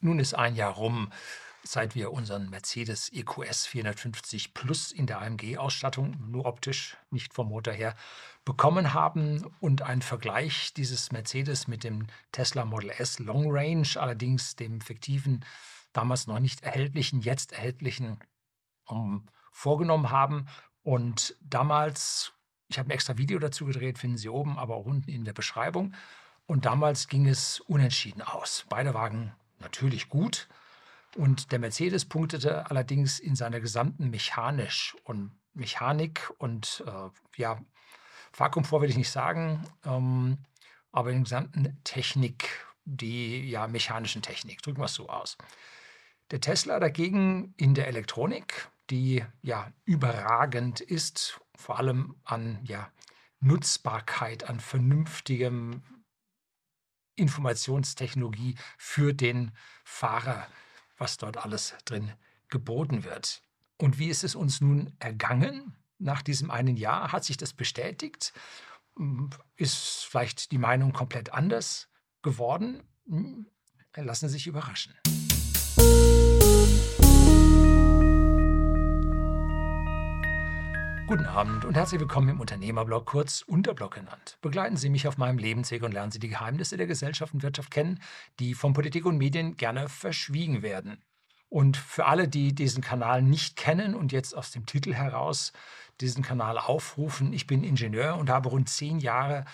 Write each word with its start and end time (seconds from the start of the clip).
Nun 0.00 0.20
ist 0.20 0.34
ein 0.34 0.54
Jahr 0.54 0.74
rum, 0.74 1.10
seit 1.64 1.96
wir 1.96 2.12
unseren 2.12 2.50
Mercedes 2.50 3.10
EQS 3.12 3.66
450 3.66 4.54
Plus 4.54 4.92
in 4.92 5.06
der 5.06 5.20
AMG-Ausstattung, 5.20 6.16
nur 6.30 6.46
optisch, 6.46 6.96
nicht 7.10 7.34
vom 7.34 7.48
Motor 7.48 7.74
her, 7.74 7.96
bekommen 8.44 8.94
haben 8.94 9.44
und 9.58 9.82
ein 9.82 10.00
Vergleich 10.00 10.72
dieses 10.72 11.10
Mercedes 11.10 11.66
mit 11.66 11.82
dem 11.82 12.06
Tesla 12.30 12.64
Model 12.64 12.90
S 12.90 13.18
Long 13.18 13.46
Range, 13.48 13.88
allerdings 13.96 14.54
dem 14.54 14.80
fiktiven, 14.80 15.44
damals 15.92 16.28
noch 16.28 16.38
nicht 16.38 16.62
erhältlichen, 16.62 17.20
jetzt 17.20 17.52
erhältlichen, 17.52 18.18
um, 18.86 19.26
vorgenommen 19.50 20.10
haben. 20.10 20.46
Und 20.84 21.34
damals, 21.40 22.32
ich 22.68 22.78
habe 22.78 22.88
ein 22.88 22.92
extra 22.92 23.18
Video 23.18 23.40
dazu 23.40 23.66
gedreht, 23.66 23.98
finden 23.98 24.16
Sie 24.16 24.28
oben, 24.28 24.58
aber 24.58 24.76
auch 24.76 24.86
unten 24.86 25.10
in 25.10 25.24
der 25.24 25.32
Beschreibung. 25.32 25.94
Und 26.46 26.66
damals 26.66 27.08
ging 27.08 27.26
es 27.26 27.58
unentschieden 27.60 28.22
aus. 28.22 28.64
Beide 28.68 28.94
Wagen 28.94 29.34
natürlich 29.60 30.08
gut. 30.08 30.48
Und 31.16 31.52
der 31.52 31.58
Mercedes 31.58 32.04
punktete 32.04 32.70
allerdings 32.70 33.18
in 33.18 33.34
seiner 33.34 33.60
gesamten 33.60 34.10
Mechanisch 34.10 34.96
und 35.04 35.32
Mechanik 35.54 36.30
und 36.38 36.84
äh, 36.86 37.40
ja, 37.40 37.60
Fahrkomfort 38.32 38.82
will 38.82 38.90
ich 38.90 38.96
nicht 38.96 39.10
sagen, 39.10 39.66
ähm, 39.84 40.38
aber 40.92 41.10
in 41.10 41.16
der 41.16 41.24
gesamten 41.24 41.80
Technik, 41.84 42.66
die 42.84 43.48
ja 43.48 43.66
mechanischen 43.66 44.22
Technik, 44.22 44.62
drücken 44.62 44.80
wir 44.80 44.84
es 44.86 44.94
so 44.94 45.08
aus. 45.08 45.36
Der 46.30 46.40
Tesla 46.40 46.78
dagegen 46.78 47.54
in 47.56 47.74
der 47.74 47.88
Elektronik, 47.88 48.68
die 48.90 49.24
ja 49.42 49.72
überragend 49.84 50.80
ist, 50.80 51.40
vor 51.56 51.78
allem 51.78 52.14
an 52.24 52.58
ja, 52.62 52.90
Nutzbarkeit, 53.40 54.48
an 54.48 54.60
vernünftigem 54.60 55.82
Informationstechnologie 57.18 58.54
für 58.76 59.12
den 59.12 59.52
Fahrer, 59.84 60.46
was 60.96 61.16
dort 61.16 61.36
alles 61.36 61.74
drin 61.84 62.12
geboten 62.48 63.04
wird. 63.04 63.42
Und 63.76 63.98
wie 63.98 64.08
ist 64.08 64.24
es 64.24 64.34
uns 64.34 64.60
nun 64.60 64.92
ergangen? 64.98 65.76
Nach 65.98 66.22
diesem 66.22 66.50
einen 66.50 66.76
Jahr 66.76 67.12
hat 67.12 67.24
sich 67.24 67.36
das 67.36 67.52
bestätigt? 67.52 68.32
Ist 69.56 70.04
vielleicht 70.04 70.50
die 70.52 70.58
Meinung 70.58 70.92
komplett 70.92 71.32
anders 71.32 71.88
geworden? 72.22 72.82
Lassen 73.94 74.28
Sie 74.28 74.34
sich 74.34 74.46
überraschen. 74.46 74.94
Guten 81.08 81.24
Abend 81.24 81.64
und 81.64 81.74
herzlich 81.74 82.02
willkommen 82.02 82.28
im 82.28 82.38
Unternehmerblog, 82.38 83.06
kurz 83.06 83.40
Unterblog 83.40 83.94
genannt. 83.94 84.36
Begleiten 84.42 84.76
Sie 84.76 84.90
mich 84.90 85.08
auf 85.08 85.16
meinem 85.16 85.38
Lebensweg 85.38 85.82
und 85.82 85.94
lernen 85.94 86.12
Sie 86.12 86.18
die 86.18 86.28
Geheimnisse 86.28 86.76
der 86.76 86.86
Gesellschaft 86.86 87.32
und 87.32 87.42
Wirtschaft 87.42 87.70
kennen, 87.70 88.02
die 88.38 88.52
von 88.52 88.74
Politik 88.74 89.06
und 89.06 89.16
Medien 89.16 89.56
gerne 89.56 89.88
verschwiegen 89.88 90.60
werden. 90.60 91.02
Und 91.48 91.78
für 91.78 92.04
alle, 92.04 92.28
die 92.28 92.54
diesen 92.54 92.82
Kanal 92.82 93.22
nicht 93.22 93.56
kennen 93.56 93.94
und 93.94 94.12
jetzt 94.12 94.36
aus 94.36 94.50
dem 94.50 94.66
Titel 94.66 94.92
heraus 94.92 95.54
diesen 96.02 96.22
Kanal 96.22 96.58
aufrufen, 96.58 97.32
ich 97.32 97.46
bin 97.46 97.64
Ingenieur 97.64 98.18
und 98.18 98.28
habe 98.28 98.50
rund 98.50 98.68
zehn 98.68 98.98
Jahre 98.98 99.46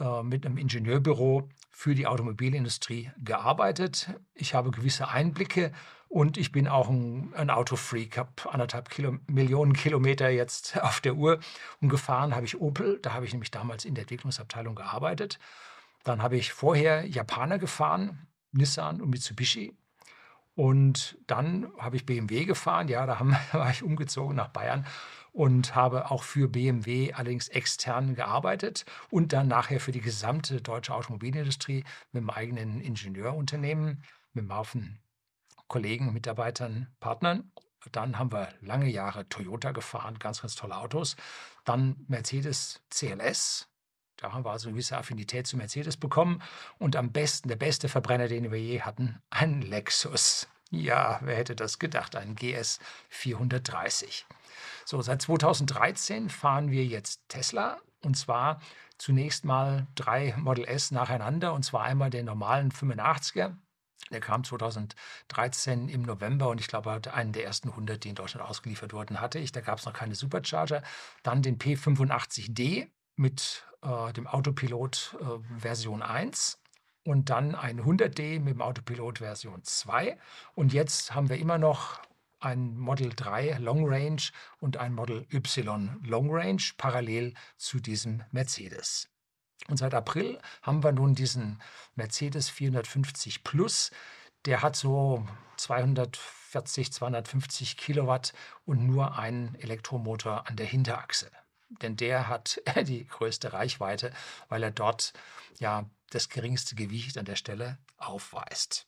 äh, 0.00 0.24
mit 0.24 0.44
einem 0.44 0.56
Ingenieurbüro 0.56 1.48
für 1.70 1.94
die 1.94 2.06
Automobilindustrie 2.06 3.10
gearbeitet. 3.18 4.10
Ich 4.34 4.54
habe 4.54 4.70
gewisse 4.70 5.08
Einblicke 5.08 5.72
und 6.08 6.36
ich 6.36 6.50
bin 6.50 6.66
auch 6.66 6.88
ein, 6.88 7.32
ein 7.36 7.50
Autofreak, 7.50 8.18
habe 8.18 8.30
anderthalb 8.50 8.90
Kilo, 8.90 9.18
Millionen 9.28 9.72
Kilometer 9.72 10.28
jetzt 10.28 10.78
auf 10.82 11.00
der 11.00 11.14
Uhr 11.14 11.38
und 11.80 11.88
gefahren 11.88 12.34
habe 12.34 12.44
ich 12.44 12.60
Opel. 12.60 12.98
Da 13.00 13.12
habe 13.12 13.24
ich 13.24 13.32
nämlich 13.32 13.50
damals 13.50 13.84
in 13.84 13.94
der 13.94 14.02
Entwicklungsabteilung 14.02 14.74
gearbeitet. 14.74 15.38
Dann 16.02 16.22
habe 16.22 16.36
ich 16.36 16.52
vorher 16.52 17.06
Japaner 17.06 17.58
gefahren, 17.58 18.26
Nissan 18.52 19.00
und 19.00 19.10
Mitsubishi. 19.10 19.72
Und 20.54 21.16
dann 21.26 21.72
habe 21.78 21.96
ich 21.96 22.06
BMW 22.06 22.44
gefahren. 22.44 22.88
Ja, 22.88 23.06
da 23.06 23.18
haben, 23.18 23.36
war 23.52 23.70
ich 23.70 23.82
umgezogen 23.82 24.36
nach 24.36 24.48
Bayern 24.48 24.86
und 25.32 25.74
habe 25.74 26.10
auch 26.10 26.22
für 26.22 26.48
BMW 26.48 27.12
allerdings 27.12 27.48
extern 27.48 28.14
gearbeitet 28.14 28.84
und 29.10 29.32
dann 29.32 29.48
nachher 29.48 29.80
für 29.80 29.92
die 29.92 30.00
gesamte 30.00 30.60
deutsche 30.60 30.94
Automobilindustrie 30.94 31.84
mit 32.12 32.22
einem 32.22 32.30
eigenen 32.30 32.80
Ingenieurunternehmen, 32.80 34.02
mit 34.32 34.42
einem 34.42 34.56
Haufen 34.56 35.00
Kollegen, 35.68 36.12
Mitarbeitern, 36.12 36.88
Partnern. 36.98 37.52
Dann 37.92 38.18
haben 38.18 38.32
wir 38.32 38.48
lange 38.60 38.90
Jahre 38.90 39.28
Toyota 39.28 39.72
gefahren, 39.72 40.18
ganz, 40.18 40.42
ganz 40.42 40.54
tolle 40.54 40.76
Autos. 40.76 41.16
Dann 41.64 42.04
Mercedes 42.08 42.82
CLS. 42.90 43.68
Da 44.16 44.32
haben 44.32 44.44
wir 44.44 44.50
also 44.50 44.68
eine 44.68 44.74
gewisse 44.74 44.98
Affinität 44.98 45.46
zu 45.46 45.56
Mercedes 45.56 45.96
bekommen. 45.96 46.42
Und 46.78 46.96
am 46.96 47.12
besten, 47.12 47.48
der 47.48 47.56
beste 47.56 47.88
Verbrenner, 47.88 48.28
den 48.28 48.50
wir 48.50 48.60
je 48.60 48.82
hatten, 48.82 49.22
ein 49.30 49.62
Lexus. 49.62 50.46
Ja, 50.70 51.18
wer 51.22 51.36
hätte 51.36 51.56
das 51.56 51.80
gedacht? 51.80 52.14
Ein 52.14 52.36
GS 52.36 52.78
430. 53.08 54.24
So, 54.84 55.02
seit 55.02 55.20
2013 55.22 56.30
fahren 56.30 56.70
wir 56.70 56.84
jetzt 56.84 57.22
Tesla 57.28 57.80
und 58.02 58.16
zwar 58.16 58.60
zunächst 58.96 59.44
mal 59.44 59.88
drei 59.96 60.34
Model 60.36 60.64
S 60.64 60.92
nacheinander 60.92 61.54
und 61.54 61.64
zwar 61.64 61.82
einmal 61.82 62.10
den 62.10 62.26
normalen 62.26 62.70
85er. 62.70 63.56
Der 64.12 64.20
kam 64.20 64.44
2013 64.44 65.88
im 65.88 66.02
November 66.02 66.48
und 66.48 66.60
ich 66.60 66.68
glaube, 66.68 66.90
er 66.90 66.94
hat 66.94 67.08
einen 67.08 67.32
der 67.32 67.44
ersten 67.44 67.70
100, 67.70 68.02
die 68.02 68.08
in 68.10 68.14
Deutschland 68.14 68.48
ausgeliefert 68.48 68.92
wurden, 68.92 69.20
hatte 69.20 69.38
ich. 69.38 69.52
Da 69.52 69.60
gab 69.60 69.78
es 69.78 69.86
noch 69.86 69.92
keine 69.92 70.14
Supercharger. 70.14 70.82
Dann 71.22 71.42
den 71.42 71.58
P85D 71.58 72.88
mit 73.16 73.64
äh, 73.82 74.12
dem 74.12 74.26
Autopilot 74.26 75.16
äh, 75.20 75.58
Version 75.58 76.02
1 76.02 76.59
und 77.04 77.30
dann 77.30 77.54
ein 77.54 77.80
100D 77.80 78.40
mit 78.40 78.54
dem 78.54 78.62
Autopilot 78.62 79.18
Version 79.18 79.62
2. 79.62 80.18
Und 80.54 80.72
jetzt 80.72 81.14
haben 81.14 81.28
wir 81.28 81.38
immer 81.38 81.58
noch 81.58 82.00
ein 82.40 82.76
Model 82.78 83.12
3 83.14 83.58
Long 83.58 83.86
Range 83.86 84.22
und 84.58 84.76
ein 84.78 84.94
Model 84.94 85.26
Y 85.32 86.00
Long 86.02 86.28
Range 86.30 86.62
parallel 86.76 87.34
zu 87.56 87.80
diesem 87.80 88.22
Mercedes. 88.30 89.08
Und 89.68 89.76
seit 89.76 89.94
April 89.94 90.38
haben 90.62 90.82
wir 90.82 90.92
nun 90.92 91.14
diesen 91.14 91.60
Mercedes 91.94 92.48
450 92.48 93.44
Plus. 93.44 93.90
Der 94.46 94.62
hat 94.62 94.74
so 94.74 95.26
240, 95.58 96.92
250 96.92 97.76
Kilowatt 97.76 98.32
und 98.64 98.86
nur 98.86 99.18
einen 99.18 99.54
Elektromotor 99.56 100.48
an 100.48 100.56
der 100.56 100.66
Hinterachse. 100.66 101.30
Denn 101.82 101.96
der 101.96 102.28
hat 102.28 102.60
die 102.82 103.06
größte 103.06 103.52
Reichweite, 103.52 104.12
weil 104.48 104.62
er 104.62 104.70
dort 104.70 105.12
ja 105.58 105.84
das 106.10 106.28
geringste 106.28 106.74
Gewicht 106.74 107.16
an 107.18 107.24
der 107.24 107.36
Stelle 107.36 107.78
aufweist. 107.96 108.86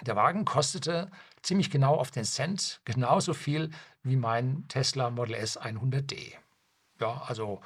Der 0.00 0.16
Wagen 0.16 0.44
kostete 0.44 1.10
ziemlich 1.42 1.70
genau 1.70 1.96
auf 1.96 2.10
den 2.10 2.24
Cent 2.24 2.80
genauso 2.84 3.34
viel 3.34 3.70
wie 4.02 4.16
mein 4.16 4.66
Tesla 4.68 5.10
Model 5.10 5.34
S 5.34 5.60
100D. 5.60 6.32
Ja, 7.00 7.22
also 7.26 7.60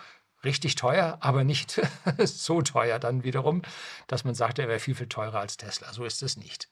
richtig 0.45 0.75
teuer, 0.75 1.19
aber 1.21 1.45
nicht 1.45 1.81
so 2.19 2.63
teuer 2.63 2.99
dann 2.99 3.23
wiederum, 3.23 3.63
dass 4.07 4.25
man 4.25 4.35
sagt, 4.35 4.59
er 4.59 4.69
wäre 4.69 4.81
viel, 4.81 4.95
viel 4.95 5.09
teurer 5.09 5.41
als 5.41 5.57
Tesla. 5.57 5.93
So 5.93 6.05
ist 6.05 6.23
es 6.23 6.37
nicht. 6.37 6.69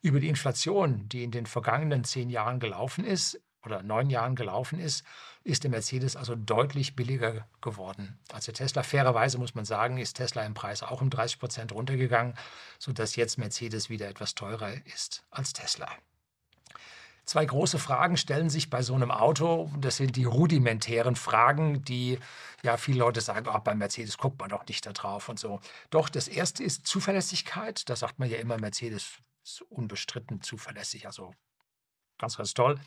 Über 0.00 0.20
die 0.20 0.28
Inflation, 0.28 1.08
die 1.08 1.24
in 1.24 1.30
den 1.30 1.46
vergangenen 1.46 2.04
zehn 2.04 2.30
Jahren 2.30 2.60
gelaufen 2.60 3.04
ist, 3.04 3.40
oder 3.64 3.82
neun 3.82 4.10
Jahren 4.10 4.36
gelaufen 4.36 4.78
ist, 4.78 5.04
ist 5.44 5.64
der 5.64 5.70
Mercedes 5.70 6.16
also 6.16 6.34
deutlich 6.34 6.94
billiger 6.96 7.46
geworden 7.60 8.18
als 8.32 8.46
der 8.46 8.54
Tesla. 8.54 8.82
Fairerweise 8.82 9.38
muss 9.38 9.54
man 9.54 9.64
sagen, 9.64 9.98
ist 9.98 10.14
Tesla 10.14 10.44
im 10.44 10.54
Preis 10.54 10.82
auch 10.82 11.00
um 11.00 11.10
30 11.10 11.38
Prozent 11.38 11.72
runtergegangen, 11.72 12.34
sodass 12.78 13.16
jetzt 13.16 13.38
Mercedes 13.38 13.90
wieder 13.90 14.08
etwas 14.08 14.34
teurer 14.34 14.72
ist 14.86 15.24
als 15.30 15.52
Tesla. 15.52 15.88
Zwei 17.28 17.44
große 17.44 17.78
Fragen 17.78 18.16
stellen 18.16 18.48
sich 18.48 18.70
bei 18.70 18.80
so 18.80 18.94
einem 18.94 19.10
Auto. 19.10 19.70
Das 19.78 19.98
sind 19.98 20.16
die 20.16 20.24
rudimentären 20.24 21.14
Fragen, 21.14 21.84
die 21.84 22.18
ja 22.62 22.78
viele 22.78 23.00
Leute 23.00 23.20
sagen, 23.20 23.46
oh, 23.52 23.58
beim 23.58 23.76
Mercedes 23.76 24.16
guckt 24.16 24.40
man 24.40 24.48
doch 24.48 24.66
nicht 24.66 24.86
da 24.86 24.94
drauf 24.94 25.28
und 25.28 25.38
so. 25.38 25.60
Doch 25.90 26.08
das 26.08 26.26
erste 26.26 26.64
ist 26.64 26.86
Zuverlässigkeit. 26.86 27.86
Da 27.90 27.96
sagt 27.96 28.18
man 28.18 28.30
ja 28.30 28.38
immer, 28.38 28.56
Mercedes 28.58 29.18
ist 29.44 29.60
unbestritten 29.68 30.40
zuverlässig. 30.40 31.04
Also 31.06 31.34
ganz, 32.18 32.36
ganz 32.36 32.54
toll. 32.54 32.78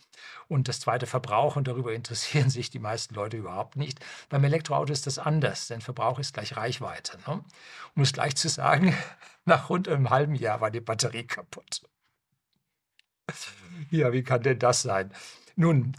Und 0.47 0.67
das 0.67 0.79
zweite 0.79 1.07
Verbrauch, 1.07 1.55
und 1.55 1.67
darüber 1.67 1.93
interessieren 1.93 2.49
sich 2.49 2.69
die 2.69 2.79
meisten 2.79 3.15
Leute 3.15 3.37
überhaupt 3.37 3.75
nicht. 3.75 3.99
Beim 4.29 4.43
Elektroauto 4.43 4.91
ist 4.91 5.07
das 5.07 5.19
anders, 5.19 5.67
denn 5.67 5.81
Verbrauch 5.81 6.19
ist 6.19 6.33
gleich 6.33 6.57
Reichweite. 6.57 7.17
Ne? 7.27 7.43
Um 7.95 8.01
es 8.03 8.13
gleich 8.13 8.35
zu 8.35 8.49
sagen, 8.49 8.95
nach 9.45 9.69
rund 9.69 9.87
einem 9.87 10.09
halben 10.09 10.35
Jahr 10.35 10.61
war 10.61 10.71
die 10.71 10.81
Batterie 10.81 11.25
kaputt. 11.25 11.81
Ja, 13.89 14.13
wie 14.13 14.21
kann 14.21 14.43
denn 14.43 14.59
das 14.59 14.83
sein? 14.83 15.11
Nun, 15.55 15.95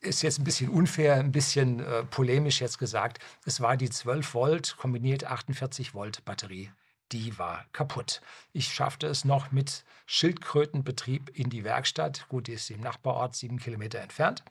ist 0.00 0.22
jetzt 0.22 0.38
ein 0.38 0.44
bisschen 0.44 0.70
unfair, 0.70 1.16
ein 1.16 1.32
bisschen 1.32 1.80
äh, 1.80 2.04
polemisch 2.04 2.60
jetzt 2.60 2.78
gesagt. 2.78 3.18
Es 3.44 3.60
war 3.60 3.76
die 3.76 3.90
12 3.90 4.34
Volt 4.34 4.76
kombiniert 4.78 5.24
48 5.24 5.94
Volt 5.94 6.24
Batterie 6.24 6.70
die 7.12 7.38
war 7.38 7.64
kaputt. 7.72 8.20
Ich 8.52 8.72
schaffte 8.72 9.06
es 9.06 9.24
noch 9.24 9.52
mit 9.52 9.84
Schildkrötenbetrieb 10.06 11.30
in 11.36 11.50
die 11.50 11.64
Werkstatt. 11.64 12.28
Gut, 12.28 12.46
die 12.46 12.54
ist 12.54 12.70
im 12.70 12.80
Nachbarort 12.80 13.34
sieben 13.34 13.58
Kilometer 13.58 14.00
entfernt. 14.00 14.44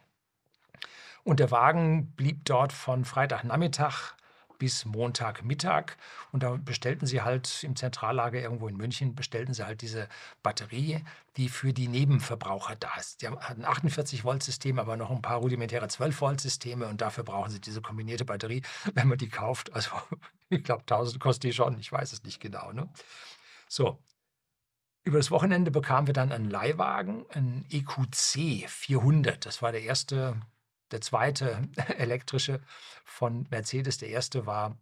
Und 1.24 1.40
der 1.40 1.52
Wagen 1.52 2.12
blieb 2.12 2.46
dort 2.46 2.72
von 2.72 3.04
Freitagnachmittag 3.04 4.14
bis 4.58 4.86
Montagmittag. 4.86 5.98
Und 6.32 6.44
da 6.44 6.58
bestellten 6.58 7.06
sie 7.08 7.22
halt 7.22 7.64
im 7.64 7.76
Zentrallager 7.76 8.40
irgendwo 8.40 8.68
in 8.68 8.78
München, 8.78 9.16
bestellten 9.16 9.54
sie 9.54 9.66
halt 9.66 9.82
diese 9.82 10.08
Batterie, 10.44 11.04
die 11.38 11.50
für 11.50 11.74
die 11.74 11.88
Nebenverbraucher 11.88 12.76
da 12.76 12.96
ist. 12.98 13.22
Die 13.22 13.28
hatten 13.28 13.66
48-Volt-System, 13.66 14.80
aber 14.80 14.98
noch 14.98 15.12
ein 15.12 15.22
paar 15.22 15.38
rudimentäre 15.38 15.88
12-Volt-Systeme 15.88 16.88
und 16.88 17.02
dafür 17.02 17.24
brauchen 17.24 17.52
sie 17.52 17.60
diese 17.60 17.82
kombinierte 17.82 18.26
Batterie, 18.26 18.62
wenn 18.94 19.08
man 19.08 19.18
die 19.18 19.30
kauft. 19.30 19.74
Also 19.74 19.92
ich 20.50 20.64
glaube, 20.64 20.82
1000 20.82 21.20
kostet 21.20 21.44
die 21.44 21.54
schon, 21.54 21.80
ich 21.80 21.92
weiß 21.92 22.14
es 22.14 22.24
nicht 22.24 22.40
genau. 22.40 22.72
Ne? 22.72 22.90
So, 23.68 24.00
über 25.04 25.18
das 25.18 25.32
Wochenende 25.32 25.72
bekamen 25.72 26.08
wir 26.08 26.14
dann 26.14 26.32
einen 26.32 26.50
Leihwagen, 26.50 27.26
einen 27.30 27.66
EQC 27.70 28.70
400. 28.70 29.46
Das 29.46 29.62
war 29.62 29.72
der 29.72 29.84
erste 29.84 30.42
der 30.92 31.02
zweite 31.02 31.68
elektrische 31.98 32.62
von 33.04 33.48
Mercedes. 33.50 33.98
Der 33.98 34.10
erste 34.10 34.46
war 34.46 34.78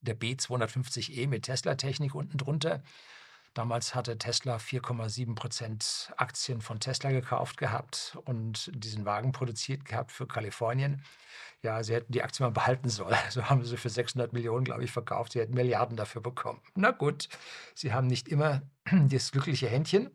der 0.00 0.18
B250e 0.18 1.28
mit 1.28 1.44
Tesla-Technik 1.44 2.14
unten 2.14 2.38
drunter. 2.38 2.82
Damals 3.54 3.94
hatte 3.94 4.16
Tesla 4.16 4.56
4,7 4.56 5.34
Prozent 5.34 6.12
Aktien 6.16 6.62
von 6.62 6.80
Tesla 6.80 7.10
gekauft 7.10 7.58
gehabt 7.58 8.16
und 8.24 8.70
diesen 8.74 9.04
Wagen 9.04 9.32
produziert 9.32 9.84
gehabt 9.84 10.10
für 10.10 10.26
Kalifornien. 10.26 11.02
Ja, 11.62 11.82
sie 11.82 11.94
hätten 11.94 12.12
die 12.12 12.22
Aktie 12.22 12.44
mal 12.44 12.50
behalten 12.50 12.88
sollen. 12.88 13.16
Also 13.24 13.44
haben 13.50 13.64
sie 13.64 13.76
für 13.76 13.90
600 13.90 14.32
Millionen, 14.32 14.64
glaube 14.64 14.84
ich, 14.84 14.90
verkauft. 14.90 15.32
Sie 15.32 15.40
hätten 15.40 15.54
Milliarden 15.54 15.96
dafür 15.96 16.22
bekommen. 16.22 16.60
Na 16.74 16.90
gut, 16.92 17.28
sie 17.74 17.92
haben 17.92 18.06
nicht 18.06 18.26
immer 18.28 18.62
das 18.90 19.32
glückliche 19.32 19.68
Händchen. 19.68 20.10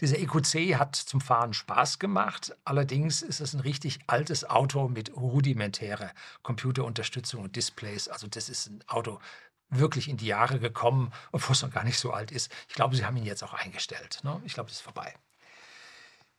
Dieser 0.00 0.18
EQC 0.18 0.78
hat 0.78 0.96
zum 0.96 1.20
Fahren 1.20 1.54
Spaß 1.54 1.98
gemacht. 1.98 2.56
Allerdings 2.64 3.22
ist 3.22 3.40
es 3.40 3.54
ein 3.54 3.60
richtig 3.60 4.00
altes 4.06 4.48
Auto 4.48 4.88
mit 4.88 5.14
rudimentärer 5.16 6.10
Computerunterstützung 6.42 7.42
und 7.42 7.56
Displays. 7.56 8.08
Also 8.08 8.26
das 8.26 8.48
ist 8.48 8.68
ein 8.68 8.84
Auto 8.86 9.20
wirklich 9.72 10.08
in 10.08 10.16
die 10.16 10.26
Jahre 10.26 10.58
gekommen, 10.58 11.12
obwohl 11.32 11.54
es 11.54 11.62
noch 11.62 11.70
gar 11.70 11.84
nicht 11.84 11.98
so 11.98 12.12
alt 12.12 12.30
ist. 12.30 12.52
Ich 12.68 12.74
glaube, 12.74 12.96
sie 12.96 13.04
haben 13.04 13.16
ihn 13.16 13.24
jetzt 13.24 13.42
auch 13.42 13.54
eingestellt. 13.54 14.20
Ne? 14.22 14.40
Ich 14.44 14.54
glaube, 14.54 14.68
das 14.68 14.78
ist 14.78 14.82
vorbei. 14.82 15.14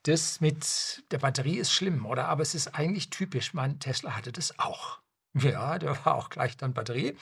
Das 0.04 0.42
mit 0.42 1.04
der 1.12 1.20
Batterie 1.20 1.58
ist 1.58 1.72
schlimm, 1.72 2.06
oder? 2.06 2.28
Aber 2.28 2.42
es 2.42 2.56
ist 2.56 2.76
eigentlich 2.76 3.10
typisch. 3.10 3.54
Mein 3.54 3.80
Tesla 3.80 4.16
hatte 4.16 4.32
das 4.32 4.60
auch. 4.60 5.00
Ja, 5.34 5.80
der 5.80 6.06
war 6.06 6.16
auch 6.16 6.30
gleich 6.30 6.58
dann 6.58 6.74
Batterie 6.74 7.18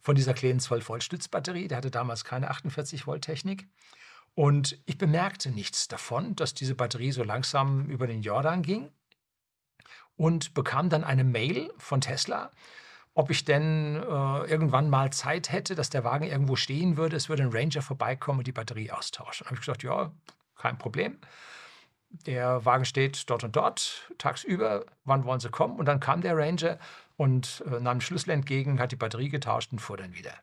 von 0.00 0.14
dieser 0.14 0.34
kleinen 0.34 0.60
12-Volt-Stützbatterie. 0.60 1.68
Der 1.68 1.78
hatte 1.78 1.90
damals 1.90 2.24
keine 2.24 2.50
48-Volt-Technik. 2.52 3.66
Und 4.34 4.78
ich 4.86 4.98
bemerkte 4.98 5.50
nichts 5.50 5.88
davon, 5.88 6.36
dass 6.36 6.54
diese 6.54 6.76
Batterie 6.76 7.10
so 7.10 7.24
langsam 7.24 7.86
über 7.86 8.06
den 8.06 8.22
Jordan 8.22 8.62
ging 8.62 8.92
und 10.16 10.54
bekam 10.54 10.90
dann 10.90 11.02
eine 11.02 11.24
Mail 11.24 11.72
von 11.78 12.00
Tesla, 12.00 12.52
ob 13.18 13.30
ich 13.30 13.44
denn 13.44 13.96
äh, 13.96 14.44
irgendwann 14.44 14.88
mal 14.88 15.12
Zeit 15.12 15.50
hätte, 15.50 15.74
dass 15.74 15.90
der 15.90 16.04
Wagen 16.04 16.24
irgendwo 16.24 16.54
stehen 16.54 16.96
würde, 16.96 17.16
es 17.16 17.28
würde 17.28 17.42
ein 17.42 17.50
Ranger 17.52 17.82
vorbeikommen 17.82 18.38
und 18.38 18.46
die 18.46 18.52
Batterie 18.52 18.92
austauschen. 18.92 19.42
Da 19.42 19.46
habe 19.46 19.56
ich 19.56 19.60
gesagt, 19.62 19.82
ja, 19.82 20.12
kein 20.54 20.78
Problem. 20.78 21.18
Der 22.10 22.64
Wagen 22.64 22.84
steht 22.84 23.28
dort 23.28 23.42
und 23.42 23.56
dort, 23.56 24.08
tagsüber, 24.18 24.86
wann 25.02 25.24
wollen 25.24 25.40
Sie 25.40 25.50
kommen? 25.50 25.80
Und 25.80 25.86
dann 25.86 25.98
kam 25.98 26.20
der 26.20 26.36
Ranger 26.36 26.78
und 27.16 27.64
äh, 27.66 27.80
nahm 27.80 27.96
den 27.96 28.02
Schlüssel 28.02 28.30
entgegen, 28.30 28.78
hat 28.78 28.92
die 28.92 28.96
Batterie 28.96 29.30
getauscht 29.30 29.72
und 29.72 29.80
fuhr 29.80 29.96
dann 29.96 30.14
wieder. 30.14 30.34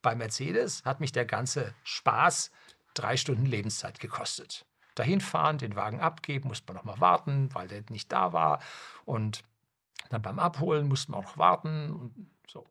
Bei 0.00 0.14
Mercedes 0.14 0.84
hat 0.84 1.00
mich 1.00 1.10
der 1.10 1.24
ganze 1.24 1.74
Spaß 1.82 2.52
drei 2.94 3.16
Stunden 3.16 3.46
Lebenszeit 3.46 3.98
gekostet. 3.98 4.64
Dahin 4.94 5.20
fahren, 5.20 5.58
den 5.58 5.74
Wagen 5.74 6.00
abgeben, 6.00 6.46
musste 6.46 6.72
man 6.72 6.76
noch 6.76 6.84
mal 6.84 7.00
warten, 7.00 7.52
weil 7.52 7.66
der 7.66 7.82
nicht 7.90 8.12
da 8.12 8.32
war. 8.32 8.60
Und 9.04 9.42
dann 10.10 10.22
beim 10.22 10.38
Abholen 10.38 10.88
musste 10.88 11.12
man 11.12 11.20
auch 11.20 11.24
noch 11.24 11.38
warten. 11.38 11.92
Und 11.92 12.30
so. 12.46 12.68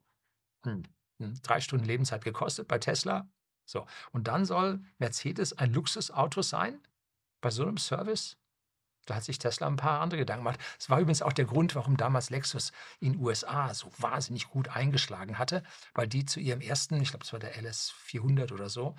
Hm. 0.64 0.84
Drei 1.42 1.60
Stunden 1.60 1.86
Lebenszeit 1.86 2.24
gekostet 2.24 2.68
bei 2.68 2.78
Tesla. 2.78 3.28
So. 3.66 3.88
Und 4.12 4.28
dann 4.28 4.46
soll 4.46 4.82
Mercedes 5.00 5.58
ein 5.58 5.74
Luxusauto 5.74 6.42
sein? 6.42 6.80
Bei 7.42 7.50
so 7.50 7.64
einem 7.64 7.78
Service? 7.78 8.38
Da 9.06 9.16
hat 9.16 9.24
sich 9.24 9.40
Tesla 9.40 9.68
ein 9.68 9.78
paar 9.78 10.02
andere 10.02 10.20
Gedanken 10.20 10.44
gemacht. 10.44 10.60
Das 10.78 10.90
war 10.90 11.00
übrigens 11.00 11.22
auch 11.22 11.34
der 11.34 11.46
Grund, 11.46 11.76
warum 11.76 11.98
damals 11.98 12.30
Lexus 12.30 12.72
in 13.00 13.14
den 13.14 13.22
USA 13.22 13.74
so 13.74 13.92
wahnsinnig 13.98 14.50
gut 14.50 14.68
eingeschlagen 14.68 15.40
hatte, 15.40 15.64
weil 15.94 16.08
die 16.08 16.26
zu 16.26 16.40
ihrem 16.40 16.62
ersten, 16.62 17.02
ich 17.02 17.10
glaube, 17.10 17.26
es 17.26 17.34
war 17.34 17.40
der 17.40 17.58
LS 17.60 17.90
400 17.90 18.52
oder 18.52 18.70
so, 18.70 18.96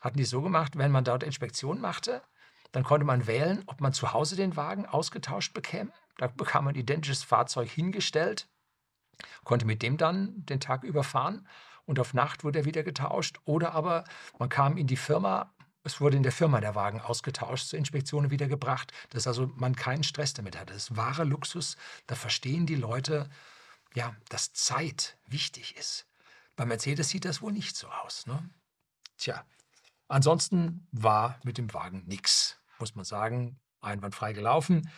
hatten 0.00 0.18
die 0.18 0.24
so 0.24 0.42
gemacht, 0.42 0.76
wenn 0.76 0.90
man 0.90 1.04
dort 1.04 1.22
Inspektion 1.22 1.80
machte, 1.80 2.22
dann 2.72 2.82
konnte 2.82 3.06
man 3.06 3.26
wählen, 3.26 3.62
ob 3.66 3.80
man 3.80 3.92
zu 3.92 4.12
Hause 4.12 4.36
den 4.36 4.56
Wagen 4.56 4.86
ausgetauscht 4.86 5.54
bekäme. 5.54 5.92
Da 6.16 6.28
bekam 6.28 6.64
man 6.64 6.74
ein 6.74 6.80
identisches 6.80 7.22
Fahrzeug 7.22 7.68
hingestellt, 7.68 8.48
konnte 9.44 9.66
mit 9.66 9.82
dem 9.82 9.96
dann 9.96 10.44
den 10.46 10.60
Tag 10.60 10.84
überfahren 10.84 11.46
und 11.86 11.98
auf 11.98 12.14
Nacht 12.14 12.44
wurde 12.44 12.60
er 12.60 12.64
wieder 12.64 12.82
getauscht. 12.82 13.38
Oder 13.44 13.72
aber 13.72 14.04
man 14.38 14.48
kam 14.48 14.76
in 14.76 14.86
die 14.86 14.96
Firma, 14.96 15.52
es 15.82 16.00
wurde 16.00 16.16
in 16.16 16.22
der 16.22 16.32
Firma 16.32 16.60
der 16.60 16.74
Wagen 16.74 17.00
ausgetauscht, 17.00 17.68
zur 17.68 17.78
Inspektion 17.78 18.30
wieder 18.30 18.46
gebracht, 18.46 18.92
dass 19.10 19.26
also 19.26 19.50
man 19.56 19.76
keinen 19.76 20.04
Stress 20.04 20.34
damit 20.34 20.58
hatte. 20.58 20.72
Das 20.72 20.90
ist 20.90 20.96
wahre 20.96 21.24
Luxus. 21.24 21.76
Da 22.06 22.14
verstehen 22.14 22.66
die 22.66 22.76
Leute, 22.76 23.28
ja, 23.94 24.14
dass 24.28 24.52
Zeit 24.52 25.16
wichtig 25.26 25.76
ist. 25.76 26.06
Bei 26.56 26.64
Mercedes 26.64 27.08
sieht 27.08 27.24
das 27.24 27.42
wohl 27.42 27.52
nicht 27.52 27.76
so 27.76 27.88
aus. 27.88 28.26
Ne? 28.26 28.48
Tja, 29.18 29.44
Ansonsten 30.08 30.86
war 30.92 31.38
mit 31.44 31.58
dem 31.58 31.72
Wagen 31.72 32.04
nichts, 32.06 32.58
muss 32.78 32.94
man 32.94 33.04
sagen. 33.04 33.58
Einwandfrei 33.80 34.32
gelaufen. 34.32 34.90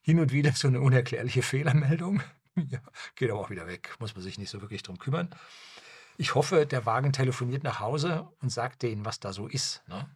Hin 0.00 0.18
und 0.18 0.32
wieder 0.32 0.52
so 0.52 0.68
eine 0.68 0.80
unerklärliche 0.80 1.42
Fehlermeldung. 1.42 2.22
Ja, 2.68 2.80
geht 3.14 3.30
aber 3.30 3.40
auch 3.40 3.50
wieder 3.50 3.66
weg, 3.68 3.94
muss 4.00 4.14
man 4.14 4.22
sich 4.22 4.36
nicht 4.36 4.50
so 4.50 4.60
wirklich 4.60 4.82
drum 4.82 4.98
kümmern. 4.98 5.30
Ich 6.18 6.34
hoffe, 6.34 6.66
der 6.66 6.84
Wagen 6.84 7.12
telefoniert 7.12 7.62
nach 7.62 7.80
Hause 7.80 8.28
und 8.40 8.50
sagt 8.50 8.82
denen, 8.82 9.04
was 9.04 9.20
da 9.20 9.32
so 9.32 9.46
ist. 9.46 9.82
Ne? 9.88 10.08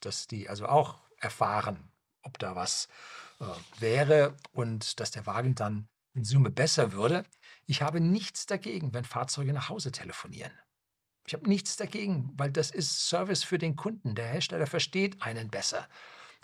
Dass 0.00 0.26
die 0.26 0.48
also 0.48 0.66
auch 0.66 1.00
erfahren, 1.16 1.90
ob 2.22 2.38
da 2.38 2.54
was 2.54 2.88
äh, 3.40 3.44
wäre 3.80 4.36
und 4.52 5.00
dass 5.00 5.10
der 5.10 5.26
Wagen 5.26 5.54
dann 5.54 5.88
in 6.14 6.24
Summe 6.24 6.50
besser 6.50 6.92
würde. 6.92 7.24
Ich 7.66 7.82
habe 7.82 8.00
nichts 8.00 8.46
dagegen, 8.46 8.92
wenn 8.94 9.04
Fahrzeuge 9.04 9.52
nach 9.52 9.68
Hause 9.68 9.92
telefonieren. 9.92 10.52
Ich 11.26 11.34
habe 11.34 11.48
nichts 11.48 11.76
dagegen, 11.76 12.30
weil 12.34 12.50
das 12.50 12.70
ist 12.70 13.08
Service 13.08 13.44
für 13.44 13.58
den 13.58 13.76
Kunden. 13.76 14.14
Der 14.14 14.26
Hersteller 14.26 14.66
versteht 14.66 15.22
einen 15.22 15.50
besser. 15.50 15.88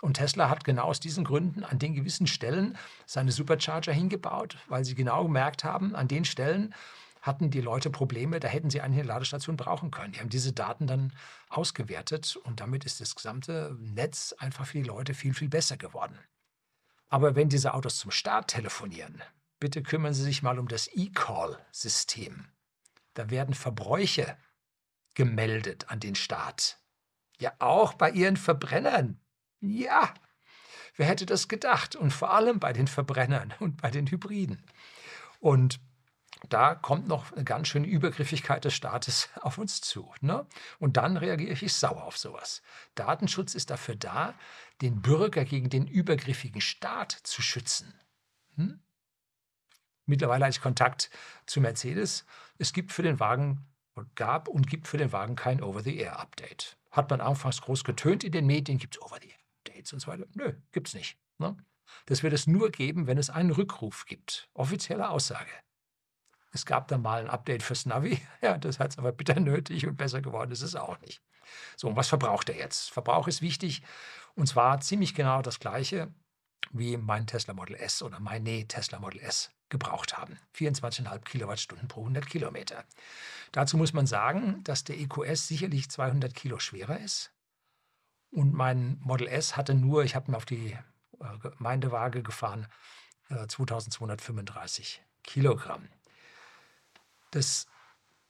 Und 0.01 0.15
Tesla 0.15 0.49
hat 0.49 0.63
genau 0.63 0.83
aus 0.83 0.99
diesen 0.99 1.23
Gründen 1.25 1.63
an 1.63 1.79
den 1.79 1.93
gewissen 1.93 2.27
Stellen 2.27 2.77
seine 3.05 3.31
Supercharger 3.31 3.91
hingebaut, 3.91 4.57
weil 4.67 4.85
sie 4.85 4.95
genau 4.95 5.23
gemerkt 5.23 5.63
haben, 5.63 5.95
an 5.95 6.07
den 6.07 6.25
Stellen 6.25 6.73
hatten 7.21 7.51
die 7.51 7.61
Leute 7.61 7.89
Probleme, 7.89 8.39
da 8.39 8.47
hätten 8.47 8.69
sie 8.69 8.81
eine 8.81 9.03
Ladestation 9.03 9.57
brauchen 9.57 9.91
können. 9.91 10.13
Die 10.13 10.19
haben 10.19 10.29
diese 10.29 10.53
Daten 10.53 10.87
dann 10.87 11.11
ausgewertet 11.49 12.37
und 12.43 12.61
damit 12.61 12.85
ist 12.85 13.01
das 13.01 13.15
gesamte 13.15 13.75
Netz 13.79 14.33
einfach 14.37 14.65
für 14.65 14.77
die 14.77 14.87
Leute 14.87 15.13
viel, 15.13 15.33
viel 15.33 15.49
besser 15.49 15.75
geworden. 15.75 16.17
Aber 17.09 17.35
wenn 17.35 17.49
diese 17.49 17.73
Autos 17.73 17.97
zum 17.97 18.11
Start 18.11 18.49
telefonieren, 18.49 19.21
bitte 19.59 19.83
kümmern 19.83 20.13
Sie 20.13 20.23
sich 20.23 20.43
mal 20.43 20.59
um 20.59 20.67
das 20.67 20.87
E-Call-System. 20.93 22.45
Da 23.15 23.29
werden 23.29 23.53
Verbräuche 23.53 24.37
gemeldet 25.15 25.89
an 25.89 25.99
den 25.99 26.15
Staat. 26.15 26.77
Ja, 27.39 27.53
auch 27.59 27.93
bei 27.93 28.11
ihren 28.11 28.37
Verbrennern. 28.37 29.19
Ja, 29.61 30.13
wer 30.95 31.07
hätte 31.07 31.25
das 31.25 31.47
gedacht? 31.47 31.95
Und 31.95 32.11
vor 32.11 32.31
allem 32.33 32.59
bei 32.59 32.73
den 32.73 32.87
Verbrennern 32.87 33.53
und 33.59 33.81
bei 33.81 33.91
den 33.91 34.07
Hybriden. 34.07 34.63
Und 35.39 35.79
da 36.47 36.75
kommt 36.75 37.07
noch 37.07 37.33
eine 37.33 37.43
ganz 37.43 37.67
schöne 37.67 37.87
Übergriffigkeit 37.87 38.63
des 38.63 38.73
Staates 38.73 39.29
auf 39.41 39.57
uns 39.57 39.81
zu. 39.81 40.13
Ne? 40.21 40.45
Und 40.79 40.97
dann 40.97 41.17
reagiere 41.17 41.51
ich 41.51 41.73
sauer 41.73 42.03
auf 42.03 42.17
sowas. 42.17 42.61
Datenschutz 42.95 43.55
ist 43.55 43.69
dafür 43.69 43.95
da, 43.95 44.33
den 44.81 45.01
Bürger 45.01 45.43
gegen 45.43 45.69
den 45.69 45.87
übergriffigen 45.87 46.61
Staat 46.61 47.11
zu 47.11 47.41
schützen. 47.41 47.93
Hm? 48.55 48.79
Mittlerweile 50.05 50.45
habe 50.45 50.51
ich 50.51 50.61
Kontakt 50.61 51.09
zu 51.45 51.59
Mercedes. 51.59 52.25
Es 52.57 52.73
gibt 52.73 52.93
für 52.93 53.03
den 53.03 53.19
Wagen 53.19 53.65
gab 54.15 54.47
und 54.47 54.67
gibt 54.67 54.87
für 54.87 54.97
den 54.97 55.11
Wagen 55.11 55.35
kein 55.35 55.61
Over-the-Air-Update. 55.61 56.77
Hat 56.89 57.09
man 57.09 57.21
anfangs 57.21 57.61
groß 57.61 57.83
getönt 57.83 58.23
in 58.23 58.31
den 58.31 58.47
Medien, 58.47 58.77
gibt 58.77 58.95
es 58.95 59.01
Over-the-Air-Updates 59.59 59.93
und 59.93 59.99
so 59.99 60.07
weiter. 60.07 60.25
Nö, 60.33 60.53
gibt 60.71 60.87
es 60.87 60.93
nicht. 60.93 61.17
Ne? 61.37 61.55
Das 62.05 62.23
wird 62.23 62.33
es 62.33 62.47
nur 62.47 62.71
geben, 62.71 63.07
wenn 63.07 63.17
es 63.17 63.29
einen 63.29 63.51
Rückruf 63.51 64.05
gibt. 64.05 64.49
Offizielle 64.53 65.09
Aussage. 65.09 65.51
Es 66.51 66.65
gab 66.65 66.87
da 66.87 66.97
mal 66.97 67.21
ein 67.21 67.29
Update 67.29 67.63
fürs 67.63 67.85
Navi. 67.85 68.19
Ja, 68.41 68.57
das 68.57 68.79
hat 68.79 68.91
es 68.91 68.97
aber 68.97 69.11
bitter 69.11 69.39
nötig 69.39 69.85
und 69.85 69.97
besser 69.97 70.21
geworden 70.21 70.51
ist 70.51 70.61
es 70.61 70.75
auch 70.75 70.99
nicht. 71.01 71.21
So, 71.75 71.87
und 71.87 71.95
was 71.95 72.07
verbraucht 72.07 72.49
er 72.49 72.57
jetzt? 72.57 72.91
Verbrauch 72.91 73.27
ist 73.27 73.41
wichtig 73.41 73.81
und 74.35 74.47
zwar 74.47 74.79
ziemlich 74.81 75.15
genau 75.15 75.41
das 75.41 75.59
gleiche 75.59 76.13
wie 76.71 76.97
mein 76.97 77.25
Tesla 77.25 77.53
Model 77.53 77.75
S 77.75 78.03
oder 78.03 78.19
meine 78.19 78.67
Tesla 78.67 78.99
Model 78.99 79.21
S 79.21 79.51
gebraucht 79.69 80.17
haben. 80.17 80.37
24,5 80.55 81.19
Kilowattstunden 81.21 81.87
pro 81.87 82.01
100 82.01 82.27
Kilometer. 82.27 82.83
Dazu 83.51 83.77
muss 83.77 83.93
man 83.93 84.05
sagen, 84.05 84.63
dass 84.63 84.83
der 84.83 84.99
EQS 84.99 85.47
sicherlich 85.47 85.89
200 85.89 86.33
Kilo 86.33 86.59
schwerer 86.59 86.99
ist. 86.99 87.31
Und 88.31 88.53
mein 88.53 88.99
Model 89.01 89.27
S 89.27 89.57
hatte 89.57 89.73
nur, 89.73 90.03
ich 90.03 90.15
habe 90.15 90.31
ihn 90.31 90.35
auf 90.35 90.45
die 90.45 90.77
äh, 91.19 91.37
Gemeindewaage 91.41 92.21
gefahren, 92.23 92.67
2235 93.47 95.01
äh, 95.01 95.23
Kilogramm. 95.23 95.87
Das 97.31 97.67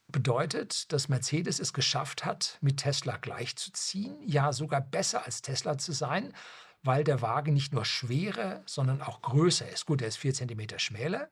bedeutet, 0.08 0.92
dass 0.92 1.08
Mercedes 1.08 1.60
es 1.60 1.74
geschafft 1.74 2.26
hat, 2.26 2.58
mit 2.62 2.78
Tesla 2.78 3.18
gleichzuziehen, 3.18 4.18
ja 4.26 4.52
sogar 4.52 4.82
besser 4.82 5.26
als 5.26 5.42
Tesla 5.42 5.78
zu 5.78 5.92
sein, 5.92 6.34
weil 6.82 7.04
der 7.04 7.22
Wagen 7.22 7.54
nicht 7.54 7.74
nur 7.74 7.86
schwerer, 7.86 8.64
sondern 8.66 9.02
auch 9.02 9.22
größer 9.22 9.70
ist. 9.70 9.86
Gut, 9.86 10.02
er 10.02 10.08
ist 10.08 10.18
4 10.18 10.34
cm 10.34 10.80
schmäler, 10.80 11.30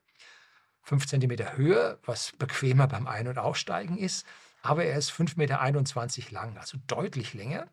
5 0.84 1.08
cm 1.08 1.58
höher, 1.58 2.00
was 2.06 2.32
bequemer 2.34 2.88
beim 2.88 3.08
Ein- 3.08 3.28
und 3.28 3.38
Aussteigen 3.38 3.98
ist, 3.98 4.26
aber 4.62 4.86
er 4.86 4.98
ist 4.98 5.12
5,21 5.12 5.36
Meter 5.38 6.32
lang, 6.32 6.58
also 6.58 6.78
deutlich 6.88 7.34
länger. 7.34 7.68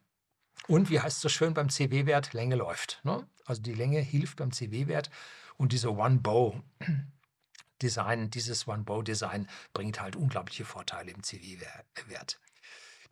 Und 0.66 0.90
wie 0.90 1.00
heißt 1.00 1.16
es 1.16 1.22
so 1.22 1.28
schön 1.28 1.54
beim 1.54 1.68
CW-Wert, 1.68 2.32
Länge 2.32 2.56
läuft. 2.56 3.00
Ne? 3.04 3.26
Also 3.44 3.62
die 3.62 3.74
Länge 3.74 4.00
hilft 4.00 4.38
beim 4.38 4.52
CW-Wert 4.52 5.10
und 5.56 5.72
diese 5.72 5.92
One-Bow 5.92 6.62
Design, 7.82 8.30
dieses 8.30 8.66
One-Bow-Design 8.66 9.48
bringt 9.72 10.00
halt 10.00 10.16
unglaubliche 10.16 10.64
Vorteile 10.64 11.10
im 11.10 11.22
CW-Wert. 11.22 12.40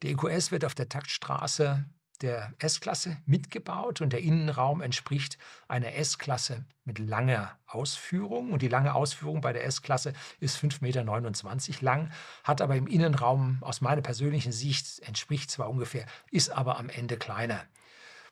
Der 0.02 0.10
EQS 0.10 0.50
wird 0.50 0.64
auf 0.64 0.74
der 0.74 0.88
Taktstraße 0.88 1.84
der 2.22 2.52
S-Klasse 2.58 3.16
mitgebaut 3.26 4.00
und 4.00 4.12
der 4.12 4.20
Innenraum 4.20 4.80
entspricht 4.80 5.38
einer 5.68 5.94
S-Klasse 5.94 6.64
mit 6.84 6.98
langer 6.98 7.56
Ausführung. 7.66 8.52
Und 8.52 8.62
die 8.62 8.68
lange 8.68 8.94
Ausführung 8.94 9.40
bei 9.40 9.52
der 9.52 9.64
S-Klasse 9.64 10.12
ist 10.40 10.56
5,29 10.56 10.80
Meter 10.80 11.84
lang, 11.84 12.10
hat 12.44 12.60
aber 12.60 12.76
im 12.76 12.86
Innenraum 12.86 13.58
aus 13.62 13.80
meiner 13.80 14.02
persönlichen 14.02 14.52
Sicht 14.52 15.00
entspricht 15.00 15.50
zwar 15.50 15.68
ungefähr, 15.68 16.06
ist 16.30 16.50
aber 16.50 16.78
am 16.78 16.88
Ende 16.88 17.16
kleiner, 17.16 17.64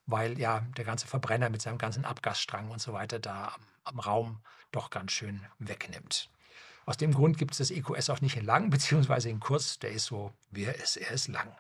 weil 0.07 0.39
ja 0.39 0.61
der 0.77 0.85
ganze 0.85 1.07
Verbrenner 1.07 1.51
mit 1.51 1.63
seinem 1.63 1.79
ganzen 1.79 2.05
Abgasstrang 2.05 2.71
und 2.71 2.81
so 2.81 2.93
weiter 2.93 3.19
da 3.19 3.49
am, 3.49 3.63
am 3.85 4.01
Raum 4.01 4.41
doch 4.73 4.91
ganz 4.91 5.13
schön 5.13 5.41
wegnimmt. 5.59 6.31
Aus 6.87 6.97
dem 6.97 7.13
Grund 7.13 7.39
gibt 7.39 7.53
es 7.53 7.59
das 7.59 7.71
EQS 7.71 8.11
auch 8.11 8.21
nicht 8.21 8.37
in 8.37 8.45
lang, 8.45 8.71
beziehungsweise 8.71 9.29
in 9.29 9.41
kurz. 9.41 9.79
Der 9.79 9.91
ist 9.91 10.07
so, 10.07 10.33
wie 10.51 10.65
er 10.65 10.75
ist, 10.77 10.97
er 10.97 11.11
ist 11.11 11.29
lang. 11.29 11.53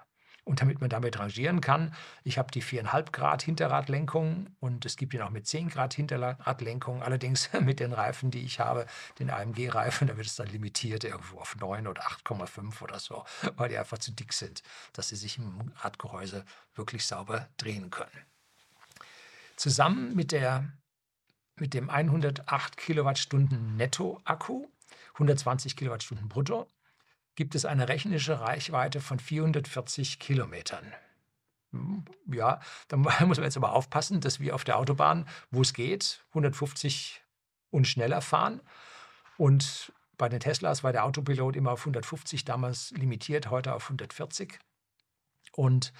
Und 0.44 0.61
damit 0.61 0.80
man 0.80 0.90
damit 0.90 1.18
rangieren 1.18 1.61
kann, 1.61 1.94
ich 2.25 2.38
habe 2.38 2.50
die 2.50 2.62
4,5 2.62 3.12
Grad 3.12 3.42
Hinterradlenkung 3.42 4.49
und 4.61 4.87
es 4.87 4.97
gibt 4.97 5.14
ihn 5.14 5.23
auch 5.23 5.30
mit 5.30 5.47
10 5.47 5.68
Grad 5.68 5.94
Hinterradlenkung. 5.94 7.02
Allerdings 7.02 7.50
mit 7.61 7.80
den 7.80 7.92
Reifen, 7.92 8.30
die 8.30 8.40
ich 8.40 8.61
habe, 8.61 8.87
den 9.18 9.30
AMG-Reifen, 9.30 10.09
da 10.09 10.16
wird 10.16 10.26
es 10.26 10.37
dann 10.37 10.49
limitiert 10.49 11.04
irgendwo 11.04 11.38
auf 11.38 11.56
9 11.56 11.87
oder 11.87 12.02
8,5 12.02 12.82
oder 12.82 12.99
so, 12.99 13.25
weil 13.56 13.68
die 13.68 13.78
einfach 13.78 13.99
zu 13.99 14.12
dick 14.12 14.32
sind, 14.32 14.62
dass 14.92 15.09
sie 15.09 15.16
sich 15.16 15.38
im 15.38 15.73
Radgehäuse 15.76 16.44
wirklich 16.75 17.06
sauber 17.06 17.49
drehen 17.56 17.90
können. 17.90 18.26
Zusammen 19.56 20.14
mit 20.14 20.32
der 20.32 20.73
mit 21.56 21.75
dem 21.75 21.90
108 21.90 22.76
Kilowattstunden 22.76 23.76
Netto-Akku, 23.76 24.66
120 25.14 25.76
Kilowattstunden 25.76 26.28
brutto, 26.28 26.66
gibt 27.35 27.55
es 27.55 27.65
eine 27.65 27.89
rechnische 27.89 28.41
Reichweite 28.41 29.01
von 29.01 29.19
440 29.19 30.19
Kilometern. 30.19 30.85
Hm, 31.73 32.05
ja, 32.33 32.61
da 32.89 32.97
muss 32.97 33.19
man 33.19 33.45
jetzt 33.45 33.57
aber 33.57 33.73
aufpassen, 33.73 34.21
dass 34.21 34.41
wir 34.41 34.55
auf 34.55 34.65
der 34.65 34.79
Autobahn, 34.79 35.29
wo 35.51 35.63
es 35.63 35.73
geht, 35.73 36.25
150 36.31 37.23
und 37.71 37.87
schneller 37.87 38.21
fahren. 38.21 38.61
Und 39.37 39.93
bei 40.19 40.29
den 40.29 40.41
Teslas 40.41 40.85
war 40.85 40.93
der 40.93 41.05
Autopilot 41.05 41.57
immer 41.57 41.73
auf 41.73 41.81
150 41.81 42.45
damals 42.45 42.91
limitiert, 42.91 43.51
heute 43.51 43.75
auf 43.75 43.85
140. 43.85 44.59
Und 45.53 45.93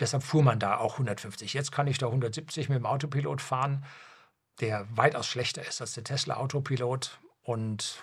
deshalb 0.00 0.22
fuhr 0.22 0.42
man 0.42 0.58
da 0.58 0.78
auch 0.78 0.94
150. 0.94 1.54
Jetzt 1.54 1.70
kann 1.70 1.86
ich 1.86 1.98
da 1.98 2.06
170 2.06 2.68
mit 2.68 2.78
dem 2.78 2.86
Autopilot 2.86 3.40
fahren 3.40 3.84
der 4.60 4.86
weitaus 4.96 5.26
schlechter 5.26 5.66
ist 5.66 5.80
als 5.80 5.94
der 5.94 6.04
Tesla 6.04 6.36
Autopilot. 6.36 7.18
Und 7.42 8.02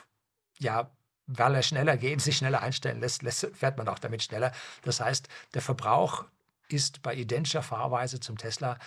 ja, 0.59 0.91
weil 1.37 1.55
er 1.55 1.63
schneller 1.63 1.97
geht, 1.97 2.21
sich 2.21 2.37
schneller 2.37 2.61
einstellen 2.61 2.99
lässt, 2.99 3.23
lässt, 3.23 3.47
fährt 3.53 3.77
man 3.77 3.87
auch 3.87 3.99
damit 3.99 4.23
schneller. 4.23 4.51
Das 4.83 4.99
heißt, 4.99 5.27
der 5.53 5.61
Verbrauch 5.61 6.25
ist 6.69 7.01
bei 7.01 7.15
identischer 7.15 7.63
Fahrweise 7.63 8.19
zum 8.19 8.37
Tesla 8.37 8.77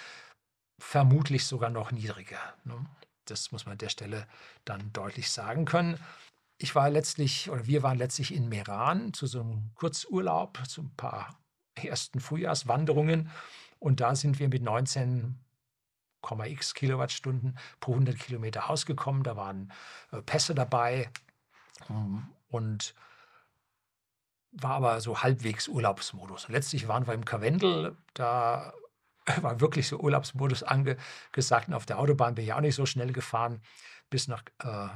vermutlich 0.79 1.47
sogar 1.47 1.71
noch 1.71 1.93
niedriger. 1.93 2.41
Ne? 2.65 2.85
Das 3.27 3.53
muss 3.53 3.65
man 3.65 3.73
an 3.73 3.79
der 3.79 3.89
Stelle 3.89 4.27
dann 4.65 4.93
deutlich 4.93 5.31
sagen 5.31 5.65
können. 5.65 5.99
Ich 6.59 6.75
war 6.75 6.91
letztlich, 6.91 7.51
oder 7.51 7.67
wir 7.67 7.83
waren 7.83 7.99
letztlich 7.99 8.35
in 8.35 8.49
Meran 8.49 9.13
zu 9.13 9.27
so 9.27 9.41
einem 9.41 9.71
Kurzurlaub, 9.75 10.59
zu 10.69 10.83
ein 10.83 10.95
paar 10.97 11.39
ersten 11.75 12.21
Frühjahrswanderungen. 12.21 13.31
Und 13.79 14.01
da 14.01 14.15
sind 14.15 14.39
wir 14.39 14.49
mit 14.49 14.63
19 14.63 15.39
x 16.47 16.75
Kilowattstunden 16.75 17.59
pro 17.81 17.93
100 17.93 18.19
Kilometer 18.19 18.71
ausgekommen. 18.71 19.23
Da 19.25 19.37
waren 19.37 19.73
äh, 20.11 20.23
Pässe 20.23 20.55
dabei 20.55 21.11
und 22.49 22.95
war 24.53 24.73
aber 24.73 25.01
so 25.01 25.23
halbwegs 25.23 25.69
Urlaubsmodus. 25.69 26.47
Und 26.47 26.53
letztlich 26.53 26.89
waren 26.89 27.07
wir 27.07 27.15
im 27.15 27.25
Karwendel, 27.25 27.97
da 28.15 28.73
war 29.43 29.61
wirklich 29.61 29.89
so 29.89 29.99
Urlaubsmodus 29.99 30.63
angesagt. 30.63 31.69
Und 31.69 31.75
auf 31.75 31.87
der 31.87 31.99
Autobahn 31.99 32.35
bin 32.35 32.45
ich 32.45 32.53
auch 32.53 32.61
nicht 32.61 32.75
so 32.75 32.87
schnell 32.87 33.13
gefahren, 33.13 33.61
bis 34.11 34.29
nach, 34.29 34.43
äh, 34.63 34.89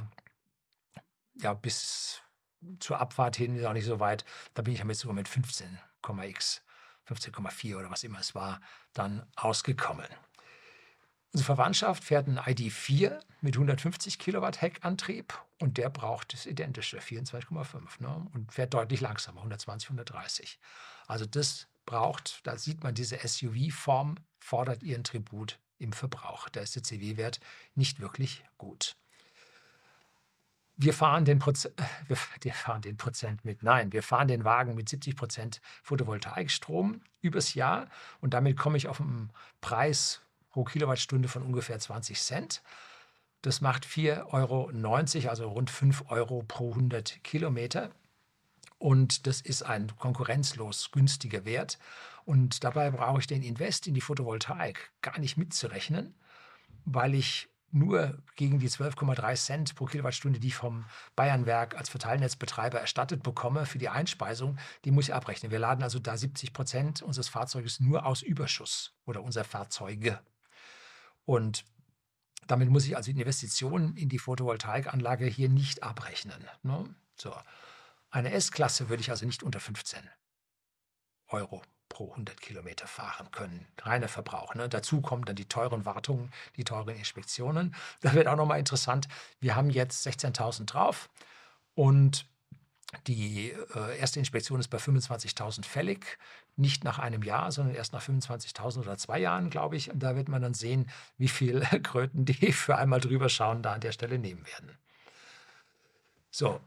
ja, 1.41 1.53
bis 1.53 2.21
zur 2.79 2.99
Abfahrt 2.99 3.35
hin, 3.35 3.55
ist 3.55 3.65
auch 3.65 3.73
nicht 3.73 3.85
so 3.85 3.99
weit. 3.99 4.25
Da 4.53 4.61
bin 4.61 4.73
ich 4.73 4.79
damit 4.79 4.97
sogar 4.97 5.15
mit 5.15 5.27
15,x, 5.27 6.61
15,4 7.07 7.77
oder 7.77 7.91
was 7.91 8.03
immer 8.03 8.19
es 8.19 8.35
war, 8.35 8.61
dann 8.93 9.25
ausgekommen. 9.35 10.07
Unsere 11.31 11.45
Verwandtschaft 11.45 12.03
fährt 12.03 12.27
einen 12.27 12.39
ID4 12.39 13.19
mit 13.41 13.55
150 13.55 14.17
Kilowatt 14.17 14.61
Heckantrieb 14.61 15.33
und 15.59 15.77
der 15.77 15.89
braucht 15.89 16.33
das 16.33 16.47
identische 16.47 16.97
24,5 16.97 18.01
ne? 18.01 18.27
und 18.33 18.51
fährt 18.51 18.73
deutlich 18.73 19.01
langsamer, 19.01 19.39
120, 19.39 19.89
130. 19.89 20.59
Also 21.07 21.25
das 21.25 21.67
braucht, 21.85 22.45
da 22.47 22.57
sieht 22.57 22.83
man 22.83 22.95
diese 22.95 23.17
SUV-Form, 23.17 24.15
fordert 24.39 24.81
ihren 24.81 25.03
Tribut 25.03 25.59
im 25.77 25.93
Verbrauch. 25.93 26.49
Da 26.49 26.61
ist 26.61 26.75
der 26.75 26.83
CW-Wert 26.83 27.39
nicht 27.75 27.99
wirklich 27.99 28.43
gut. 28.57 28.95
Wir 30.77 30.93
fahren, 30.93 31.25
den 31.25 31.39
wir 32.07 32.53
fahren 32.53 32.81
den 32.81 32.97
Prozent 32.97 33.45
mit, 33.45 33.61
nein, 33.61 33.91
wir 33.91 34.01
fahren 34.01 34.27
den 34.27 34.45
Wagen 34.45 34.73
mit 34.73 34.89
70 34.89 35.15
Prozent 35.15 35.61
Photovoltaikstrom 35.83 37.01
übers 37.21 37.53
Jahr 37.53 37.87
und 38.19 38.33
damit 38.33 38.57
komme 38.57 38.77
ich 38.77 38.87
auf 38.87 38.99
einen 38.99 39.31
Preis 39.61 40.21
pro 40.51 40.63
Kilowattstunde 40.63 41.27
von 41.27 41.43
ungefähr 41.43 41.79
20 41.79 42.19
Cent. 42.19 42.61
Das 43.41 43.61
macht 43.61 43.85
4,90 43.85 44.33
Euro, 44.33 45.29
also 45.29 45.49
rund 45.49 45.69
5 45.69 46.05
Euro 46.09 46.43
pro 46.47 46.71
100 46.71 47.23
Kilometer. 47.23 47.91
Und 48.77 49.27
das 49.27 49.41
ist 49.41 49.63
ein 49.63 49.95
konkurrenzlos 49.97 50.91
günstiger 50.91 51.45
Wert. 51.45 51.79
Und 52.25 52.63
dabei 52.63 52.91
brauche 52.91 53.19
ich 53.19 53.27
den 53.27 53.43
Invest 53.43 53.87
in 53.87 53.93
die 53.93 54.01
Photovoltaik 54.01 54.91
gar 55.01 55.19
nicht 55.19 55.37
mitzurechnen, 55.37 56.15
weil 56.85 57.13
ich 57.13 57.49
nur 57.71 58.17
gegen 58.35 58.59
die 58.59 58.69
12,3 58.69 59.35
Cent 59.35 59.75
pro 59.75 59.85
Kilowattstunde, 59.85 60.39
die 60.39 60.47
ich 60.47 60.55
vom 60.55 60.85
Bayernwerk 61.15 61.75
als 61.75 61.89
Verteilnetzbetreiber 61.89 62.79
erstattet 62.79 63.23
bekomme 63.23 63.65
für 63.65 63.77
die 63.77 63.89
Einspeisung, 63.89 64.57
die 64.85 64.91
muss 64.91 65.05
ich 65.05 65.13
abrechnen. 65.13 65.51
Wir 65.51 65.59
laden 65.59 65.83
also 65.83 65.99
da 65.99 66.17
70 66.17 66.53
Prozent 66.53 67.01
unseres 67.01 67.29
Fahrzeuges 67.29 67.79
nur 67.79 68.05
aus 68.05 68.21
Überschuss 68.21 68.93
oder 69.05 69.23
unser 69.23 69.43
Fahrzeuge. 69.43 70.19
Und 71.29 71.63
damit 72.47 72.69
muss 72.69 72.87
ich 72.87 72.97
also 72.97 73.11
Investitionen 73.11 73.95
in 73.95 74.09
die 74.09 74.17
Photovoltaikanlage 74.17 75.27
hier 75.27 75.47
nicht 75.47 75.83
abrechnen. 75.83 76.43
Ne? 76.63 76.95
So. 77.15 77.35
Eine 78.09 78.31
S-Klasse 78.31 78.89
würde 78.89 79.01
ich 79.01 79.11
also 79.11 79.27
nicht 79.27 79.43
unter 79.43 79.59
15 79.59 79.99
Euro 81.27 81.61
pro 81.87 82.09
100 82.09 82.41
Kilometer 82.41 82.87
fahren 82.87 83.29
können. 83.29 83.67
Reiner 83.79 84.07
Verbrauch. 84.07 84.55
Ne? 84.55 84.69
Dazu 84.69 85.01
kommen 85.01 85.23
dann 85.23 85.35
die 85.35 85.47
teuren 85.47 85.85
Wartungen, 85.85 86.31
die 86.55 86.63
teuren 86.63 86.95
Inspektionen. 86.95 87.75
Das 88.01 88.15
wird 88.15 88.25
auch 88.25 88.35
nochmal 88.35 88.57
interessant. 88.57 89.07
Wir 89.39 89.55
haben 89.55 89.69
jetzt 89.69 90.07
16.000 90.07 90.65
drauf 90.65 91.11
und 91.75 92.25
die 93.07 93.51
äh, 93.75 93.99
erste 93.99 94.19
Inspektion 94.19 94.59
ist 94.59 94.69
bei 94.69 94.77
25.000 94.77 95.65
fällig, 95.65 96.17
nicht 96.55 96.83
nach 96.83 96.99
einem 96.99 97.21
Jahr, 97.23 97.51
sondern 97.51 97.75
erst 97.75 97.93
nach 97.93 98.01
25.000 98.01 98.79
oder 98.79 98.97
zwei 98.97 99.19
Jahren, 99.19 99.49
glaube 99.49 99.77
ich. 99.77 99.91
Und 99.91 99.99
da 99.99 100.15
wird 100.15 100.27
man 100.27 100.41
dann 100.41 100.53
sehen, 100.53 100.89
wie 101.17 101.27
viel 101.27 101.61
Kröten 101.83 102.25
die 102.25 102.51
für 102.51 102.77
einmal 102.77 102.99
drüber 102.99 103.29
schauen 103.29 103.61
da 103.61 103.73
an 103.73 103.81
der 103.81 103.91
Stelle 103.91 104.17
nehmen 104.17 104.45
werden. 104.45 104.77
So, 106.31 106.59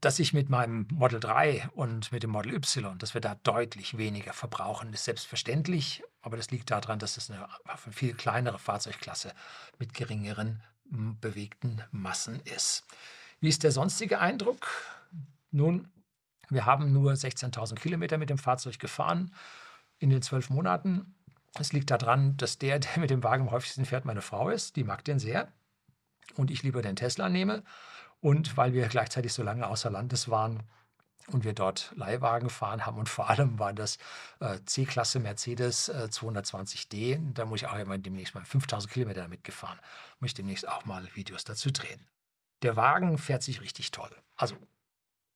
dass 0.00 0.18
ich 0.18 0.32
mit 0.32 0.50
meinem 0.50 0.86
Model 0.90 1.20
3 1.20 1.70
und 1.74 2.12
mit 2.12 2.24
dem 2.24 2.30
Model 2.30 2.54
Y, 2.54 2.98
dass 2.98 3.14
wir 3.14 3.20
da 3.20 3.36
deutlich 3.36 3.96
weniger 3.96 4.32
verbrauchen, 4.32 4.92
ist 4.92 5.04
selbstverständlich. 5.04 6.02
Aber 6.20 6.36
das 6.36 6.50
liegt 6.50 6.70
daran, 6.70 6.98
dass 6.98 7.16
es 7.16 7.30
eine 7.30 7.48
viel 7.90 8.14
kleinere 8.14 8.58
Fahrzeugklasse 8.58 9.32
mit 9.78 9.94
geringeren 9.94 10.62
bewegten 10.84 11.82
Massen 11.90 12.40
ist. 12.40 12.84
Wie 13.42 13.48
ist 13.48 13.64
der 13.64 13.72
sonstige 13.72 14.20
Eindruck? 14.20 14.68
Nun, 15.50 15.88
wir 16.48 16.64
haben 16.64 16.92
nur 16.92 17.12
16.000 17.12 17.74
Kilometer 17.74 18.16
mit 18.16 18.30
dem 18.30 18.38
Fahrzeug 18.38 18.78
gefahren 18.78 19.34
in 19.98 20.10
den 20.10 20.22
zwölf 20.22 20.48
Monaten. 20.48 21.16
Es 21.58 21.72
liegt 21.72 21.90
daran, 21.90 22.36
dass 22.36 22.58
der, 22.58 22.78
der 22.78 23.00
mit 23.00 23.10
dem 23.10 23.24
Wagen 23.24 23.48
am 23.48 23.50
häufigsten 23.50 23.84
fährt, 23.84 24.04
meine 24.04 24.22
Frau 24.22 24.48
ist. 24.48 24.76
Die 24.76 24.84
mag 24.84 25.04
den 25.04 25.18
sehr. 25.18 25.48
Und 26.36 26.52
ich 26.52 26.62
lieber 26.62 26.82
den 26.82 26.94
Tesla 26.94 27.28
nehme. 27.28 27.64
Und 28.20 28.56
weil 28.56 28.74
wir 28.74 28.86
gleichzeitig 28.86 29.32
so 29.32 29.42
lange 29.42 29.66
außer 29.66 29.90
Landes 29.90 30.28
waren, 30.28 30.62
und 31.28 31.44
wir 31.44 31.52
dort 31.52 31.92
Leihwagen 31.94 32.48
gefahren 32.48 32.84
haben 32.84 32.98
und 32.98 33.08
vor 33.08 33.30
allem 33.30 33.58
war 33.60 33.72
das 33.72 33.98
äh, 34.40 34.58
C-Klasse 34.66 35.20
Mercedes 35.20 35.88
äh, 35.88 36.08
220D. 36.10 37.32
Da 37.32 37.44
muss 37.44 37.62
ich 37.62 37.68
auch 37.68 37.78
immer 37.78 37.96
demnächst 37.96 38.34
mal 38.34 38.44
5000 38.44 38.92
Kilometer 38.92 39.22
damit 39.22 39.44
gefahren. 39.44 39.78
Muss 40.18 40.30
ich 40.30 40.34
demnächst 40.34 40.66
auch 40.66 40.84
mal 40.84 41.08
Videos 41.14 41.44
dazu 41.44 41.70
drehen. 41.70 42.04
Der 42.62 42.76
Wagen 42.76 43.18
fährt 43.18 43.42
sich 43.42 43.60
richtig 43.60 43.90
toll. 43.90 44.10
Also 44.36 44.56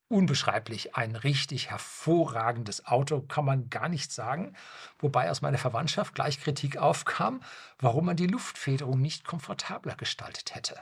unbeschreiblich, 0.09 0.95
ein 0.95 1.15
richtig 1.15 1.69
hervorragendes 1.69 2.85
Auto, 2.85 3.21
kann 3.21 3.45
man 3.45 3.69
gar 3.69 3.89
nicht 3.89 4.11
sagen. 4.11 4.55
Wobei 4.99 5.29
aus 5.29 5.41
meiner 5.41 5.57
Verwandtschaft 5.57 6.15
gleich 6.15 6.39
Kritik 6.39 6.77
aufkam, 6.77 7.41
warum 7.79 8.05
man 8.05 8.15
die 8.15 8.27
Luftfederung 8.27 9.01
nicht 9.01 9.25
komfortabler 9.25 9.95
gestaltet 9.95 10.55
hätte. 10.55 10.79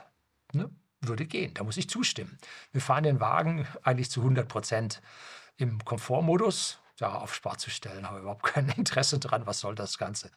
Ne? 0.53 0.69
würde 1.07 1.25
gehen. 1.25 1.53
Da 1.53 1.63
muss 1.63 1.77
ich 1.77 1.89
zustimmen. 1.89 2.37
Wir 2.71 2.81
fahren 2.81 3.03
den 3.03 3.19
Wagen 3.19 3.67
eigentlich 3.83 4.11
zu 4.11 4.21
100 4.21 4.47
Prozent 4.47 5.01
im 5.57 5.83
Komfortmodus. 5.83 6.79
Da 6.97 7.15
auf 7.15 7.35
Spart 7.35 7.59
zu 7.59 7.69
stellen, 7.69 8.07
habe 8.07 8.19
überhaupt 8.19 8.43
kein 8.43 8.69
Interesse 8.77 9.19
dran. 9.19 9.45
Was 9.45 9.59
soll 9.59 9.75
das 9.75 9.97
Ganze? 9.97 10.31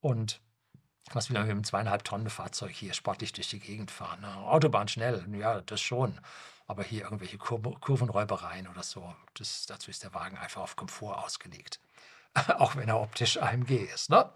Und 0.00 0.40
was 1.12 1.28
will 1.28 1.34
man 1.34 1.46
mit 1.46 1.52
einem 1.52 1.64
zweieinhalb 1.64 2.04
Tonnen 2.04 2.30
Fahrzeug 2.30 2.72
hier 2.72 2.94
sportlich 2.94 3.32
durch 3.32 3.50
die 3.50 3.60
Gegend 3.60 3.90
fahren? 3.90 4.20
Ne? 4.20 4.34
Autobahn 4.36 4.88
schnell, 4.88 5.26
ja, 5.32 5.60
das 5.60 5.80
schon. 5.80 6.20
Aber 6.66 6.84
hier 6.84 7.02
irgendwelche 7.02 7.38
Kur 7.38 7.60
Kurvenräubereien 7.80 8.68
oder 8.68 8.82
so, 8.82 9.14
das, 9.34 9.66
dazu 9.66 9.90
ist 9.90 10.04
der 10.04 10.14
Wagen 10.14 10.38
einfach 10.38 10.62
auf 10.62 10.76
Komfort 10.76 11.18
ausgelegt. 11.18 11.80
Auch 12.58 12.76
wenn 12.76 12.88
er 12.88 13.00
optisch 13.00 13.36
AMG 13.36 13.72
ist. 13.94 14.10
Ne? 14.10 14.30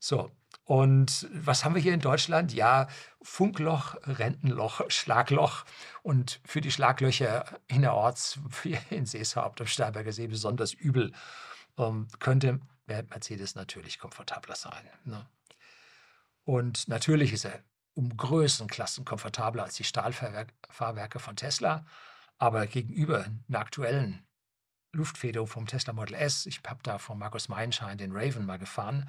So, 0.00 0.30
und 0.64 1.28
was 1.30 1.64
haben 1.64 1.74
wir 1.74 1.82
hier 1.82 1.92
in 1.92 2.00
Deutschland? 2.00 2.52
Ja, 2.54 2.88
Funkloch, 3.22 3.96
Rentenloch, 4.04 4.80
Schlagloch. 4.88 5.64
Und 6.02 6.40
für 6.44 6.60
die 6.60 6.70
Schlaglöcher 6.70 7.44
innerorts, 7.68 8.38
wie 8.62 8.78
in 8.90 9.06
Seeshaupt 9.06 9.60
am 9.60 9.66
Starnberger 9.66 10.12
See 10.12 10.26
besonders 10.26 10.72
übel, 10.72 11.12
ähm, 11.78 12.08
könnte 12.18 12.60
Mercedes 12.86 13.54
natürlich 13.54 13.98
komfortabler 13.98 14.56
sein. 14.56 14.88
Ne? 15.04 15.26
Und 16.44 16.88
natürlich 16.88 17.32
ist 17.32 17.44
er 17.44 17.62
um 17.94 18.16
Größenklassen 18.16 19.04
komfortabler 19.04 19.64
als 19.64 19.76
die 19.76 19.84
Stahlfahrwerke 19.84 21.18
von 21.18 21.36
Tesla. 21.36 21.86
Aber 22.38 22.66
gegenüber 22.66 23.26
einer 23.48 23.58
aktuellen 23.58 24.26
Luftfederung 24.92 25.46
vom 25.46 25.66
Tesla 25.66 25.92
Model 25.92 26.14
S, 26.14 26.46
ich 26.46 26.60
habe 26.66 26.80
da 26.82 26.98
von 26.98 27.18
Markus 27.18 27.48
Meinschein 27.48 27.98
den 27.98 28.12
Raven 28.12 28.46
mal 28.46 28.58
gefahren, 28.58 29.08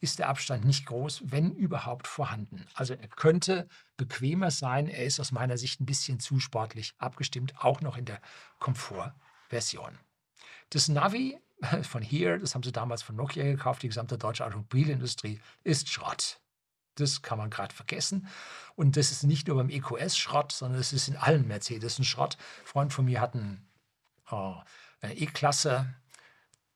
ist 0.00 0.18
der 0.18 0.28
Abstand 0.28 0.64
nicht 0.64 0.86
groß, 0.86 1.22
wenn 1.24 1.52
überhaupt 1.52 2.06
vorhanden. 2.06 2.66
Also 2.74 2.94
er 2.94 3.08
könnte 3.08 3.66
bequemer 3.96 4.50
sein. 4.50 4.88
Er 4.88 5.06
ist 5.06 5.18
aus 5.20 5.32
meiner 5.32 5.56
Sicht 5.56 5.80
ein 5.80 5.86
bisschen 5.86 6.20
zu 6.20 6.38
sportlich 6.38 6.94
abgestimmt, 6.98 7.54
auch 7.58 7.80
noch 7.80 7.96
in 7.96 8.04
der 8.04 8.20
Komfortversion. 8.58 9.98
Das 10.70 10.88
Navi 10.88 11.38
von 11.82 12.02
hier, 12.02 12.38
das 12.38 12.54
haben 12.54 12.62
sie 12.62 12.72
damals 12.72 13.02
von 13.02 13.16
Nokia 13.16 13.44
gekauft, 13.44 13.82
die 13.82 13.88
gesamte 13.88 14.18
deutsche 14.18 14.44
Automobilindustrie, 14.44 15.40
ist 15.64 15.88
Schrott. 15.88 16.40
Das 16.96 17.22
kann 17.22 17.38
man 17.38 17.50
gerade 17.50 17.74
vergessen. 17.74 18.26
Und 18.74 18.96
das 18.96 19.10
ist 19.10 19.22
nicht 19.22 19.48
nur 19.48 19.56
beim 19.56 19.70
EQS 19.70 20.18
Schrott, 20.18 20.52
sondern 20.52 20.80
es 20.80 20.92
ist 20.92 21.08
in 21.08 21.16
allen 21.16 21.46
Mercedes 21.46 21.98
ein 21.98 22.04
Schrott. 22.04 22.36
Ein 22.60 22.66
Freund 22.66 22.92
von 22.92 23.04
mir 23.04 23.20
hat 23.20 23.34
einen 23.34 23.66
äh, 25.02 25.12
E-Klasse 25.12 25.94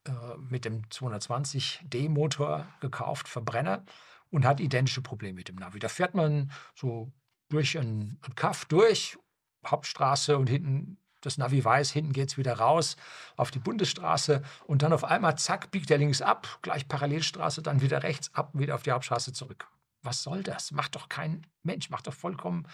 äh, 0.06 0.12
mit 0.38 0.64
dem 0.64 0.82
220D-Motor 0.88 2.66
gekauft, 2.80 3.28
Verbrenner, 3.28 3.84
und 4.30 4.46
hat 4.46 4.60
identische 4.60 5.02
Probleme 5.02 5.34
mit 5.34 5.48
dem 5.48 5.56
Navi. 5.56 5.78
Da 5.78 5.88
fährt 5.88 6.14
man 6.14 6.50
so 6.74 7.12
durch 7.48 7.76
einen 7.76 8.20
Kaff 8.36 8.64
durch, 8.64 9.18
Hauptstraße 9.66 10.38
und 10.38 10.48
hinten 10.48 10.96
das 11.20 11.36
Navi 11.36 11.62
weiß, 11.62 11.90
hinten 11.90 12.12
geht 12.12 12.30
es 12.30 12.38
wieder 12.38 12.54
raus 12.54 12.96
auf 13.36 13.50
die 13.50 13.58
Bundesstraße 13.58 14.42
und 14.66 14.82
dann 14.82 14.92
auf 14.92 15.04
einmal, 15.04 15.36
zack, 15.36 15.70
biegt 15.70 15.90
er 15.90 15.98
links 15.98 16.22
ab, 16.22 16.58
gleich 16.62 16.88
Parallelstraße, 16.88 17.60
dann 17.60 17.82
wieder 17.82 18.02
rechts 18.02 18.34
ab, 18.34 18.50
wieder 18.54 18.74
auf 18.74 18.82
die 18.82 18.92
Hauptstraße 18.92 19.32
zurück. 19.32 19.68
Was 20.02 20.22
soll 20.22 20.42
das? 20.42 20.70
Macht 20.72 20.94
doch 20.94 21.08
kein 21.08 21.46
Mensch, 21.62 21.90
macht 21.90 22.06
doch 22.06 22.14
vollkommen 22.14 22.66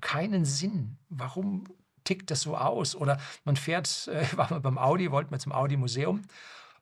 keinen 0.00 0.44
Sinn. 0.44 0.98
Warum 1.08 1.64
tickt 2.04 2.30
das 2.30 2.42
so 2.42 2.56
aus? 2.56 2.94
Oder 2.94 3.20
man 3.44 3.56
fährt, 3.56 4.08
äh, 4.08 4.26
war 4.36 4.50
mal 4.50 4.60
beim 4.60 4.78
Audi, 4.78 5.10
wollten 5.10 5.30
wir 5.30 5.38
zum 5.38 5.52
Audi-Museum 5.52 6.22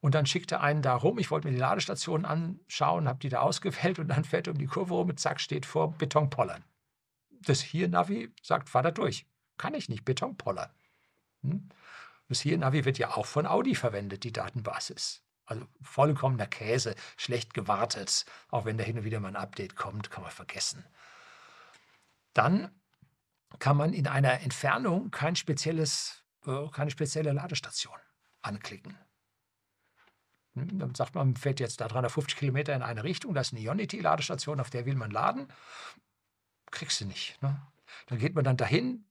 und 0.00 0.14
dann 0.14 0.26
schickt 0.26 0.52
er 0.52 0.60
einen 0.60 0.82
da 0.82 0.94
rum. 0.94 1.18
Ich 1.18 1.30
wollte 1.30 1.48
mir 1.48 1.54
die 1.54 1.60
Ladestationen 1.60 2.24
anschauen, 2.24 3.08
habe 3.08 3.18
die 3.18 3.28
da 3.28 3.40
ausgewählt 3.40 3.98
und 3.98 4.08
dann 4.08 4.24
fährt 4.24 4.46
er 4.46 4.52
um 4.52 4.58
die 4.58 4.66
Kurve 4.66 4.94
rum 4.94 5.08
und 5.10 5.20
zack, 5.20 5.40
steht 5.40 5.66
vor 5.66 5.92
Betonpollern. 5.92 6.64
Das 7.42 7.60
hier 7.60 7.88
Navi 7.88 8.32
sagt, 8.42 8.68
fahr 8.68 8.82
da 8.82 8.90
durch. 8.90 9.26
Kann 9.58 9.74
ich 9.74 9.88
nicht, 9.88 10.04
Betonpoller. 10.04 10.74
Hm? 11.42 11.68
Das 12.28 12.40
hier 12.40 12.58
Navi 12.58 12.84
wird 12.84 12.98
ja 12.98 13.16
auch 13.16 13.26
von 13.26 13.46
Audi 13.46 13.74
verwendet, 13.74 14.24
die 14.24 14.32
Datenbasis. 14.32 15.22
Also 15.46 15.66
vollkommener 15.80 16.46
Käse, 16.46 16.94
schlecht 17.16 17.54
gewartet. 17.54 18.26
Auch 18.50 18.64
wenn 18.64 18.78
da 18.78 18.84
hin 18.84 18.98
und 18.98 19.04
wieder 19.04 19.20
mal 19.20 19.28
ein 19.28 19.36
Update 19.36 19.76
kommt, 19.76 20.10
kann 20.10 20.22
man 20.22 20.32
vergessen. 20.32 20.84
Dann 22.34 22.70
kann 23.58 23.76
man 23.76 23.92
in 23.92 24.06
einer 24.06 24.40
Entfernung 24.40 25.10
kein 25.10 25.36
spezielles, 25.36 26.24
äh, 26.46 26.68
keine 26.72 26.90
spezielle 26.90 27.32
Ladestation 27.32 27.96
anklicken. 28.42 28.96
Hm, 30.54 30.78
dann 30.78 30.94
sagt 30.94 31.14
man, 31.14 31.28
man 31.28 31.36
fährt 31.36 31.60
jetzt 31.60 31.80
da 31.80 31.88
350 31.88 32.36
Kilometer 32.36 32.74
in 32.74 32.82
eine 32.82 33.04
Richtung, 33.04 33.34
da 33.34 33.40
ist 33.40 33.52
eine 33.52 33.62
Ionity-Ladestation, 33.62 34.60
auf 34.60 34.70
der 34.70 34.86
will 34.86 34.96
man 34.96 35.10
laden. 35.10 35.48
Kriegst 36.70 37.00
du 37.00 37.04
nicht. 37.04 37.40
Ne? 37.42 37.60
Dann 38.06 38.18
geht 38.18 38.34
man 38.34 38.44
dann 38.44 38.56
dahin, 38.56 39.06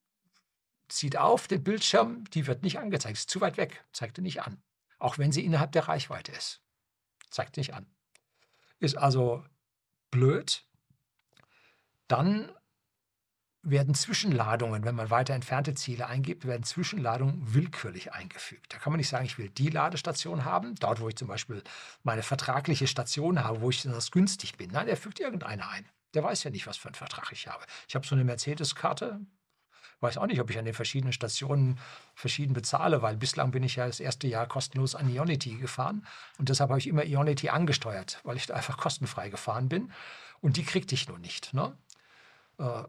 zieht 0.87 1.17
auf 1.17 1.47
den 1.47 1.63
Bildschirm, 1.63 2.25
die 2.31 2.47
wird 2.47 2.63
nicht 2.63 2.79
angezeigt, 2.79 3.17
ist 3.17 3.29
zu 3.29 3.41
weit 3.41 3.57
weg, 3.57 3.83
zeigt 3.91 4.17
er 4.17 4.23
nicht 4.23 4.41
an. 4.41 4.61
Auch 4.99 5.17
wenn 5.17 5.31
sie 5.31 5.45
innerhalb 5.45 5.71
der 5.71 5.87
Reichweite 5.87 6.31
ist. 6.31 6.61
Zeigt 7.29 7.57
nicht 7.57 7.73
an. 7.73 7.85
Ist 8.79 8.97
also 8.97 9.43
blöd. 10.11 10.65
Dann 12.07 12.51
werden 13.65 13.95
Zwischenladungen, 13.95 14.85
wenn 14.85 14.95
man 14.95 15.09
weiter 15.09 15.33
entfernte 15.33 15.73
Ziele 15.73 16.05
eingibt, 16.05 16.45
werden 16.45 16.63
Zwischenladungen 16.63 17.53
willkürlich 17.53 18.13
eingefügt. 18.13 18.73
Da 18.73 18.77
kann 18.77 18.93
man 18.93 18.99
nicht 18.99 19.09
sagen, 19.09 19.25
ich 19.25 19.39
will 19.39 19.49
die 19.49 19.69
Ladestation 19.69 20.45
haben, 20.45 20.75
dort, 20.75 21.01
wo 21.01 21.09
ich 21.09 21.15
zum 21.15 21.27
Beispiel 21.27 21.63
meine 22.03 22.21
vertragliche 22.21 22.87
Station 22.87 23.43
habe, 23.43 23.61
wo 23.61 23.71
ich 23.71 23.81
das 23.81 24.11
günstig 24.11 24.57
bin. 24.57 24.69
Nein, 24.71 24.87
er 24.87 24.97
fügt 24.97 25.19
irgendeine 25.19 25.67
ein. 25.67 25.89
Der 26.13 26.23
weiß 26.23 26.43
ja 26.43 26.51
nicht, 26.51 26.67
was 26.67 26.77
für 26.77 26.89
einen 26.89 26.95
Vertrag 26.95 27.31
ich 27.31 27.47
habe. 27.47 27.65
Ich 27.87 27.95
habe 27.95 28.05
so 28.05 28.15
eine 28.15 28.23
Mercedes-Karte, 28.23 29.19
weiß 30.05 30.17
auch 30.17 30.27
nicht, 30.27 30.39
ob 30.39 30.49
ich 30.49 30.57
an 30.57 30.65
den 30.65 30.73
verschiedenen 30.73 31.13
Stationen 31.13 31.79
verschieden 32.13 32.53
bezahle, 32.53 33.01
weil 33.01 33.17
bislang 33.17 33.51
bin 33.51 33.63
ich 33.63 33.75
ja 33.75 33.87
das 33.87 33.99
erste 33.99 34.27
Jahr 34.27 34.47
kostenlos 34.47 34.95
an 34.95 35.09
Ionity 35.09 35.55
gefahren 35.55 36.05
und 36.37 36.49
deshalb 36.49 36.69
habe 36.69 36.79
ich 36.79 36.87
immer 36.87 37.03
Ionity 37.03 37.49
angesteuert, 37.49 38.19
weil 38.23 38.37
ich 38.37 38.45
da 38.45 38.53
einfach 38.53 38.77
kostenfrei 38.77 39.29
gefahren 39.29 39.69
bin 39.69 39.91
und 40.41 40.57
die 40.57 40.63
kriegte 40.63 40.95
ich 40.95 41.07
nur 41.07 41.19
nicht. 41.19 41.53
Ne? 41.53 41.77
Äh, 42.57 42.83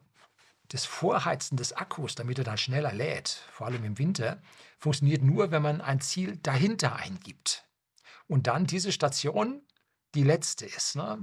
das 0.68 0.84
Vorheizen 0.84 1.56
des 1.56 1.72
Akkus, 1.72 2.14
damit 2.16 2.38
er 2.38 2.44
dann 2.44 2.58
schneller 2.58 2.92
lädt, 2.92 3.28
vor 3.52 3.66
allem 3.66 3.84
im 3.84 3.98
Winter, 3.98 4.42
funktioniert 4.78 5.22
nur, 5.22 5.50
wenn 5.50 5.62
man 5.62 5.80
ein 5.80 6.00
Ziel 6.00 6.36
dahinter 6.38 6.96
eingibt. 6.96 7.64
Und 8.26 8.48
dann 8.48 8.66
diese 8.66 8.90
Station 8.90 9.62
die 10.14 10.24
letzte 10.24 10.66
ist. 10.66 10.96
Ne? 10.96 11.18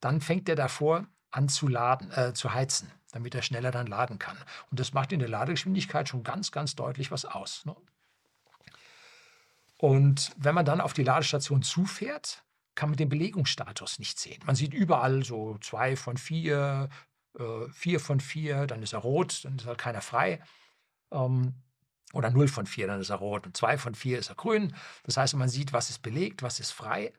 Dann 0.00 0.20
fängt 0.20 0.48
er 0.48 0.56
davor 0.56 1.06
an 1.30 1.48
zu 1.48 1.68
laden, 1.68 2.10
äh, 2.10 2.34
zu 2.34 2.52
heizen, 2.52 2.90
damit 3.12 3.34
er 3.34 3.42
schneller 3.42 3.70
dann 3.70 3.86
laden 3.86 4.18
kann. 4.18 4.36
Und 4.70 4.80
das 4.80 4.92
macht 4.92 5.12
in 5.12 5.20
der 5.20 5.28
Ladegeschwindigkeit 5.28 6.08
schon 6.08 6.24
ganz, 6.24 6.50
ganz 6.50 6.74
deutlich 6.74 7.10
was 7.10 7.24
aus. 7.24 7.64
Ne? 7.64 7.76
Und 9.78 10.32
wenn 10.36 10.54
man 10.54 10.64
dann 10.64 10.80
auf 10.80 10.92
die 10.92 11.04
Ladestation 11.04 11.62
zufährt, 11.62 12.42
kann 12.74 12.88
man 12.88 12.96
den 12.96 13.08
Belegungsstatus 13.08 13.98
nicht 13.98 14.18
sehen. 14.18 14.40
Man 14.46 14.56
sieht 14.56 14.72
überall 14.74 15.24
so 15.24 15.58
zwei 15.58 15.94
von 15.94 16.16
vier, 16.16 16.88
äh, 17.38 17.68
vier 17.70 18.00
von 18.00 18.20
vier, 18.20 18.66
dann 18.66 18.82
ist 18.82 18.94
er 18.94 19.00
rot, 19.00 19.44
dann 19.44 19.56
ist 19.56 19.66
halt 19.66 19.78
keiner 19.78 20.00
frei. 20.00 20.42
Ähm, 21.10 21.54
oder 22.12 22.30
0 22.30 22.48
von 22.48 22.66
4, 22.66 22.86
dann 22.86 23.00
ist 23.00 23.10
er 23.10 23.16
rot. 23.16 23.46
Und 23.46 23.56
2 23.56 23.78
von 23.78 23.94
4 23.94 24.18
ist 24.18 24.28
er 24.28 24.34
grün. 24.34 24.74
Das 25.04 25.16
heißt, 25.16 25.34
man 25.34 25.48
sieht, 25.48 25.72
was 25.72 25.90
ist 25.90 26.00
belegt, 26.00 26.42
was 26.42 26.60
ist 26.60 26.70
frei. 26.70 27.12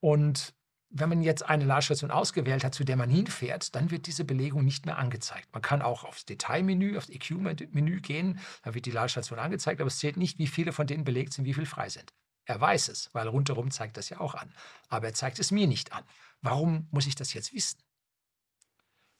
Und 0.00 0.54
wenn 0.96 1.08
man 1.08 1.22
jetzt 1.22 1.42
eine 1.42 1.64
Ladestation 1.64 2.12
ausgewählt 2.12 2.62
hat, 2.62 2.72
zu 2.72 2.84
der 2.84 2.96
man 2.96 3.10
hinfährt, 3.10 3.74
dann 3.74 3.90
wird 3.90 4.06
diese 4.06 4.24
Belegung 4.24 4.64
nicht 4.64 4.86
mehr 4.86 4.96
angezeigt. 4.96 5.48
Man 5.52 5.60
kann 5.60 5.82
auch 5.82 6.04
aufs 6.04 6.24
Detailmenü, 6.24 6.96
aufs 6.96 7.10
EQ-Menü 7.10 8.00
gehen, 8.00 8.38
dann 8.62 8.74
wird 8.74 8.86
die 8.86 8.92
Ladestation 8.92 9.40
angezeigt, 9.40 9.80
aber 9.80 9.88
es 9.88 9.98
zählt 9.98 10.16
nicht, 10.16 10.38
wie 10.38 10.46
viele 10.46 10.72
von 10.72 10.86
denen 10.86 11.02
belegt 11.02 11.32
sind, 11.32 11.46
wie 11.46 11.54
viele 11.54 11.66
frei 11.66 11.88
sind. 11.88 12.12
Er 12.44 12.60
weiß 12.60 12.88
es, 12.88 13.10
weil 13.12 13.26
rundherum 13.26 13.72
zeigt 13.72 13.96
das 13.96 14.08
ja 14.08 14.20
auch 14.20 14.34
an. 14.34 14.54
Aber 14.88 15.08
er 15.08 15.14
zeigt 15.14 15.40
es 15.40 15.50
mir 15.50 15.66
nicht 15.66 15.92
an. 15.92 16.04
Warum 16.42 16.86
muss 16.92 17.08
ich 17.08 17.16
das 17.16 17.34
jetzt 17.34 17.52
wissen? 17.52 17.82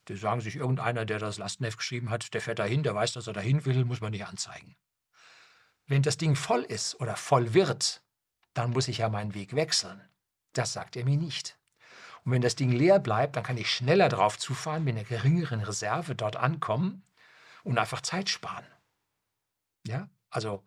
Die 0.07 0.17
sagen 0.17 0.43
sich, 0.43 0.55
irgendeiner, 0.55 1.05
der 1.05 1.19
das 1.19 1.39
Lastenheft 1.39 1.79
geschrieben 1.79 2.11
hat, 2.11 2.35
der 2.35 2.41
fährt 2.41 2.61
dahin, 2.61 2.85
der 2.85 2.95
weiß, 2.95 3.15
dass 3.15 3.27
er 3.27 3.33
dahin 3.33 3.65
will, 3.65 3.85
muss 3.85 4.01
man 4.01 4.13
nicht 4.13 4.27
anzeigen. 4.27 4.77
Wenn 5.87 6.03
das 6.03 6.19
Ding 6.19 6.37
voll 6.37 6.63
ist 6.63 7.01
oder 7.01 7.17
voll 7.17 7.53
wird, 7.53 8.03
dann 8.53 8.71
muss 8.71 8.87
ich 8.87 8.99
ja 8.99 9.09
meinen 9.09 9.35
Weg 9.35 9.57
wechseln. 9.57 10.01
Das 10.53 10.73
sagt 10.73 10.95
er 10.95 11.05
mir 11.05 11.17
nicht. 11.17 11.59
Und 12.25 12.33
wenn 12.33 12.43
das 12.43 12.57
Ding 12.57 12.73
leer 12.73 12.99
bleibt, 12.99 13.37
dann 13.37 13.45
kann 13.45 13.59
ich 13.59 13.71
schneller 13.71 14.09
drauf 14.09 14.39
zufahren, 14.39 14.85
mit 14.85 14.97
einer 14.97 15.05
geringeren 15.05 15.61
Reserve 15.61 16.15
dort 16.15 16.37
ankommen 16.37 17.05
und 17.63 17.79
einfach 17.79 18.01
Zeit 18.01 18.29
sparen. 18.29 18.67
Ja, 19.87 20.09
also 20.31 20.65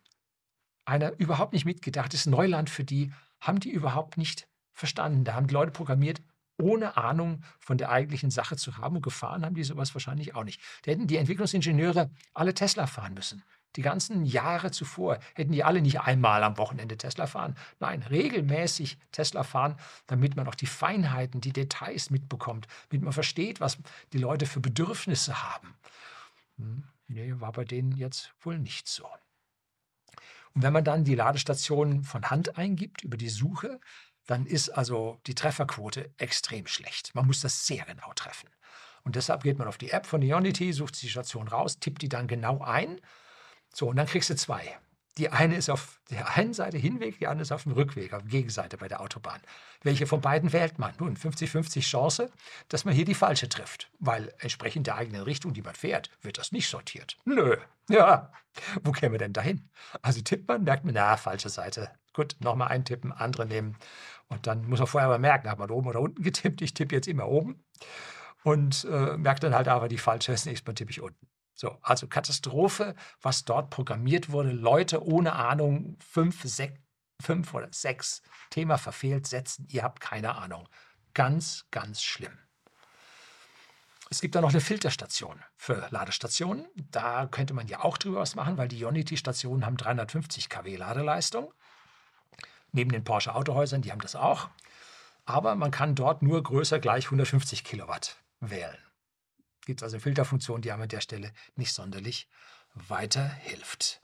einer 0.86 1.13
überhaupt 1.20 1.54
nicht 1.54 1.65
mitgedacht, 1.65 2.13
ist 2.13 2.28
Neuland 2.28 2.70
für 2.70 2.84
die, 2.84 3.12
haben 3.41 3.60
die 3.60 3.72
überhaupt 3.72 4.17
nicht 4.17 4.48
verstanden. 4.72 5.24
Da 5.24 5.34
haben 5.34 5.48
die 5.48 5.54
Leute 5.54 5.72
programmiert, 5.72 6.22
ohne 6.60 6.98
Ahnung 6.98 7.43
von 7.60 7.78
der 7.78 7.89
eigentlichen 7.89 8.32
Sache 8.32 8.56
zu 8.56 8.78
haben 8.78 8.96
und 8.96 9.02
gefahren 9.02 9.46
haben 9.46 9.56
die 9.56 9.63
sowas 9.63 9.93
wahrscheinlich 9.93 10.36
auch 10.36 10.43
nicht. 10.43 10.62
Da 10.84 10.91
hätten 10.91 11.08
die 11.08 11.17
Entwicklungsingenieure 11.17 12.12
alle 12.34 12.54
Tesla 12.54 12.88
fahren 12.88 13.13
müssen. 13.13 13.43
Die 13.78 13.84
ganzen 13.84 14.26
Jahre 14.26 14.72
zuvor 14.72 15.20
hätten 15.36 15.52
die 15.52 15.63
alle 15.63 15.82
nicht 15.82 16.02
einmal 16.02 16.44
am 16.44 16.58
Wochenende 16.58 16.98
Tesla 16.98 17.28
fahren. 17.28 17.56
Nein, 17.80 18.02
regelmäßig 18.02 18.98
Tesla 19.12 19.44
fahren, 19.44 19.78
damit 20.08 20.36
man 20.36 20.48
auch 20.48 20.56
die 20.56 20.66
Feinheiten, 20.66 21.42
die 21.42 21.54
Details 21.54 22.10
mitbekommt, 22.10 22.68
damit 22.90 23.04
man 23.04 23.13
versteht, 23.13 23.62
was 23.62 23.78
die 24.13 24.18
Leute 24.18 24.48
für 24.48 24.60
Bedürfnisse 24.60 25.44
haben. 25.44 25.76
Hm, 26.58 26.84
nee, 27.08 27.36
war 27.38 27.52
bei 27.52 27.66
denen 27.66 27.92
jetzt 27.92 28.34
wohl 28.42 28.58
nicht 28.58 28.88
so. 28.88 29.08
Und 30.56 30.63
wenn 30.63 30.74
man 30.74 30.84
dann 30.84 31.04
die 31.04 31.13
Ladestationen 31.13 32.04
von 32.04 32.32
Hand 32.32 32.58
eingibt 32.58 33.04
über 33.04 33.16
die 33.16 33.30
Suche, 33.30 33.80
dann 34.26 34.48
ist 34.48 34.70
also 34.70 35.20
die 35.28 35.36
Trefferquote 35.36 36.10
extrem 36.18 36.66
schlecht. 36.66 37.13
Man 37.13 37.28
muss 37.28 37.42
das 37.42 37.68
sehr 37.68 37.86
genau 37.86 38.12
treffen. 38.13 38.50
Und 39.04 39.16
deshalb 39.16 39.44
geht 39.44 39.60
man 39.60 39.68
auf 39.68 39.78
die 39.78 39.92
App 39.92 40.08
von 40.08 40.24
Ionity, 40.24 40.74
sucht 40.74 41.00
die 41.02 41.10
Station 41.10 41.48
raus, 41.48 41.80
tippt 41.80 42.02
die 42.02 42.10
dann 42.10 42.28
genau 42.28 42.62
ein. 42.62 43.00
So, 43.74 43.90
und 43.90 43.96
dann 43.96 44.08
kriegst 44.08 44.30
du 44.30 44.36
zwei. 44.36 44.78
Die 45.18 45.30
eine 45.30 45.56
ist 45.56 45.70
auf 45.70 46.00
der 46.12 46.36
einen 46.38 46.54
Seite 46.54 46.78
Hinweg, 46.78 47.18
die 47.18 47.28
andere 47.28 47.42
ist 47.42 47.52
auf 47.52 47.64
dem 47.64 47.72
Rückweg, 47.72 48.14
auf 48.14 48.22
der 48.22 48.30
Gegenseite 48.30 48.78
bei 48.78 48.88
der 48.88 49.02
Autobahn. 49.02 49.42
Welche 49.82 50.06
von 50.06 50.22
beiden 50.22 50.54
wählt 50.54 50.78
man? 50.78 50.94
Nun, 51.00 51.18
50-50 51.18 51.82
Chance, 51.82 52.32
dass 52.70 52.86
man 52.86 52.94
hier 52.94 53.06
die 53.06 53.16
falsche 53.16 53.50
trifft, 53.50 53.90
weil 54.00 54.32
entsprechend 54.40 54.86
der 54.86 54.96
eigenen 54.96 55.24
Richtung, 55.24 55.54
die 55.54 55.64
man 55.64 55.74
fährt, 55.74 56.12
wird 56.22 56.38
das 56.38 56.52
nicht 56.52 56.70
sortiert. 56.70 57.18
Nö. 57.26 57.58
Ja, 57.90 58.32
wo 58.84 58.92
käme 58.92 59.12
man 59.12 59.20
denn 59.20 59.34
dahin? 59.34 59.70
Also 60.02 60.22
tippt 60.22 60.48
man, 60.48 60.64
merkt 60.64 60.86
man, 60.86 60.94
na, 60.94 61.18
falsche 61.18 61.50
Seite. 61.50 61.90
Gut, 62.14 62.36
nochmal 62.40 62.68
eintippen, 62.68 63.12
andere 63.12 63.46
nehmen. 63.46 63.78
Und 64.28 64.46
dann 64.46 64.68
muss 64.68 64.80
man 64.80 64.88
vorher 64.88 65.08
aber 65.08 65.20
merken, 65.20 65.50
hat 65.50 65.60
man 65.60 65.72
oben 65.72 65.88
oder 65.88 66.02
unten 66.02 66.22
getippt. 66.22 66.62
Ich 66.62 66.74
tippe 66.74 66.94
jetzt 66.94 67.08
immer 67.08 67.28
oben 67.28 67.64
und 68.44 68.86
äh, 68.86 69.18
merkt 69.18 69.44
dann 69.44 69.56
halt 69.56 69.68
aber 69.68 69.88
die 69.88 69.98
falsche, 69.98 70.32
das 70.32 70.46
nächste 70.46 70.70
Mal 70.70 70.76
tippe 70.76 70.92
ich 70.92 71.02
unten. 71.02 71.28
So, 71.58 71.80
also 71.82 72.08
Katastrophe, 72.08 72.96
was 73.20 73.43
dort 73.43 73.72
programmiert 73.72 74.30
wurde. 74.30 74.52
Leute 74.52 75.04
ohne 75.04 75.34
Ahnung, 75.34 75.98
fünf, 76.00 76.43
sech, 76.43 76.74
fünf 77.20 77.52
oder 77.56 77.67
sechs 77.72 78.22
Thema 78.52 78.78
verfehlt 78.78 79.26
setzen. 79.26 79.65
Ihr 79.72 79.82
habt 79.82 80.00
keine 80.00 80.36
Ahnung. 80.36 80.70
Ganz, 81.15 81.65
ganz 81.72 82.04
schlimm. 82.04 82.38
Es 84.12 84.22
gibt 84.22 84.36
da 84.36 84.41
noch 84.41 84.52
eine 84.52 84.62
Filterstation 84.62 85.43
für 85.56 85.88
Ladestationen. 85.89 86.67
Da 86.76 87.26
könnte 87.26 87.56
man 87.56 87.67
ja 87.67 87.84
auch 87.84 87.98
drüber 87.98 88.20
was 88.20 88.36
machen, 88.36 88.58
weil 88.58 88.67
die 88.67 88.78
Ionity-Stationen 88.78 89.65
haben 89.65 89.78
350 89.78 90.50
kW 90.50 90.76
Ladeleistung. 90.76 91.52
Neben 92.72 92.91
den 92.91 93.04
Porsche 93.04 93.34
Autohäusern, 93.34 93.82
die 93.82 93.91
haben 93.91 94.02
das 94.02 94.15
auch. 94.15 94.50
Aber 95.26 95.56
man 95.56 95.72
kann 95.72 95.96
dort 95.96 96.22
nur 96.22 96.41
größer 96.43 96.78
gleich 96.78 97.06
150 97.06 97.63
Kilowatt 97.63 98.17
wählen 98.39 98.78
gibt 99.68 99.82
es 99.82 99.84
also 99.84 100.00
Filterfunktion, 100.00 100.62
die 100.62 100.72
einem 100.72 100.84
an 100.84 100.90
der 100.90 101.02
Stelle 101.02 101.32
nicht 101.56 101.74
sonderlich 101.74 102.28
weiterhilft. 102.74 104.02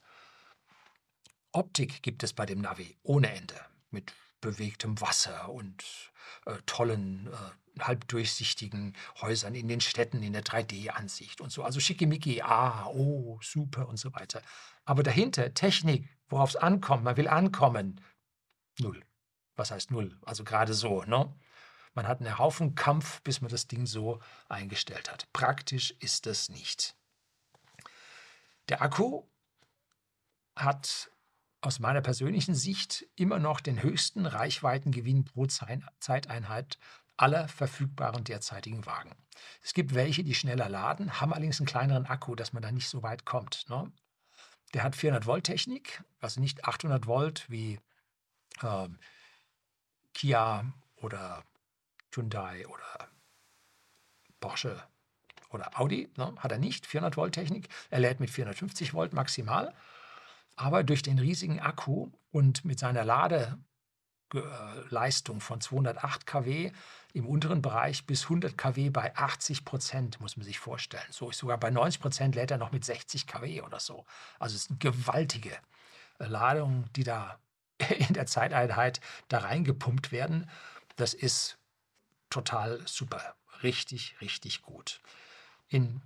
Optik 1.53 2.03
gibt 2.03 2.21
es 2.21 2.33
bei 2.33 2.45
dem 2.45 2.59
Navi 2.59 2.97
ohne 3.01 3.33
Ende 3.33 3.55
mit 3.89 4.13
bewegtem 4.41 4.99
Wasser 4.99 5.49
und 5.49 5.83
äh, 6.45 6.57
tollen, 6.65 7.27
äh, 7.27 7.81
halbdurchsichtigen 7.81 8.93
Häusern 9.21 9.55
in 9.55 9.69
den 9.69 9.79
Städten 9.79 10.21
in 10.21 10.33
der 10.33 10.43
3D-Ansicht 10.43 11.39
und 11.39 11.49
so. 11.51 11.63
Also 11.63 11.79
schickimicki, 11.79 12.41
ah, 12.41 12.87
oh, 12.87 13.39
super 13.41 13.87
und 13.87 13.97
so 13.97 14.13
weiter. 14.13 14.41
Aber 14.83 15.01
dahinter 15.01 15.53
Technik, 15.53 16.09
worauf 16.27 16.49
es 16.49 16.55
ankommt, 16.57 17.05
man 17.05 17.15
will 17.15 17.29
ankommen, 17.29 18.01
null. 18.79 19.01
Was 19.55 19.71
heißt 19.71 19.91
null? 19.91 20.19
Also 20.23 20.43
gerade 20.43 20.73
so, 20.73 21.03
ne? 21.03 21.33
Man 21.93 22.07
hat 22.07 22.19
einen 22.19 22.37
Haufen 22.37 22.75
Kampf, 22.75 23.21
bis 23.21 23.41
man 23.41 23.51
das 23.51 23.67
Ding 23.67 23.85
so 23.85 24.21
eingestellt 24.49 25.11
hat. 25.11 25.31
Praktisch 25.31 25.91
ist 25.99 26.25
das 26.25 26.49
nicht. 26.49 26.95
Der 28.69 28.81
Akku 28.81 29.23
hat 30.55 31.11
aus 31.61 31.79
meiner 31.79 32.01
persönlichen 32.01 32.55
Sicht 32.55 33.05
immer 33.15 33.39
noch 33.39 33.61
den 33.61 33.81
höchsten 33.81 34.25
Reichweitengewinn 34.25 35.25
pro 35.25 35.45
Zeiteinheit 35.45 36.77
aller 37.15 37.47
verfügbaren 37.47 38.23
derzeitigen 38.23 38.85
Wagen. 38.85 39.15
Es 39.61 39.73
gibt 39.73 39.93
welche, 39.93 40.23
die 40.23 40.35
schneller 40.35 40.67
laden, 40.69 41.21
haben 41.21 41.31
allerdings 41.31 41.59
einen 41.59 41.67
kleineren 41.67 42.05
Akku, 42.05 42.35
dass 42.35 42.53
man 42.53 42.63
da 42.63 42.71
nicht 42.71 42.89
so 42.89 43.03
weit 43.03 43.25
kommt. 43.25 43.65
Ne? 43.69 43.91
Der 44.73 44.83
hat 44.83 44.95
400 44.95 45.25
Volt 45.25 45.45
Technik, 45.45 46.03
also 46.19 46.41
nicht 46.41 46.65
800 46.65 47.05
Volt 47.07 47.49
wie 47.49 47.79
äh, 48.61 48.89
Kia 50.13 50.65
oder 50.97 51.43
Hyundai 52.15 52.67
oder 52.67 53.09
Porsche 54.39 54.81
oder 55.49 55.79
Audi, 55.79 56.09
ne, 56.17 56.33
hat 56.37 56.51
er 56.51 56.57
nicht, 56.57 56.85
400 56.87 57.15
Volt 57.15 57.33
Technik. 57.35 57.69
Er 57.89 57.99
lädt 57.99 58.19
mit 58.19 58.29
450 58.29 58.93
Volt 58.93 59.13
maximal. 59.13 59.73
Aber 60.55 60.83
durch 60.83 61.01
den 61.01 61.17
riesigen 61.19 61.59
Akku 61.59 62.11
und 62.31 62.63
mit 62.65 62.77
seiner 62.79 63.03
Ladeleistung 64.33 65.39
von 65.39 65.61
208 65.61 66.27
kW 66.27 66.71
im 67.13 67.27
unteren 67.27 67.61
Bereich 67.61 68.05
bis 68.05 68.23
100 68.23 68.57
kW 68.57 68.89
bei 68.89 69.15
80 69.15 69.65
Prozent, 69.65 70.19
muss 70.21 70.37
man 70.37 70.45
sich 70.45 70.59
vorstellen. 70.59 71.05
So 71.09 71.29
ist 71.29 71.39
sogar 71.39 71.57
bei 71.57 71.69
90 71.71 72.01
Prozent 72.01 72.35
lädt 72.35 72.51
er 72.51 72.57
noch 72.57 72.71
mit 72.71 72.85
60 72.85 73.25
kW 73.27 73.61
oder 73.61 73.79
so. 73.79 74.05
Also 74.39 74.55
es 74.55 74.65
sind 74.65 74.79
gewaltige 74.79 75.57
Ladungen, 76.19 76.89
die 76.95 77.03
da 77.03 77.39
in 77.89 78.13
der 78.13 78.27
Zeiteinheit 78.27 78.99
da 79.27 79.39
reingepumpt 79.39 80.11
werden. 80.11 80.49
Das 80.95 81.15
ist 81.15 81.57
total 82.33 82.81
super. 82.85 83.35
Richtig, 83.61 84.19
richtig 84.19 84.61
gut. 84.61 84.99
In 85.67 86.01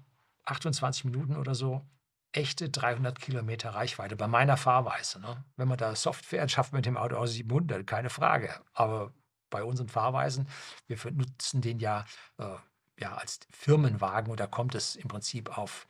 28 0.46 1.06
Minuten 1.06 1.36
oder 1.36 1.56
so 1.56 1.86
echte 2.32 2.70
300 2.70 3.20
Kilometer 3.20 3.72
Reichweite 3.72 4.16
bei 4.16 4.28
meiner 4.28 4.58
Fahrweise. 4.58 5.20
Ne? 5.20 5.44
Wenn 5.56 5.68
man 5.68 5.78
da 5.78 5.96
Soft 5.96 6.26
fährt, 6.26 6.52
schafft 6.52 6.74
mit 6.74 6.86
dem 6.86 6.98
Auto 6.98 7.16
aus 7.16 7.32
700, 7.32 7.88
keine 7.88 8.10
Frage. 8.10 8.54
Aber 8.74 9.14
bei 9.50 9.64
unseren 9.64 9.88
Fahrweisen, 9.88 10.48
wir 10.88 10.98
nutzen 11.12 11.62
den 11.62 11.80
ja, 11.80 12.06
äh, 12.38 12.56
ja 13.00 13.16
als 13.16 13.40
Firmenwagen 13.50 14.30
und 14.30 14.40
da 14.40 14.48
kommt 14.48 14.76
es 14.76 14.96
im 14.96 15.08
Prinzip 15.08 15.58
auf, 15.58 15.88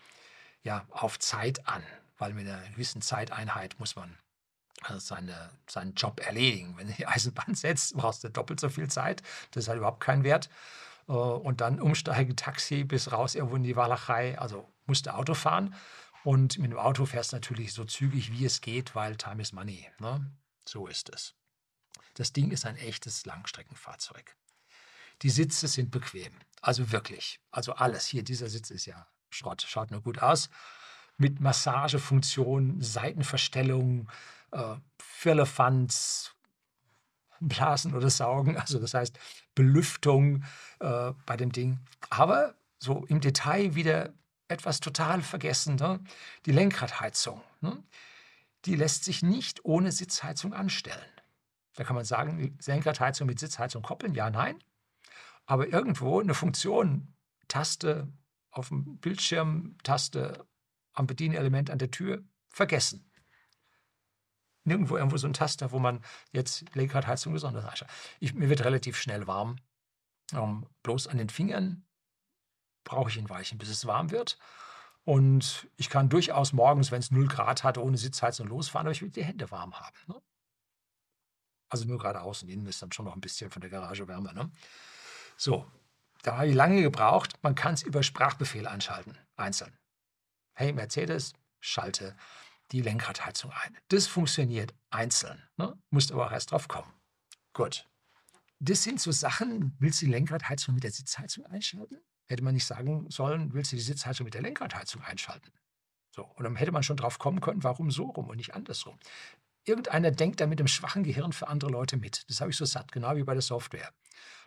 ja, 0.63 0.85
auf 0.91 1.19
Zeit 1.19 1.67
an, 1.67 1.83
weil 2.17 2.33
mit 2.33 2.47
einer 2.47 2.61
gewissen 2.69 3.01
Zeiteinheit 3.01 3.79
muss 3.79 3.95
man 3.95 4.17
seine, 4.97 5.49
seinen 5.67 5.93
Job 5.95 6.19
erledigen. 6.25 6.75
Wenn 6.77 6.87
du 6.87 6.93
die 6.93 7.07
Eisenbahn 7.07 7.55
setzt, 7.55 7.95
brauchst 7.95 8.23
du 8.23 8.29
doppelt 8.29 8.59
so 8.59 8.69
viel 8.69 8.89
Zeit. 8.89 9.23
Das 9.51 9.63
ist 9.63 9.67
halt 9.69 9.77
überhaupt 9.77 9.99
kein 9.99 10.23
Wert. 10.23 10.49
Äh, 11.07 11.11
und 11.11 11.61
dann 11.61 11.79
umsteigen, 11.79 12.35
Taxi 12.35 12.83
bis 12.83 13.11
raus 13.11 13.35
irgendwo 13.35 13.55
in 13.55 13.63
die 13.63 13.75
Walachei. 13.75 14.37
Also 14.39 14.71
musst 14.85 15.05
du 15.05 15.13
Auto 15.13 15.33
fahren. 15.33 15.75
Und 16.23 16.57
mit 16.59 16.71
dem 16.71 16.79
Auto 16.79 17.05
fährst 17.05 17.31
du 17.31 17.37
natürlich 17.37 17.73
so 17.73 17.85
zügig, 17.85 18.31
wie 18.31 18.45
es 18.45 18.61
geht, 18.61 18.95
weil 18.95 19.15
Time 19.15 19.41
is 19.41 19.53
Money. 19.53 19.89
Ne? 19.99 20.29
So 20.67 20.87
ist 20.87 21.09
es. 21.09 21.35
Das 22.15 22.33
Ding 22.33 22.51
ist 22.51 22.65
ein 22.65 22.77
echtes 22.77 23.25
Langstreckenfahrzeug. 23.25 24.35
Die 25.21 25.29
Sitze 25.29 25.67
sind 25.67 25.91
bequem. 25.91 26.33
Also 26.61 26.91
wirklich. 26.91 27.39
Also 27.51 27.73
alles. 27.73 28.07
Hier, 28.07 28.23
dieser 28.23 28.49
Sitz 28.49 28.71
ist 28.71 28.85
ja 28.85 29.07
Schrott. 29.29 29.61
Schaut 29.67 29.91
nur 29.91 30.01
gut 30.01 30.21
aus. 30.21 30.49
Mit 31.17 31.39
Massagefunktion, 31.39 32.81
Seitenverstellung, 32.81 34.09
äh, 34.51 34.75
Firlefanz, 34.99 36.33
Blasen 37.39 37.93
oder 37.93 38.09
Saugen, 38.09 38.57
also 38.57 38.79
das 38.79 38.93
heißt 38.93 39.17
Belüftung 39.55 40.43
äh, 40.79 41.13
bei 41.25 41.37
dem 41.37 41.51
Ding. 41.51 41.79
Aber 42.09 42.55
so 42.79 43.05
im 43.05 43.21
Detail 43.21 43.75
wieder 43.75 44.13
etwas 44.47 44.79
total 44.79 45.21
vergessen, 45.21 45.75
ne? 45.75 45.99
die 46.45 46.51
Lenkradheizung. 46.51 47.41
Ne? 47.61 47.83
Die 48.65 48.75
lässt 48.75 49.03
sich 49.03 49.23
nicht 49.23 49.65
ohne 49.65 49.91
Sitzheizung 49.91 50.53
anstellen. 50.53 51.11
Da 51.75 51.83
kann 51.83 51.95
man 51.95 52.05
sagen, 52.05 52.57
Lenkradheizung 52.65 53.27
mit 53.27 53.39
Sitzheizung 53.39 53.83
koppeln, 53.83 54.15
ja, 54.15 54.29
nein. 54.29 54.57
Aber 55.45 55.67
irgendwo 55.67 56.19
eine 56.19 56.33
Funktion, 56.33 57.13
Taste 57.47 58.07
auf 58.51 58.69
dem 58.69 58.97
Bildschirm, 58.97 59.77
Taste 59.83 60.45
am 60.93 61.07
Bedienelement 61.07 61.69
an 61.69 61.77
der 61.77 61.91
Tür, 61.91 62.23
vergessen 62.49 63.06
nirgendwo 64.67 64.97
irgendwo 64.97 65.17
so 65.17 65.27
ein 65.27 65.33
Taster, 65.33 65.71
wo 65.71 65.79
man 65.79 66.03
jetzt 66.31 66.63
Lenkradheizung 66.75 67.33
besonders 67.33 67.65
einstellt. 67.65 67.91
Ich, 68.19 68.33
mir 68.33 68.49
wird 68.49 68.63
relativ 68.63 68.97
schnell 68.97 69.25
warm. 69.25 69.57
Ähm, 70.33 70.67
bloß 70.83 71.07
an 71.07 71.17
den 71.17 71.29
Fingern 71.29 71.85
brauche 72.83 73.09
ich 73.09 73.17
ein 73.17 73.29
Weilchen, 73.29 73.57
bis 73.57 73.69
es 73.69 73.85
warm 73.85 74.11
wird. 74.11 74.37
Und 75.03 75.69
ich 75.77 75.89
kann 75.89 76.09
durchaus 76.09 76.51
morgens, 76.51 76.91
wenn 76.91 76.99
es 76.99 77.11
0 77.11 77.27
Grad 77.27 77.63
hat, 77.63 77.77
ohne 77.77 77.97
Sitzheizung 77.97 78.47
losfahren, 78.47 78.87
aber 78.87 78.91
ich 78.91 79.01
will 79.01 79.09
die 79.09 79.23
Hände 79.23 79.49
warm 79.51 79.73
haben. 79.79 79.95
Ne? 80.07 80.21
Also 81.69 81.85
nur 81.85 81.97
gerade 81.97 82.21
außen, 82.21 82.47
innen 82.49 82.65
ist 82.65 82.81
dann 82.81 82.91
schon 82.91 83.05
noch 83.05 83.15
ein 83.15 83.21
bisschen 83.21 83.49
von 83.49 83.61
der 83.61 83.69
Garage 83.69 84.07
wärmer. 84.07 84.33
Ne? 84.33 84.51
So, 85.37 85.65
da 86.23 86.37
habe 86.37 86.47
ich 86.47 86.55
lange 86.55 86.81
gebraucht. 86.81 87.41
Man 87.41 87.55
kann 87.55 87.73
es 87.73 87.83
über 87.83 88.03
Sprachbefehl 88.03 88.67
einschalten, 88.67 89.17
einzeln. 89.37 89.77
hey 90.53 90.73
Mercedes, 90.73 91.33
schalte 91.59 92.15
die 92.71 92.81
Lenkradheizung 92.81 93.51
ein. 93.51 93.77
Das 93.87 94.07
funktioniert 94.07 94.73
einzeln, 94.89 95.41
ne? 95.57 95.77
musst 95.89 96.11
aber 96.11 96.27
auch 96.27 96.31
erst 96.31 96.51
drauf 96.51 96.67
kommen. 96.67 96.91
Gut. 97.53 97.87
Das 98.59 98.83
sind 98.83 98.99
so 98.99 99.11
Sachen, 99.11 99.75
willst 99.79 100.01
du 100.01 100.05
die 100.05 100.11
Lenkradheizung 100.11 100.75
mit 100.75 100.83
der 100.83 100.91
Sitzheizung 100.91 101.45
einschalten? 101.45 101.99
Hätte 102.27 102.43
man 102.43 102.53
nicht 102.53 102.65
sagen 102.65 103.09
sollen, 103.09 103.53
willst 103.53 103.71
du 103.71 103.75
die 103.75 103.81
Sitzheizung 103.81 104.25
mit 104.25 104.33
der 104.33 104.41
Lenkradheizung 104.41 105.01
einschalten? 105.03 105.51
So, 106.15 106.23
und 106.23 106.43
dann 106.43 106.55
hätte 106.55 106.71
man 106.71 106.83
schon 106.83 106.97
drauf 106.97 107.19
kommen 107.19 107.41
können, 107.41 107.63
warum 107.63 107.91
so 107.91 108.05
rum 108.05 108.27
und 108.29 108.37
nicht 108.37 108.55
andersrum. 108.55 108.97
Irgendeiner 109.65 110.11
denkt 110.11 110.41
da 110.41 110.47
mit 110.47 110.59
dem 110.59 110.67
schwachen 110.67 111.03
Gehirn 111.03 111.33
für 111.33 111.47
andere 111.47 111.69
Leute 111.69 111.97
mit. 111.97 112.27
Das 112.29 112.41
habe 112.41 112.51
ich 112.51 112.57
so 112.57 112.65
satt, 112.65 112.91
genau 112.91 113.15
wie 113.15 113.23
bei 113.23 113.33
der 113.33 113.41
Software. 113.41 113.93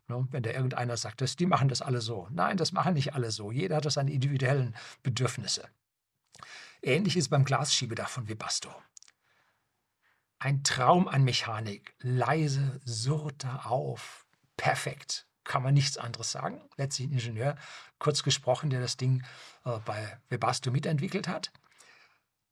Ne, 0.08 0.26
wenn 0.30 0.42
da 0.42 0.50
irgendeiner 0.50 0.96
sagt, 0.96 1.38
die 1.38 1.46
machen 1.46 1.68
das 1.68 1.82
alle 1.82 2.00
so. 2.00 2.26
Nein, 2.30 2.56
das 2.56 2.72
machen 2.72 2.94
nicht 2.94 3.14
alle 3.14 3.30
so. 3.30 3.52
Jeder 3.52 3.76
hat 3.76 3.90
seine 3.92 4.12
individuellen 4.12 4.74
Bedürfnisse. 5.02 5.68
Ähnlich 6.82 7.16
ist 7.16 7.28
beim 7.28 7.44
Glasschiebedach 7.44 8.08
von 8.08 8.28
Webasto. 8.28 8.70
Ein 10.38 10.64
Traum 10.64 11.06
an 11.08 11.24
Mechanik. 11.24 11.94
Leise, 12.00 12.80
surrt 12.84 13.44
da 13.44 13.56
auf. 13.66 14.26
Perfekt. 14.56 15.26
Kann 15.44 15.62
man 15.62 15.74
nichts 15.74 15.98
anderes 15.98 16.32
sagen. 16.32 16.62
Letztlich 16.76 17.08
ein 17.08 17.12
Ingenieur, 17.12 17.56
kurz 17.98 18.22
gesprochen, 18.22 18.70
der 18.70 18.80
das 18.80 18.96
Ding 18.96 19.22
äh, 19.64 19.78
bei 19.80 20.18
Webasto 20.28 20.70
mitentwickelt 20.70 21.28
hat. 21.28 21.52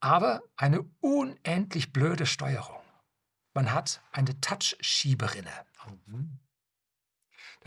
Aber 0.01 0.43
eine 0.57 0.85
unendlich 1.01 1.93
blöde 1.93 2.27
Steuerung. 2.27 2.83
Man 3.55 3.73
hat 3.73 4.03
eine 4.13 4.41
Touch-Schieberinne. 4.41 5.51
Mhm. 6.07 6.39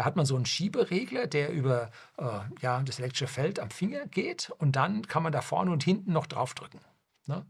Da 0.01 0.05
hat 0.05 0.15
man 0.15 0.25
so 0.25 0.35
einen 0.35 0.47
Schieberegler, 0.47 1.27
der 1.27 1.51
über 1.51 1.91
äh, 2.17 2.39
ja, 2.59 2.81
das 2.81 2.97
elektrische 2.97 3.27
Feld 3.27 3.59
am 3.59 3.69
Finger 3.69 4.07
geht 4.07 4.51
und 4.57 4.75
dann 4.75 5.05
kann 5.05 5.21
man 5.21 5.31
da 5.31 5.41
vorne 5.41 5.69
und 5.69 5.83
hinten 5.83 6.11
noch 6.11 6.25
draufdrücken. 6.25 6.79
Ne? 7.27 7.45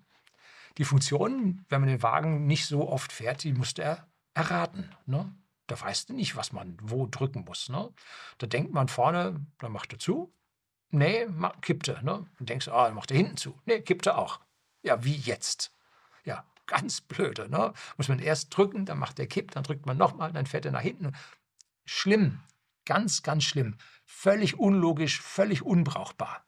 Die 0.78 0.84
Funktion, 0.84 1.64
wenn 1.70 1.80
man 1.80 1.90
den 1.90 2.04
Wagen 2.04 2.48
nicht 2.48 2.66
so 2.66 2.90
oft 2.90 3.14
fährt, 3.14 3.46
die 3.46 3.54
musste 3.54 3.84
er 3.84 4.06
erraten. 4.34 4.94
Ne? 5.06 5.34
Da 5.68 5.80
weißt 5.80 6.10
du 6.10 6.14
nicht, 6.14 6.36
was 6.36 6.52
man 6.52 6.76
wo 6.82 7.08
drücken 7.08 7.46
muss. 7.46 7.70
Ne? 7.70 7.90
Da 8.38 8.48
denkt 8.48 8.74
man 8.74 8.90
vorne, 8.90 9.40
dann 9.60 9.72
macht 9.72 9.94
er 9.94 10.00
zu. 10.00 10.34
Nee, 10.90 11.28
kippt 11.62 11.88
er. 11.88 12.02
Ne? 12.02 12.28
Dann 12.38 12.46
denkst 12.48 12.68
ah, 12.68 12.88
dann 12.88 12.96
macht 12.96 13.12
er 13.12 13.18
hinten 13.18 13.38
zu. 13.38 13.58
Nee, 13.64 13.80
kippt 13.80 14.08
er 14.08 14.18
auch. 14.18 14.42
Ja, 14.82 15.06
wie 15.06 15.16
jetzt? 15.16 15.72
Ja, 16.26 16.44
ganz 16.66 17.00
blöde. 17.00 17.48
Ne? 17.48 17.72
Muss 17.96 18.10
man 18.10 18.20
erst 18.20 18.58
drücken, 18.58 18.84
dann 18.84 19.00
macht 19.00 19.20
er 19.20 19.28
Kipp, 19.28 19.52
dann 19.52 19.64
drückt 19.64 19.86
man 19.86 19.96
nochmal, 19.96 20.34
dann 20.34 20.46
fährt 20.46 20.66
er 20.66 20.74
nach 20.74 20.82
hinten. 20.82 21.14
Schlimm, 21.94 22.40
ganz, 22.86 23.22
ganz 23.22 23.44
schlimm. 23.44 23.78
Völlig 24.06 24.58
unlogisch, 24.58 25.22
völlig 25.22 25.62
unbrauchbar. 25.62 26.46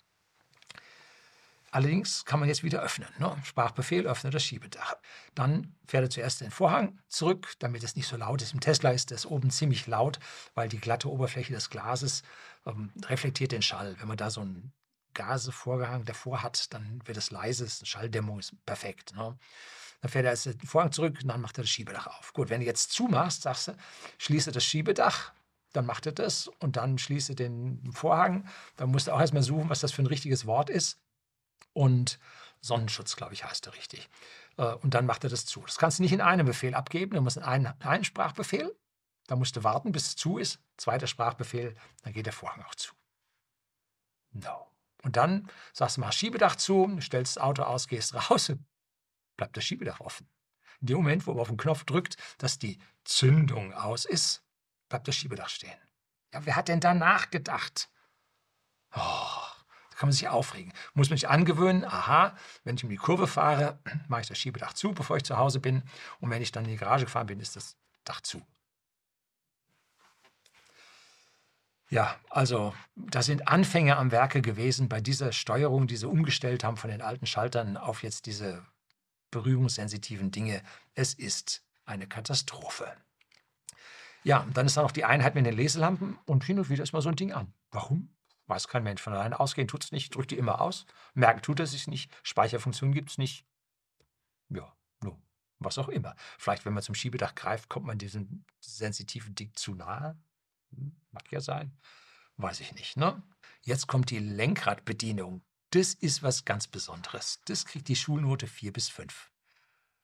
Allerdings 1.69 2.23
kann 2.23 2.39
man 2.39 2.47
jetzt 2.47 2.63
wieder 2.63 2.81
öffnen. 2.81 3.09
Ne? 3.19 3.35
Sprachbefehl, 3.43 4.07
öffne 4.07 4.29
das 4.29 4.41
Schiebedach. 4.45 4.95
Dann 5.35 5.75
fährt 5.85 6.05
er 6.05 6.09
zuerst 6.09 6.39
den 6.39 6.49
Vorhang 6.49 6.97
zurück, 7.09 7.55
damit 7.59 7.83
es 7.83 7.97
nicht 7.97 8.07
so 8.07 8.15
laut 8.15 8.41
ist. 8.41 8.53
Im 8.53 8.61
Tesla 8.61 8.91
ist 8.91 9.11
das 9.11 9.25
oben 9.25 9.49
ziemlich 9.49 9.85
laut, 9.85 10.17
weil 10.55 10.69
die 10.69 10.79
glatte 10.79 11.11
Oberfläche 11.11 11.51
des 11.51 11.69
Glases 11.69 12.23
ähm, 12.65 12.93
reflektiert 13.05 13.51
den 13.51 13.61
Schall. 13.61 13.97
Wenn 13.99 14.07
man 14.07 14.17
da 14.17 14.29
so 14.29 14.41
einen 14.41 14.71
Gasevorhang 15.13 16.05
davor 16.05 16.41
hat, 16.41 16.73
dann 16.73 17.01
wird 17.05 17.17
es 17.17 17.31
leise. 17.31 17.67
Schalldämmung 17.85 18.39
ist 18.39 18.55
perfekt. 18.65 19.13
Ne? 19.13 19.37
Dann 20.03 20.11
fährt 20.11 20.25
er 20.25 20.53
den 20.53 20.67
Vorhang 20.67 20.91
zurück 20.91 21.19
und 21.21 21.29
dann 21.29 21.39
macht 21.39 21.57
er 21.57 21.63
das 21.63 21.69
Schiebedach 21.69 22.07
auf. 22.07 22.33
Gut, 22.33 22.49
wenn 22.49 22.59
du 22.59 22.65
jetzt 22.65 22.91
zumachst, 22.91 23.43
sagst 23.43 23.69
du, 23.69 23.77
schließe 24.17 24.51
das 24.51 24.65
Schiebedach, 24.65 25.31
dann 25.71 25.85
macht 25.85 26.05
er 26.05 26.11
das 26.11 26.49
und 26.59 26.75
dann 26.75 26.97
schließe 26.97 27.35
den 27.35 27.89
Vorhang. 27.93 28.45
Dann 28.75 28.91
musst 28.91 29.07
du 29.07 29.13
auch 29.13 29.21
erstmal 29.21 29.43
suchen, 29.43 29.69
was 29.69 29.79
das 29.79 29.93
für 29.93 30.01
ein 30.01 30.07
richtiges 30.07 30.45
Wort 30.45 30.69
ist 30.69 30.99
und 31.71 32.19
Sonnenschutz, 32.59 33.15
glaube 33.15 33.33
ich, 33.33 33.45
heißt 33.45 33.65
er 33.67 33.75
richtig. 33.75 34.09
Äh, 34.57 34.73
und 34.73 34.93
dann 34.93 35.05
macht 35.05 35.23
er 35.23 35.29
das 35.29 35.45
zu. 35.45 35.61
Das 35.61 35.77
kannst 35.77 35.99
du 35.99 36.03
nicht 36.03 36.11
in 36.11 36.19
einem 36.19 36.47
Befehl 36.47 36.75
abgeben, 36.75 37.15
du 37.15 37.21
musst 37.21 37.37
in 37.37 37.43
einen, 37.43 37.67
einen 37.67 38.03
Sprachbefehl, 38.03 38.77
da 39.27 39.37
musst 39.37 39.55
du 39.55 39.63
warten, 39.63 39.93
bis 39.93 40.07
es 40.07 40.15
zu 40.17 40.37
ist. 40.37 40.59
Zweiter 40.75 41.07
Sprachbefehl, 41.07 41.75
dann 42.01 42.11
geht 42.11 42.25
der 42.25 42.33
Vorhang 42.33 42.61
auch 42.63 42.75
zu. 42.75 42.93
No. 44.33 44.67
Und 45.01 45.15
dann 45.15 45.49
sagst 45.71 45.95
du, 45.95 46.01
mach 46.01 46.11
Schiebedach 46.11 46.57
zu, 46.57 46.99
stellst 46.99 47.37
das 47.37 47.43
Auto 47.43 47.63
aus, 47.63 47.87
gehst 47.87 48.13
raus, 48.15 48.51
bleibt 49.37 49.57
das 49.57 49.63
Schiebedach 49.63 49.99
offen. 49.99 50.27
In 50.81 50.87
dem 50.87 50.97
Moment, 50.97 51.27
wo 51.27 51.31
man 51.31 51.41
auf 51.41 51.47
den 51.47 51.57
Knopf 51.57 51.85
drückt, 51.85 52.17
dass 52.37 52.59
die 52.59 52.77
Zündung 53.03 53.73
aus 53.73 54.05
ist, 54.05 54.43
bleibt 54.89 55.07
das 55.07 55.15
Schiebedach 55.15 55.49
stehen. 55.49 55.77
Ja, 56.33 56.45
wer 56.45 56.55
hat 56.55 56.67
denn 56.67 56.79
da 56.79 56.93
nachgedacht? 56.93 57.89
Oh, 58.95 58.99
da 58.99 59.97
kann 59.97 60.07
man 60.09 60.11
sich 60.11 60.27
aufregen. 60.27 60.73
Muss 60.93 61.09
man 61.09 61.17
sich 61.17 61.29
angewöhnen, 61.29 61.85
aha, 61.85 62.35
wenn 62.63 62.75
ich 62.75 62.83
um 62.83 62.89
die 62.89 62.97
Kurve 62.97 63.27
fahre, 63.27 63.79
mache 64.07 64.21
ich 64.21 64.27
das 64.27 64.37
Schiebedach 64.37 64.73
zu, 64.73 64.93
bevor 64.93 65.17
ich 65.17 65.23
zu 65.23 65.37
Hause 65.37 65.59
bin. 65.59 65.83
Und 66.19 66.29
wenn 66.29 66.41
ich 66.41 66.51
dann 66.51 66.65
in 66.65 66.71
die 66.71 66.77
Garage 66.77 67.05
gefahren 67.05 67.27
bin, 67.27 67.39
ist 67.39 67.55
das 67.55 67.77
Dach 68.03 68.21
zu. 68.21 68.45
Ja, 71.89 72.19
also 72.29 72.73
da 72.95 73.21
sind 73.21 73.47
Anfänger 73.47 73.99
am 73.99 74.11
Werke 74.11 74.41
gewesen 74.41 74.89
bei 74.89 74.99
dieser 74.99 75.31
Steuerung, 75.31 75.85
die 75.85 75.95
sie 75.95 76.07
umgestellt 76.07 76.63
haben 76.63 76.75
von 76.75 76.89
den 76.89 77.03
alten 77.03 77.27
Schaltern 77.27 77.77
auf 77.77 78.01
jetzt 78.01 78.25
diese 78.25 78.65
berührungssensitiven 79.33 80.31
Dinge. 80.31 80.61
Es 80.93 81.13
ist 81.13 81.63
eine 81.85 82.07
Katastrophe. 82.07 82.95
Ja, 84.23 84.47
dann 84.53 84.67
ist 84.67 84.77
da 84.77 84.81
noch 84.81 84.91
die 84.91 85.03
Einheit 85.03 85.35
mit 85.35 85.45
den 85.45 85.55
Leselampen 85.55 86.17
und 86.25 86.45
hin 86.45 86.59
und 86.59 86.69
wieder 86.69 86.83
ist 86.83 86.93
mal 86.93 87.01
so 87.01 87.09
ein 87.09 87.17
Ding 87.17 87.33
an. 87.33 87.53
Warum? 87.71 88.15
Weiß 88.47 88.67
kein 88.67 88.83
Mensch. 88.83 89.01
Von 89.01 89.13
alleine 89.13 89.39
ausgehen 89.39 89.67
tut 89.67 89.83
es 89.83 89.91
nicht. 89.91 90.05
Ich 90.05 90.09
drücke 90.11 90.27
die 90.27 90.37
immer 90.37 90.61
aus. 90.61 90.85
Merken 91.13 91.41
tut 91.41 91.59
es 91.59 91.71
sich 91.71 91.87
nicht. 91.87 92.11
Speicherfunktion 92.23 92.93
gibt 92.93 93.09
es 93.11 93.17
nicht. 93.17 93.45
Ja, 94.49 94.71
nur 95.01 95.19
was 95.59 95.77
auch 95.77 95.89
immer. 95.89 96.15
Vielleicht, 96.37 96.65
wenn 96.65 96.73
man 96.73 96.83
zum 96.83 96.95
Schiebedach 96.95 97.35
greift, 97.35 97.69
kommt 97.69 97.85
man 97.85 97.97
diesem 97.97 98.45
sensitiven 98.59 99.35
Ding 99.35 99.51
zu 99.55 99.75
nahe. 99.75 100.17
Hm, 100.75 100.95
mag 101.11 101.31
ja 101.31 101.41
sein. 101.41 101.75
Weiß 102.37 102.59
ich 102.59 102.73
nicht. 102.73 102.97
Ne? 102.97 103.21
Jetzt 103.61 103.87
kommt 103.87 104.09
die 104.09 104.19
Lenkradbedienung. 104.19 105.41
Das 105.73 105.95
ist 105.95 106.21
was 106.21 106.45
ganz 106.45 106.67
Besonderes. 106.67 107.41
Das 107.45 107.65
kriegt 107.65 107.87
die 107.87 107.95
Schulnote 107.95 108.45
4 108.45 108.71
bis 108.71 108.89
5. 108.89 109.31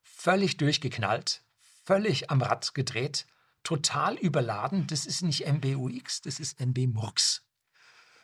Völlig 0.01 0.57
durchgeknallt, 0.57 1.43
völlig 1.85 2.31
am 2.31 2.41
Rad 2.41 2.73
gedreht, 2.73 3.27
total 3.61 4.17
überladen. 4.17 4.87
Das 4.87 5.05
ist 5.05 5.21
nicht 5.21 5.45
MBUX, 5.45 6.21
das 6.21 6.39
ist 6.39 6.59
MB-Murks. 6.59 7.45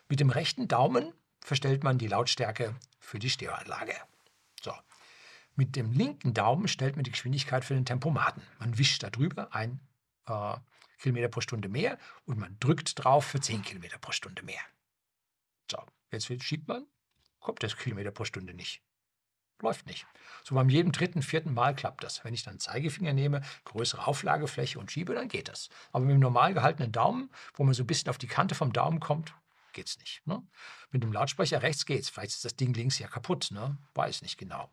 Mit 0.10 0.22
dem 0.22 0.32
rechten 0.32 0.68
Daumen 0.68 1.14
verstellt 1.40 1.84
man 1.84 2.00
die 2.00 2.08
Lautstärke 2.08 2.74
für 3.00 3.20
die 3.20 3.30
Stereoanlage. 3.30 3.94
So. 4.64 4.74
Mit 5.54 5.76
dem 5.76 5.92
linken 5.92 6.34
Daumen 6.34 6.68
stellt 6.68 6.96
man 6.96 7.04
die 7.04 7.12
Geschwindigkeit 7.12 7.64
für 7.64 7.76
den 7.76 7.86
Tempomaten. 7.86 8.42
Man 8.58 8.80
wischt 8.80 9.04
darüber 9.04 9.54
ein 9.54 9.82
äh, 10.26 10.56
Kilometer 10.98 11.28
pro 11.28 11.42
Stunde 11.42 11.70
mehr 11.70 12.00
und 12.26 12.40
man 12.40 12.58
drückt 12.60 13.04
drauf 13.04 13.24
für 13.24 13.40
10 13.40 13.62
Kilometer 13.62 14.00
pro 14.00 14.12
Stunde 14.12 14.42
mehr. 14.42 14.62
So, 15.70 15.78
jetzt 16.10 16.26
schiebt 16.44 16.68
man, 16.68 16.88
kommt 17.46 17.62
das 17.62 17.78
Kilometer 17.78 18.10
pro 18.10 18.26
Stunde 18.26 18.56
nicht. 18.56 18.82
Läuft 19.62 19.86
nicht. 19.86 20.08
So 20.44 20.56
beim 20.56 20.68
jedem 20.68 20.92
dritten, 20.92 21.22
vierten 21.22 21.54
Mal 21.54 21.76
klappt 21.76 22.04
das. 22.04 22.26
Wenn 22.26 22.34
ich 22.34 22.44
dann 22.44 22.60
Zeigefinger 22.60 23.14
nehme, 23.14 23.42
größere 23.66 24.06
Auflagefläche 24.08 24.80
und 24.80 24.92
schiebe, 24.92 25.14
dann 25.14 25.30
geht 25.30 25.48
das. 25.48 25.70
Aber 25.92 26.06
mit 26.06 26.14
dem 26.14 26.20
normal 26.20 26.56
gehaltenen 26.56 26.92
Daumen, 26.92 27.32
wo 27.54 27.64
man 27.64 27.76
so 27.76 27.84
ein 27.84 27.88
bisschen 27.88 28.10
auf 28.10 28.18
die 28.18 28.28
Kante 28.28 28.56
vom 28.56 28.74
Daumen 28.74 29.00
kommt, 29.00 29.36
geht 29.74 29.88
es 29.88 30.00
nicht. 30.00 30.26
Ne? 30.26 30.42
Mit 30.90 31.04
dem 31.04 31.14
Lautsprecher 31.14 31.62
rechts 31.62 31.86
geht 31.86 32.02
es. 32.02 32.10
Vielleicht 32.10 32.32
ist 32.32 32.46
das 32.46 32.56
Ding 32.56 32.74
links 32.74 32.98
ja 32.98 33.08
kaputt. 33.08 33.50
Ne? 33.52 33.78
Weiß 33.94 34.24
nicht 34.24 34.38
genau. 34.38 34.72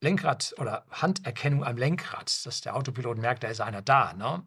Lenkrad 0.00 0.54
oder 0.56 0.86
Handerkennung 0.90 1.64
am 1.64 1.76
Lenkrad, 1.76 2.46
dass 2.46 2.62
der 2.62 2.74
Autopilot 2.74 3.18
merkt, 3.18 3.44
da 3.44 3.48
ist 3.48 3.60
einer 3.60 3.82
da. 3.82 4.14
Ne? 4.14 4.46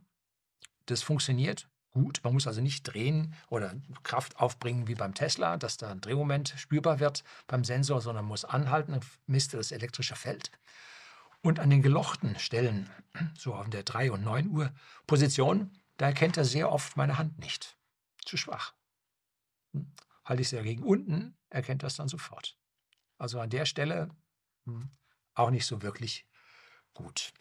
Das 0.87 1.03
funktioniert 1.03 1.69
gut. 1.93 2.21
Man 2.23 2.33
muss 2.33 2.47
also 2.47 2.61
nicht 2.61 2.83
drehen 2.83 3.33
oder 3.49 3.75
Kraft 4.03 4.39
aufbringen 4.39 4.87
wie 4.87 4.95
beim 4.95 5.13
Tesla, 5.13 5.57
dass 5.57 5.77
da 5.77 5.91
ein 5.91 6.01
Drehmoment 6.01 6.53
spürbar 6.57 6.99
wird 6.99 7.23
beim 7.47 7.63
Sensor, 7.63 8.01
sondern 8.01 8.25
muss 8.25 8.45
anhalten 8.45 8.99
misst 9.27 9.53
das 9.53 9.71
elektrische 9.71 10.15
Feld. 10.15 10.51
Und 11.41 11.59
an 11.59 11.69
den 11.69 11.81
gelochten 11.81 12.37
Stellen, 12.39 12.89
so 13.37 13.53
auf 13.53 13.69
der 13.69 13.83
3 13.83 14.11
und 14.11 14.23
9 14.23 14.49
Uhr 14.49 14.73
Position, 15.07 15.71
da 15.97 16.07
erkennt 16.07 16.37
er 16.37 16.45
sehr 16.45 16.71
oft 16.71 16.97
meine 16.97 17.17
Hand 17.17 17.39
nicht. 17.39 17.77
Zu 18.25 18.37
schwach. 18.37 18.73
Hm. 19.73 19.91
Halte 20.25 20.41
ich 20.41 20.49
sie 20.49 20.55
dagegen 20.55 20.83
unten, 20.83 21.37
erkennt 21.49 21.83
das 21.83 21.97
dann 21.97 22.07
sofort. 22.07 22.57
Also 23.17 23.39
an 23.39 23.49
der 23.49 23.65
Stelle 23.65 24.09
hm, 24.65 24.89
auch 25.33 25.49
nicht 25.49 25.65
so 25.65 25.81
wirklich 25.81 26.25
gut. 26.93 27.33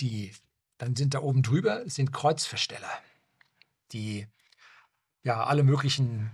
Die, 0.00 0.34
dann 0.82 0.96
sind 0.96 1.14
da 1.14 1.20
oben 1.20 1.44
drüber 1.44 1.88
sind 1.88 2.12
Kreuzversteller, 2.12 2.90
die 3.92 4.26
ja 5.22 5.44
alle 5.44 5.62
möglichen 5.62 6.32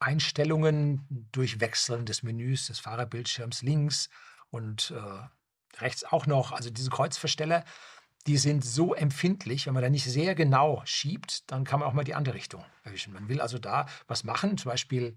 Einstellungen 0.00 1.28
durchwechseln 1.30 2.04
des 2.04 2.24
Menüs, 2.24 2.66
des 2.66 2.80
Fahrerbildschirms 2.80 3.62
links 3.62 4.10
und 4.50 4.90
äh, 4.90 5.80
rechts 5.80 6.02
auch 6.02 6.26
noch. 6.26 6.50
Also 6.50 6.70
diese 6.70 6.90
Kreuzversteller, 6.90 7.64
die 8.26 8.38
sind 8.38 8.64
so 8.64 8.92
empfindlich, 8.92 9.66
wenn 9.66 9.74
man 9.74 9.84
da 9.84 9.88
nicht 9.88 10.04
sehr 10.04 10.34
genau 10.34 10.82
schiebt, 10.84 11.48
dann 11.48 11.62
kann 11.62 11.78
man 11.78 11.88
auch 11.88 11.94
mal 11.94 12.02
die 12.02 12.16
andere 12.16 12.34
Richtung 12.34 12.64
erwischen. 12.82 13.12
Man 13.12 13.28
will 13.28 13.40
also 13.40 13.60
da 13.60 13.86
was 14.08 14.24
machen, 14.24 14.58
zum 14.58 14.72
Beispiel 14.72 15.16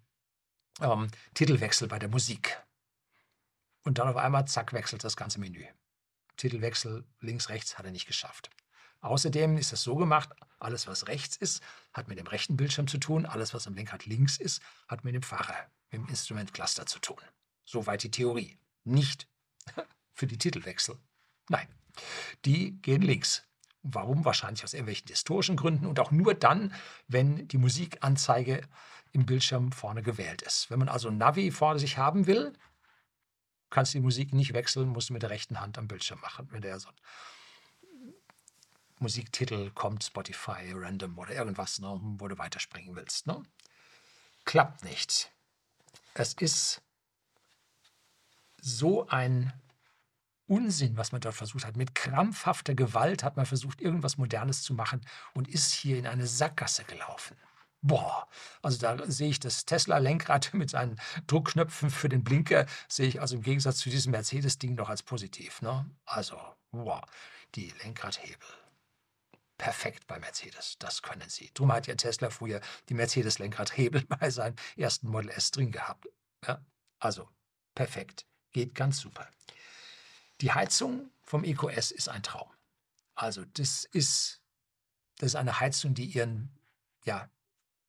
ähm, 0.80 1.08
Titelwechsel 1.34 1.88
bei 1.88 1.98
der 1.98 2.10
Musik. 2.10 2.62
Und 3.84 3.98
dann 3.98 4.10
auf 4.10 4.16
einmal, 4.16 4.46
zack, 4.46 4.74
wechselt 4.74 5.04
das 5.04 5.18
ganze 5.18 5.40
Menü. 5.40 5.66
Titelwechsel 6.38 7.06
links, 7.20 7.50
rechts 7.50 7.78
hat 7.78 7.86
er 7.86 7.92
nicht 7.92 8.08
geschafft. 8.08 8.50
Außerdem 9.02 9.58
ist 9.58 9.74
es 9.74 9.84
so 9.84 9.96
gemacht, 9.96 10.30
alles, 10.60 10.88
was 10.88 11.08
rechts 11.08 11.36
ist, 11.36 11.62
hat 11.92 12.08
mit 12.08 12.18
dem 12.18 12.28
rechten 12.28 12.56
Bildschirm 12.56 12.88
zu 12.88 12.98
tun, 12.98 13.26
alles, 13.26 13.54
was 13.54 13.68
am 13.68 13.76
Lenkrad 13.76 14.06
links 14.06 14.38
ist, 14.38 14.62
hat 14.88 15.04
mit 15.04 15.14
dem 15.14 15.24
Fahrer, 15.24 15.56
mit 15.92 16.02
dem 16.02 16.08
Instrumentcluster 16.08 16.86
zu 16.86 17.00
tun. 17.00 17.18
Soweit 17.66 18.04
die 18.04 18.12
Theorie. 18.12 18.58
Nicht 18.86 19.28
für 20.14 20.26
die 20.26 20.38
Titelwechsel. 20.38 20.98
Nein, 21.50 21.68
die 22.46 22.82
gehen 22.82 23.02
links. 23.02 23.46
Warum? 23.82 24.24
Wahrscheinlich 24.24 24.64
aus 24.64 24.74
irgendwelchen 24.74 25.10
historischen 25.10 25.58
Gründen 25.58 25.86
und 25.86 26.00
auch 26.00 26.12
nur 26.12 26.34
dann, 26.34 26.74
wenn 27.10 27.50
die 27.50 27.58
Musikanzeige 27.58 28.62
im 29.12 29.26
Bildschirm 29.26 29.74
vorne 29.74 30.02
gewählt 30.02 30.42
ist. 30.42 30.70
Wenn 30.70 30.80
man 30.80 30.88
also 30.88 31.10
ein 31.10 31.18
Navi 31.18 31.52
vor 31.52 31.78
sich 31.78 31.98
haben 31.98 32.26
will, 32.26 32.54
kannst 33.74 33.94
die 33.94 34.00
Musik 34.00 34.34
nicht 34.34 34.54
wechseln, 34.54 34.90
musst 34.90 35.10
du 35.10 35.14
mit 35.14 35.24
der 35.24 35.32
rechten 35.32 35.60
Hand 35.60 35.78
am 35.78 35.88
Bildschirm 35.88 36.22
machen. 36.22 36.48
Wenn 36.52 36.62
der 36.62 36.80
so 36.80 36.90
ein 36.90 36.96
Musiktitel 39.00 39.72
kommt, 39.72 40.04
Spotify, 40.04 40.72
Random 40.74 41.18
oder 41.18 41.34
irgendwas, 41.34 41.80
ne, 41.80 42.00
wo 42.02 42.28
du 42.28 42.38
weiterspringen 42.38 42.96
willst. 42.96 43.28
Ne? 43.28 43.42
Klappt 44.46 44.84
nicht. 44.84 45.32
Es 46.14 46.34
ist 46.34 46.82
so 48.62 49.08
ein 49.08 49.52
Unsinn, 50.48 50.96
was 50.96 51.12
man 51.12 51.22
dort 51.22 51.36
versucht 51.36 51.66
hat. 51.66 51.76
Mit 51.76 51.96
krampfhafter 51.96 52.76
Gewalt 52.76 53.24
hat 53.24 53.38
man 53.38 53.46
versucht, 53.46 53.82
irgendwas 53.82 54.18
Modernes 54.18 54.62
zu 54.62 54.74
machen 54.74 55.02
und 55.34 55.48
ist 55.48 55.72
hier 55.72 55.98
in 55.98 56.06
eine 56.06 56.28
Sackgasse 56.28 56.84
gelaufen. 56.84 57.36
Boah, 57.86 58.30
also 58.62 58.78
da 58.78 58.98
sehe 59.12 59.30
ich 59.30 59.42
das 59.42 59.66
Tesla-Lenkrad 59.66 60.54
mit 60.54 60.70
seinen 60.70 61.00
Druckknöpfen 61.28 61.90
für 61.90 62.08
den 62.08 62.24
Blinker, 62.24 62.66
sehe 62.88 63.08
ich 63.08 63.20
also 63.20 63.36
im 63.36 63.44
Gegensatz 63.44 63.80
zu 63.80 63.90
diesem 63.90 64.12
Mercedes-Ding 64.12 64.76
noch 64.76 64.88
als 64.88 65.04
positiv. 65.04 65.62
Ne? 65.62 65.86
Also, 66.06 66.40
wow, 66.72 67.02
die 67.56 67.74
Lenkradhebel. 67.84 68.48
Perfekt 69.58 70.08
bei 70.08 70.18
Mercedes, 70.18 70.78
das 70.80 71.02
können 71.02 71.28
sie. 71.30 71.52
Drum 71.54 71.74
hat 71.74 71.88
ja 71.88 71.96
Tesla 71.96 72.30
früher 72.30 72.62
die 72.88 72.94
Mercedes-Lenkradhebel 72.94 74.06
bei 74.08 74.30
seinem 74.30 74.56
ersten 74.78 75.10
Model 75.10 75.32
S 75.32 75.52
drin 75.52 75.72
gehabt. 75.72 76.08
Ja? 76.48 76.64
Also, 77.00 77.28
perfekt, 77.76 78.26
geht 78.54 78.76
ganz 78.76 79.00
super. 79.00 79.30
Die 80.40 80.54
Heizung 80.54 81.12
vom 81.22 81.44
EcoS 81.44 81.92
ist 81.92 82.08
ein 82.08 82.24
Traum. 82.24 82.50
Also 83.16 83.44
das 83.44 83.84
ist, 83.84 84.42
das 85.18 85.32
ist 85.32 85.36
eine 85.36 85.60
Heizung, 85.60 85.94
die 85.94 86.06
ihren, 86.06 86.50
ja, 87.04 87.30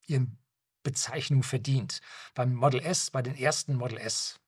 ihren 0.06 0.38
Bezeichnung 0.82 1.42
verdient. 1.42 2.00
Beim 2.34 2.54
Model 2.54 2.80
S, 2.80 3.10
bei 3.10 3.22
den 3.22 3.36
ersten 3.36 3.74
Model 3.74 3.98
S 3.98 4.40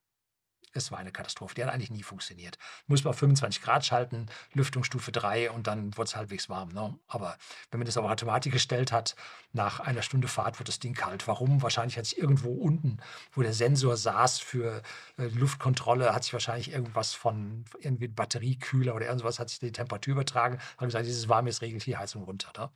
es 0.76 0.92
war 0.92 0.98
eine 0.98 1.12
Katastrophe. 1.12 1.54
Die 1.54 1.64
hat 1.64 1.72
eigentlich 1.72 1.90
nie 1.90 2.02
funktioniert. 2.02 2.58
Muss 2.86 3.02
man 3.02 3.10
auf 3.10 3.18
25 3.18 3.62
Grad 3.62 3.84
schalten, 3.84 4.26
Lüftungsstufe 4.52 5.10
3 5.10 5.50
und 5.50 5.66
dann 5.66 5.96
wurde 5.96 6.08
es 6.08 6.16
halbwegs 6.16 6.48
warm. 6.48 6.68
Ne? 6.70 6.98
Aber 7.06 7.36
wenn 7.70 7.80
man 7.80 7.86
das 7.86 7.96
auf 7.96 8.08
Automatik 8.08 8.52
gestellt 8.52 8.92
hat, 8.92 9.16
nach 9.52 9.80
einer 9.80 10.02
Stunde 10.02 10.28
Fahrt 10.28 10.58
wird 10.58 10.68
das 10.68 10.78
Ding 10.78 10.94
kalt. 10.94 11.26
Warum? 11.26 11.62
Wahrscheinlich 11.62 11.96
hat 11.96 12.06
sich 12.06 12.18
irgendwo 12.18 12.52
unten, 12.52 12.98
wo 13.32 13.42
der 13.42 13.54
Sensor 13.54 13.96
saß 13.96 14.38
für 14.38 14.82
äh, 15.18 15.26
Luftkontrolle, 15.28 16.14
hat 16.14 16.24
sich 16.24 16.32
wahrscheinlich 16.32 16.70
irgendwas 16.70 17.14
von 17.14 17.64
irgendwie 17.80 18.08
Batteriekühler 18.08 18.94
oder 18.94 19.06
irgendwas, 19.06 19.38
hat 19.38 19.48
sich 19.50 19.58
die 19.58 19.72
Temperatur 19.72 20.12
übertragen. 20.12 20.58
Haben 20.76 20.88
gesagt, 20.88 21.06
dieses 21.06 21.28
warme 21.28 21.50
ist 21.50 21.62
regelt 21.62 21.86
die 21.86 21.96
Heizung 21.96 22.24
runter. 22.24 22.52
Ne? 22.56 22.70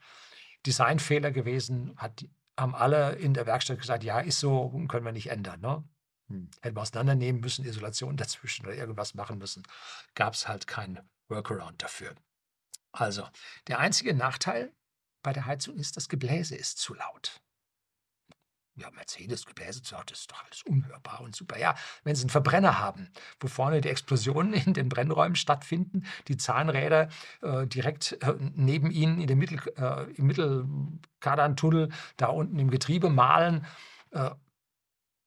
Designfehler 0.66 1.30
gewesen, 1.30 1.94
hat, 1.96 2.24
haben 2.60 2.74
alle 2.74 3.12
in 3.12 3.34
der 3.34 3.46
Werkstatt 3.46 3.78
gesagt, 3.78 4.04
ja, 4.04 4.20
ist 4.20 4.40
so, 4.40 4.68
können 4.88 5.04
wir 5.04 5.12
nicht 5.12 5.30
ändern. 5.30 5.60
Ne? 5.60 5.84
Hm. 6.28 6.50
Hätten 6.60 6.76
wir 6.76 6.82
auseinandernehmen 6.82 7.40
müssen, 7.40 7.64
Isolation 7.64 8.16
dazwischen 8.16 8.66
oder 8.66 8.74
irgendwas 8.74 9.14
machen 9.14 9.38
müssen. 9.38 9.62
Gab 10.14 10.34
es 10.34 10.46
halt 10.46 10.66
keinen 10.66 11.00
Workaround 11.28 11.82
dafür. 11.82 12.14
Also, 12.92 13.26
der 13.68 13.78
einzige 13.78 14.14
Nachteil 14.14 14.72
bei 15.22 15.32
der 15.32 15.46
Heizung 15.46 15.76
ist, 15.76 15.96
das 15.96 16.08
Gebläse 16.08 16.56
ist 16.56 16.78
zu 16.78 16.94
laut. 16.94 17.40
Ja, 18.76 18.90
Mercedes, 18.92 19.46
Gebläse 19.46 19.82
das 19.82 20.20
ist 20.20 20.30
doch 20.30 20.42
alles 20.44 20.62
unhörbar 20.62 21.20
und 21.20 21.34
super. 21.34 21.58
Ja, 21.58 21.74
wenn 22.04 22.14
Sie 22.14 22.22
einen 22.22 22.30
Verbrenner 22.30 22.78
haben, 22.78 23.10
wo 23.40 23.48
vorne 23.48 23.80
die 23.80 23.88
Explosionen 23.88 24.54
in 24.54 24.74
den 24.74 24.88
Brennräumen 24.88 25.36
stattfinden, 25.36 26.04
die 26.28 26.36
Zahnräder 26.36 27.08
äh, 27.42 27.66
direkt 27.66 28.12
äh, 28.22 28.34
neben 28.38 28.90
Ihnen 28.90 29.20
in 29.20 29.26
der 29.26 29.36
Mittel, 29.36 29.60
äh, 29.76 30.10
im 30.12 30.26
Mittelkardantunnel 30.26 31.90
da 32.16 32.26
unten 32.26 32.58
im 32.58 32.70
Getriebe 32.70 33.10
malen, 33.10 33.66
äh, 34.12 34.30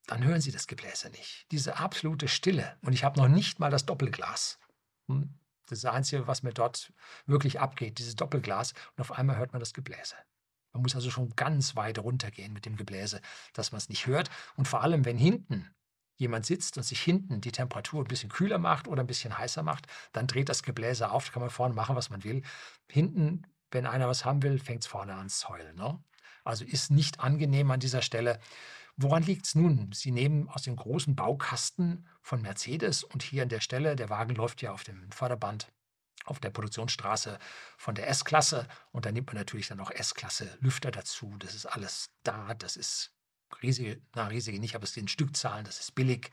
dann 0.08 0.24
hören 0.24 0.42
Sie 0.42 0.52
das 0.52 0.68
Gebläse 0.68 1.10
nicht. 1.12 1.46
Diese 1.52 1.78
absolute 1.78 2.28
Stille. 2.28 2.78
Und 2.82 2.94
ich 2.94 3.04
habe 3.04 3.20
noch 3.20 3.28
nicht 3.28 3.60
mal 3.60 3.72
das 3.72 3.86
Doppelglas. 3.86 4.60
Hm? 5.08 5.38
Das 5.66 5.78
ist 5.78 5.86
das 5.86 5.94
Einzige, 5.94 6.28
was 6.28 6.44
mir 6.44 6.54
dort 6.54 6.92
wirklich 7.26 7.60
abgeht, 7.60 8.00
dieses 8.00 8.16
Doppelglas. 8.16 8.74
Und 8.96 9.02
auf 9.02 9.12
einmal 9.14 9.38
hört 9.38 9.54
man 9.54 9.60
das 9.60 9.74
Gebläse. 9.74 10.16
Man 10.74 10.82
muss 10.82 10.96
also 10.96 11.12
schon 11.12 11.36
ganz 11.36 11.76
weit 11.76 12.00
runtergehen 12.00 12.52
mit 12.52 12.66
dem 12.66 12.76
Gebläse, 12.76 13.22
dass 13.54 13.72
man 13.72 13.78
es 13.78 13.90
nicht 13.90 14.08
hört. 14.08 14.30
Und 14.58 14.68
vor 14.68 14.82
allem, 14.82 15.06
wenn 15.06 15.18
hinten 15.18 15.70
jemand 16.18 16.46
sitzt 16.46 16.78
und 16.78 16.84
sich 16.84 17.00
hinten 17.00 17.42
die 17.42 17.52
Temperatur 17.52 18.04
ein 18.04 18.08
bisschen 18.08 18.30
kühler 18.30 18.58
macht 18.58 18.88
oder 18.88 19.04
ein 19.04 19.08
bisschen 19.08 19.38
heißer 19.38 19.64
macht, 19.64 19.88
dann 20.12 20.28
dreht 20.28 20.50
das 20.50 20.64
Gebläse 20.64 21.12
auf. 21.12 21.26
Da 21.26 21.32
kann 21.32 21.42
man 21.42 21.52
vorne 21.52 21.76
machen, 21.76 21.96
was 21.96 22.10
man 22.10 22.24
will. 22.24 22.44
Hinten, 22.90 23.48
wenn 23.72 23.86
einer 23.86 24.08
was 24.08 24.26
haben 24.26 24.42
will, 24.44 24.60
fängt 24.60 24.84
es 24.84 24.88
vorne 24.88 25.14
an 25.14 25.30
zu 25.30 25.50
heulen. 25.50 25.76
Ne? 25.76 26.04
Also 26.44 26.66
ist 26.66 26.92
nicht 26.92 27.20
angenehm 27.20 27.70
an 27.72 27.80
dieser 27.80 28.02
Stelle. 28.02 28.40
Woran 28.96 29.24
liegt 29.24 29.46
es 29.46 29.56
nun? 29.56 29.92
Sie 29.92 30.12
nehmen 30.12 30.48
aus 30.50 30.64
dem 30.64 30.76
großen 30.76 31.16
Baukasten 31.16 32.08
von 32.22 32.42
Mercedes 32.42 33.04
und 33.04 33.24
hier 33.24 33.44
an 33.44 33.50
der 33.50 33.60
Stelle, 33.60 33.96
der 33.96 34.10
Wagen 34.10 34.36
läuft 34.36 34.62
ja 34.62 34.72
auf 34.72 34.84
dem 34.84 35.12
Förderband 35.12 35.72
auf 36.26 36.40
der 36.40 36.50
Produktionsstraße 36.50 37.40
von 37.78 37.96
der 37.96 38.08
S-Klasse 38.08 38.68
und 38.92 39.06
da 39.06 39.12
nimmt 39.12 39.28
man 39.28 39.36
natürlich 39.36 39.68
dann 39.68 39.80
auch 39.80 39.92
S-Klasse 39.92 40.58
Lüfter 40.62 40.92
dazu. 40.92 41.36
Das 41.40 41.54
ist 41.56 41.66
alles 41.66 42.12
da, 42.24 42.54
das 42.54 42.78
ist 42.78 43.12
riesige, 43.62 44.02
na 44.16 44.28
riesige 44.28 44.60
nicht, 44.60 44.76
aber 44.76 44.86
es 44.86 44.94
sind 44.94 45.12
Stückzahlen, 45.12 45.66
das 45.66 45.80
ist 45.80 45.96
billig. 45.96 46.32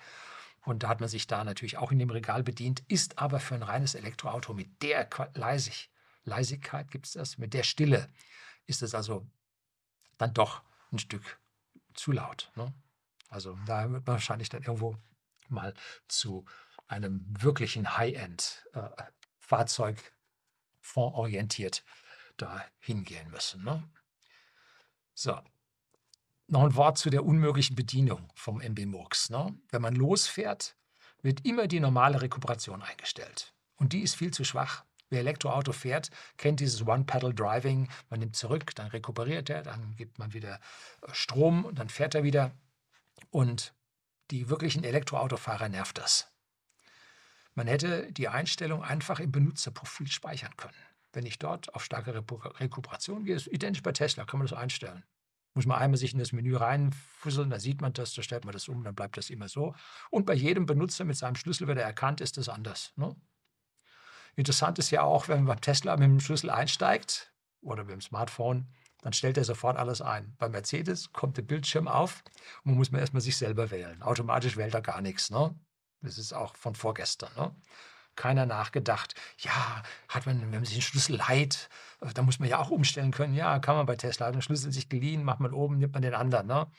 Und 0.63 0.83
da 0.83 0.89
hat 0.89 1.01
man 1.01 1.09
sich 1.09 1.27
da 1.27 1.43
natürlich 1.43 1.79
auch 1.79 1.91
in 1.91 1.99
dem 1.99 2.11
Regal 2.11 2.43
bedient, 2.43 2.83
ist 2.89 3.19
aber 3.19 3.41
für 3.41 3.55
ein 3.55 3.63
reines 3.63 3.95
Elektroauto 3.95 4.53
mit 4.53 4.83
der 4.83 5.09
Leisig, 5.35 5.91
Leisigkeit 6.25 6.91
gibt 6.91 7.07
es 7.07 7.13
das, 7.13 7.39
mit 7.39 7.55
der 7.55 7.63
Stille 7.63 8.09
ist 8.67 8.83
es 8.83 8.95
also 8.95 9.27
dann 10.19 10.35
doch 10.35 10.63
ein 10.93 10.99
Stück 10.99 11.41
zu 11.95 12.13
laut. 12.13 12.53
Ne? 12.57 12.73
Also 13.29 13.59
da 13.67 13.91
wird 13.91 14.07
man 14.07 14.15
wahrscheinlich 14.15 14.49
dann 14.49 14.63
irgendwo 14.63 14.97
mal 15.49 15.75
zu 16.09 16.45
einem 16.87 17.25
wirklichen 17.29 17.97
High-End-Fahrzeug 17.97 19.01
äh, 19.01 19.20
fondorientiert 20.81 21.85
da 22.37 22.65
hingehen 22.79 23.31
müssen. 23.31 23.65
Ne? 23.65 23.83
So, 25.15 25.39
noch 26.47 26.65
ein 26.65 26.75
Wort 26.75 26.99
zu 26.99 27.11
der 27.11 27.25
unmöglichen 27.25 27.77
Bedienung 27.77 28.31
vom 28.35 28.61
MB 28.61 28.87
Murks. 28.87 29.31
Ne? 29.31 29.55
Wenn 29.71 29.83
man 29.83 29.95
losfährt, 29.95 30.77
wird 31.23 31.45
immer 31.45 31.67
die 31.67 31.81
normale 31.81 32.23
Rekuperation 32.23 32.83
eingestellt. 32.83 33.55
Und 33.77 33.93
die 33.93 34.01
ist 34.01 34.17
viel 34.17 34.33
zu 34.33 34.45
schwach. 34.45 34.85
Wer 35.11 35.21
Elektroauto 35.21 35.73
fährt, 35.73 36.11
kennt 36.37 36.61
dieses 36.61 36.87
One-Pedal-Driving. 36.87 37.89
Man 38.11 38.21
nimmt 38.21 38.37
zurück, 38.37 38.75
dann 38.77 38.87
rekuperiert 38.89 39.51
er, 39.51 39.63
dann 39.63 39.97
gibt 39.97 40.19
man 40.19 40.33
wieder 40.33 40.61
äh, 41.03 41.13
Strom 41.13 41.65
und 41.65 41.79
dann 41.79 41.89
fährt 41.89 42.15
er 42.15 42.23
wieder. 42.23 42.53
Und 43.31 43.75
die 44.31 44.49
wirklichen 44.49 44.85
Elektroautofahrer 44.85 45.69
nervt 45.69 45.99
das. 45.99 46.31
Man 47.55 47.67
hätte 47.67 48.13
die 48.13 48.29
Einstellung 48.29 48.83
einfach 48.83 49.21
im 49.21 49.33
Benutzerprofil 49.33 50.09
speichern 50.09 50.57
können. 50.57 50.75
Wenn 51.13 51.27
ich 51.27 51.39
dort 51.39 51.75
auf 51.75 51.85
starke 51.85 52.15
Rekuperation 52.15 53.25
gehe, 53.25 53.35
ist 53.35 53.49
identisch 53.49 53.83
bei 53.83 53.93
Tesla, 53.93 54.25
kann 54.25 54.39
man 54.39 54.47
das 54.47 54.57
einstellen. 54.57 55.05
Muss 55.55 55.67
man 55.67 55.79
einmal 55.79 55.99
sich 55.99 56.13
in 56.13 56.21
das 56.21 56.33
Menü 56.33 56.55
reinfusseln, 56.55 57.51
da 57.51 57.59
sieht 57.59 57.81
man 57.81 57.93
das, 57.93 58.15
da 58.15 58.23
stellt 58.23 58.45
man 58.45 58.53
das 58.53 58.69
um, 58.69 58.85
dann 58.85 58.95
bleibt 58.95 59.17
das 59.17 59.31
immer 59.31 59.49
so. 59.49 59.75
Und 60.11 60.25
bei 60.25 60.35
jedem 60.35 60.65
Benutzer 60.65 61.05
mit 61.05 61.17
seinem 61.17 61.35
Schlüssel 61.35 61.67
wird 61.67 61.79
er 61.79 61.85
erkannt, 61.85 62.21
ist 62.21 62.37
das 62.37 62.49
anders. 62.49 62.93
Ne? 62.95 63.17
Interessant 64.37 64.79
ist 64.79 64.91
ja 64.91 65.03
auch, 65.03 65.27
wenn 65.27 65.39
man 65.39 65.47
beim 65.47 65.61
Tesla 65.61 65.97
mit 65.97 66.09
dem 66.09 66.21
Schlüssel 66.21 66.51
einsteigt 66.51 67.33
oder 67.63 67.83
mit 67.83 67.95
dem 67.95 68.01
Smartphone, 68.01 68.69
dann 69.03 69.13
stellt 69.13 69.39
er 69.39 69.45
sofort 69.45 69.77
alles 69.77 70.01
ein. 70.01 70.37
Bei 70.39 70.49
Mercedes 70.49 71.13
kommt 71.13 71.37
der 71.37 71.43
Bildschirm 71.43 71.89
auf 71.89 72.23
und 72.63 72.73
man 72.73 72.75
muss 72.77 72.93
man 72.93 73.01
erstmal 73.01 73.23
sich 73.23 73.37
selber 73.37 73.73
wählen. 73.73 74.03
Automatisch 74.03 74.57
wählt 74.57 74.75
er 74.75 74.83
gar 74.83 75.01
nichts. 75.01 75.31
Ne? 75.31 75.59
Das 76.03 76.19
ist 76.19 76.33
auch 76.33 76.57
von 76.57 76.75
vorgestern. 76.75 77.31
Ne? 77.37 77.55
Keiner 78.17 78.47
nachgedacht, 78.47 79.15
ja, 79.39 79.83
hat 80.09 80.27
man, 80.27 80.41
wenn 80.41 80.51
man 80.51 80.65
sich 80.65 80.75
den 80.75 80.83
Schlüssel 80.83 81.17
leiht, 81.17 81.69
äh, 82.01 82.13
da 82.13 82.23
muss 82.23 82.39
man 82.39 82.49
ja 82.49 82.59
auch 82.59 82.71
umstellen 82.71 83.13
können. 83.13 83.35
Ja, 83.35 83.59
kann 83.59 83.77
man 83.77 83.87
bei 83.87 83.97
Tesla. 83.97 84.27
Hat 84.27 84.35
den 84.35 84.43
Schlüssel 84.43 84.73
sich 84.73 84.89
geliehen, 84.89 85.25
macht 85.25 85.41
man 85.41 85.53
oben, 85.53 85.79
nimmt 85.79 85.95
man 85.95 86.03
den 86.03 86.15
anderen. 86.15 86.47
Ne? 86.47 86.71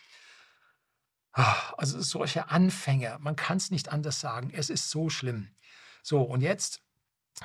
Ah, 1.33 1.73
also 1.77 2.01
solche 2.01 2.49
Anfänge, 2.49 3.17
man 3.21 3.35
kann 3.35 3.57
es 3.57 3.71
nicht 3.71 3.89
anders 3.89 4.19
sagen. 4.19 4.51
Es 4.53 4.69
ist 4.69 4.89
so 4.89 5.09
schlimm. 5.09 5.55
So, 6.03 6.21
und 6.21 6.41
jetzt 6.41 6.81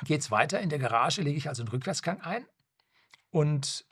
geht 0.03 0.21
es 0.21 0.31
weiter. 0.31 0.59
In 0.59 0.69
der 0.69 0.79
Garage 0.79 1.21
lege 1.21 1.37
ich 1.37 1.47
also 1.47 1.63
einen 1.63 1.69
Rückwärtsgang 1.69 2.21
ein 2.21 2.45
und 3.29 3.85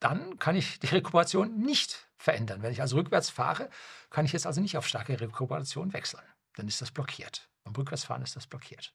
dann 0.00 0.38
kann 0.38 0.54
ich 0.54 0.78
die 0.80 0.88
Rekuperation 0.88 1.58
nicht 1.60 2.06
verändern. 2.18 2.62
Wenn 2.62 2.72
ich 2.72 2.82
also 2.82 2.96
rückwärts 2.96 3.30
fahre, 3.30 3.70
kann 4.10 4.26
ich 4.26 4.32
jetzt 4.32 4.46
also 4.46 4.60
nicht 4.60 4.76
auf 4.76 4.86
starke 4.86 5.18
Rekuperation 5.18 5.92
wechseln. 5.94 6.22
Dann 6.54 6.68
ist 6.68 6.80
das 6.80 6.90
blockiert. 6.90 7.48
Beim 7.64 7.74
Rückwärtsfahren 7.74 8.22
ist 8.22 8.36
das 8.36 8.46
blockiert. 8.46 8.94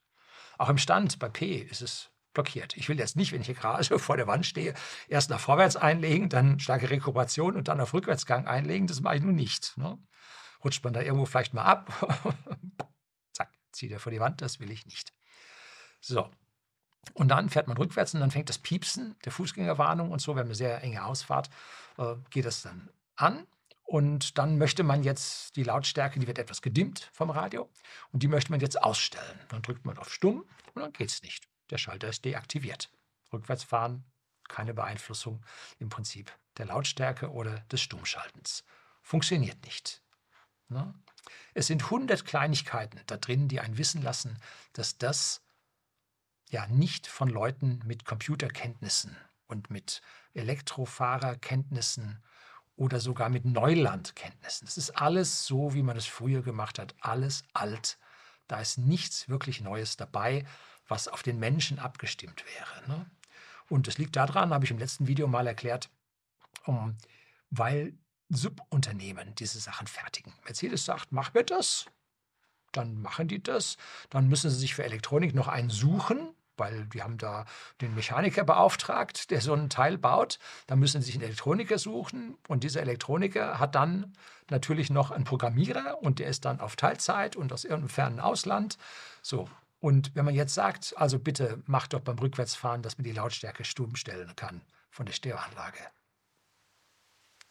Auch 0.57 0.69
im 0.69 0.77
Stand 0.77 1.19
bei 1.19 1.29
P 1.29 1.57
ist 1.57 1.81
es 1.81 2.11
blockiert. 2.33 2.77
Ich 2.77 2.89
will 2.89 2.99
jetzt 2.99 3.15
nicht, 3.15 3.31
wenn 3.31 3.41
ich 3.41 3.47
hier 3.47 3.55
gerade 3.55 3.99
vor 3.99 4.17
der 4.17 4.27
Wand 4.27 4.45
stehe, 4.45 4.73
erst 5.07 5.29
nach 5.29 5.39
vorwärts 5.39 5.75
einlegen, 5.75 6.29
dann 6.29 6.59
starke 6.59 6.89
Rekuperation 6.89 7.55
und 7.55 7.67
dann 7.67 7.81
auf 7.81 7.93
Rückwärtsgang 7.93 8.47
einlegen. 8.47 8.87
Das 8.87 9.01
mache 9.01 9.17
ich 9.17 9.21
nun 9.21 9.35
nicht. 9.35 9.77
Ne? 9.77 9.97
Rutscht 10.63 10.83
man 10.83 10.93
da 10.93 11.01
irgendwo 11.01 11.25
vielleicht 11.25 11.53
mal 11.53 11.63
ab, 11.63 12.35
zack, 13.33 13.49
zieht 13.71 13.91
er 13.91 13.99
vor 13.99 14.11
die 14.11 14.19
Wand, 14.19 14.41
das 14.41 14.59
will 14.59 14.71
ich 14.71 14.85
nicht. 14.85 15.13
So. 16.01 16.29
Und 17.13 17.29
dann 17.29 17.49
fährt 17.49 17.67
man 17.67 17.77
rückwärts 17.77 18.13
und 18.13 18.19
dann 18.19 18.31
fängt 18.31 18.49
das 18.49 18.59
Piepsen 18.59 19.15
der 19.25 19.31
Fußgängerwarnung 19.31 20.11
und 20.11 20.21
so, 20.21 20.35
wenn 20.35 20.47
man 20.47 20.55
sehr 20.55 20.83
enge 20.83 21.05
Ausfahrt, 21.05 21.49
äh, 21.97 22.15
geht 22.29 22.45
das 22.45 22.61
dann 22.61 22.89
an. 23.15 23.47
Und 23.89 24.37
dann 24.37 24.59
möchte 24.59 24.83
man 24.83 25.01
jetzt 25.01 25.55
die 25.55 25.63
Lautstärke, 25.63 26.19
die 26.19 26.27
wird 26.27 26.37
etwas 26.37 26.61
gedimmt 26.61 27.09
vom 27.11 27.31
Radio 27.31 27.67
und 28.11 28.21
die 28.21 28.27
möchte 28.27 28.51
man 28.51 28.59
jetzt 28.59 28.79
ausstellen. 28.79 29.39
Dann 29.49 29.63
drückt 29.63 29.83
man 29.83 29.97
auf 29.97 30.13
Stumm 30.13 30.45
und 30.75 30.83
dann 30.83 30.93
geht 30.93 31.09
es 31.09 31.23
nicht. 31.23 31.47
Der 31.71 31.79
Schalter 31.79 32.07
ist 32.07 32.23
deaktiviert. 32.23 32.91
Rückwärts 33.33 33.63
fahren, 33.63 34.03
keine 34.47 34.75
Beeinflussung 34.75 35.43
im 35.79 35.89
Prinzip 35.89 36.31
der 36.57 36.67
Lautstärke 36.67 37.31
oder 37.31 37.61
des 37.71 37.81
Stummschaltens. 37.81 38.63
Funktioniert 39.01 39.65
nicht. 39.65 40.03
Ne? 40.67 40.93
Es 41.55 41.65
sind 41.65 41.89
hundert 41.89 42.25
Kleinigkeiten 42.25 43.01
da 43.07 43.17
drin, 43.17 43.47
die 43.47 43.59
einen 43.59 43.79
wissen 43.79 44.03
lassen, 44.03 44.37
dass 44.73 44.99
das 44.99 45.41
ja 46.51 46.67
nicht 46.67 47.07
von 47.07 47.27
Leuten 47.27 47.81
mit 47.87 48.05
Computerkenntnissen 48.05 49.17
und 49.47 49.71
mit 49.71 50.03
Elektrofahrerkenntnissen 50.35 52.21
oder 52.79 53.01
sogar 53.01 53.27
mit 53.27 53.43
Neulandkenntnissen. 53.43 54.65
Das 54.65 54.77
ist 54.77 54.91
alles 54.91 55.45
so, 55.45 55.73
wie 55.73 55.83
man 55.83 55.97
es 55.97 56.05
früher 56.05 56.41
gemacht 56.41 56.79
hat, 56.79 56.95
alles 57.01 57.43
alt. 57.51 57.99
Da 58.47 58.61
ist 58.61 58.77
nichts 58.77 59.27
wirklich 59.27 59.59
Neues 59.59 59.97
dabei, 59.97 60.45
was 60.87 61.09
auf 61.09 61.21
den 61.21 61.39
Menschen 61.39 61.77
abgestimmt 61.77 62.45
wäre. 62.55 62.87
Ne? 62.87 63.05
Und 63.67 63.87
das 63.87 63.97
liegt 63.97 64.15
daran, 64.15 64.53
habe 64.53 64.63
ich 64.63 64.71
im 64.71 64.79
letzten 64.79 65.07
Video 65.07 65.27
mal 65.27 65.45
erklärt, 65.45 65.89
um, 66.65 66.97
weil 67.49 67.97
Subunternehmen 68.29 69.35
diese 69.35 69.59
Sachen 69.59 69.87
fertigen. 69.87 70.33
Mercedes 70.45 70.85
sagt, 70.85 71.11
mach 71.11 71.33
mir 71.33 71.43
das, 71.43 71.85
dann 72.71 73.01
machen 73.01 73.27
die 73.27 73.43
das. 73.43 73.75
Dann 74.09 74.29
müssen 74.29 74.49
sie 74.49 74.57
sich 74.57 74.73
für 74.73 74.85
Elektronik 74.85 75.35
noch 75.35 75.49
einen 75.49 75.69
suchen, 75.69 76.33
weil 76.59 76.85
die 76.87 77.01
haben 77.01 77.17
da 77.17 77.45
den 77.81 77.95
Mechaniker 77.95 78.43
beauftragt, 78.43 79.31
der 79.31 79.41
so 79.41 79.53
ein 79.53 79.69
Teil 79.69 79.97
baut. 79.97 80.39
Da 80.67 80.75
müssen 80.75 81.01
sie 81.01 81.07
sich 81.07 81.15
einen 81.15 81.23
Elektroniker 81.23 81.77
suchen 81.77 82.37
und 82.47 82.63
dieser 82.63 82.81
Elektroniker 82.81 83.59
hat 83.59 83.75
dann 83.75 84.13
natürlich 84.49 84.89
noch 84.89 85.11
einen 85.11 85.23
Programmierer 85.23 86.01
und 86.01 86.19
der 86.19 86.27
ist 86.27 86.45
dann 86.45 86.59
auf 86.59 86.75
Teilzeit 86.75 87.35
und 87.35 87.53
aus 87.53 87.63
irgendeinem 87.63 87.89
fernen 87.89 88.19
Ausland. 88.19 88.77
So. 89.21 89.49
Und 89.79 90.13
wenn 90.13 90.25
man 90.25 90.35
jetzt 90.35 90.53
sagt, 90.53 90.93
also 90.97 91.19
bitte 91.19 91.63
macht 91.65 91.93
doch 91.93 92.01
beim 92.01 92.19
Rückwärtsfahren, 92.19 92.81
dass 92.81 92.97
man 92.97 93.05
die 93.05 93.13
Lautstärke 93.13 93.63
stumm 93.63 93.95
stellen 93.95 94.35
kann 94.35 94.61
von 94.89 95.05
der 95.05 95.13
Stereoanlage 95.13 95.79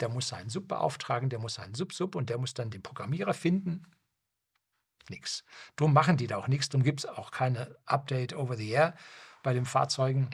der 0.00 0.08
muss 0.08 0.28
seinen 0.28 0.48
Sub 0.48 0.68
beauftragen, 0.68 1.28
der 1.28 1.38
muss 1.38 1.54
seinen 1.54 1.74
Sub-Sub 1.74 2.14
und 2.14 2.30
der 2.30 2.38
muss 2.38 2.54
dann 2.54 2.70
den 2.70 2.82
Programmierer 2.82 3.34
finden. 3.34 3.86
Nix. 5.08 5.44
Drum 5.76 5.92
machen 5.92 6.16
die 6.16 6.26
da 6.26 6.36
auch 6.36 6.48
nichts, 6.48 6.68
drum 6.68 6.82
gibt 6.82 7.00
es 7.00 7.06
auch 7.06 7.30
keine 7.30 7.76
Update 7.86 8.34
over 8.34 8.56
the 8.56 8.70
air 8.70 8.94
bei 9.42 9.54
den 9.54 9.64
Fahrzeugen, 9.64 10.30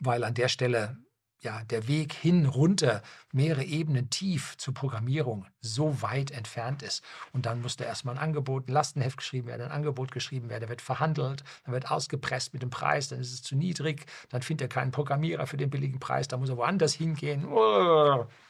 weil 0.00 0.24
an 0.24 0.34
der 0.34 0.48
Stelle 0.48 0.96
ja, 1.42 1.64
der 1.64 1.88
Weg 1.88 2.12
hin, 2.12 2.46
runter, 2.46 3.02
mehrere 3.32 3.64
Ebenen 3.64 4.10
tief 4.10 4.56
zur 4.58 4.74
Programmierung 4.74 5.46
so 5.60 6.00
weit 6.00 6.30
entfernt 6.30 6.82
ist. 6.82 7.02
Und 7.32 7.46
dann 7.46 7.60
muss 7.60 7.76
da 7.76 7.84
erstmal 7.84 8.14
ein 8.14 8.22
Angebot, 8.22 8.68
ein 8.68 8.72
Lastenheft 8.72 9.16
geschrieben 9.16 9.48
werden, 9.48 9.62
ein 9.62 9.72
Angebot 9.72 10.12
geschrieben 10.12 10.48
werden, 10.48 10.62
da 10.62 10.68
wird 10.68 10.80
verhandelt, 10.80 11.42
dann 11.64 11.74
wird 11.74 11.90
ausgepresst 11.90 12.52
mit 12.52 12.62
dem 12.62 12.70
Preis, 12.70 13.08
dann 13.08 13.20
ist 13.20 13.32
es 13.32 13.42
zu 13.42 13.56
niedrig, 13.56 14.06
dann 14.28 14.42
findet 14.42 14.66
er 14.66 14.68
keinen 14.68 14.92
Programmierer 14.92 15.46
für 15.48 15.56
den 15.56 15.70
billigen 15.70 15.98
Preis, 15.98 16.28
da 16.28 16.36
muss 16.36 16.48
er 16.48 16.56
woanders 16.56 16.94
hingehen. 16.94 17.44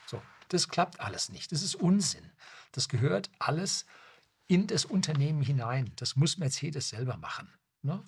So, 0.05 0.21
das 0.49 0.69
klappt 0.69 0.99
alles 0.99 1.29
nicht. 1.29 1.51
Das 1.51 1.63
ist 1.63 1.75
Unsinn. 1.75 2.31
Das 2.73 2.89
gehört 2.89 3.31
alles 3.39 3.85
in 4.47 4.67
das 4.67 4.85
Unternehmen 4.85 5.41
hinein. 5.41 5.91
Das 5.95 6.15
muss 6.15 6.37
Mercedes 6.37 6.89
selber 6.89 7.17
machen. 7.17 7.49
Ne? 7.81 8.07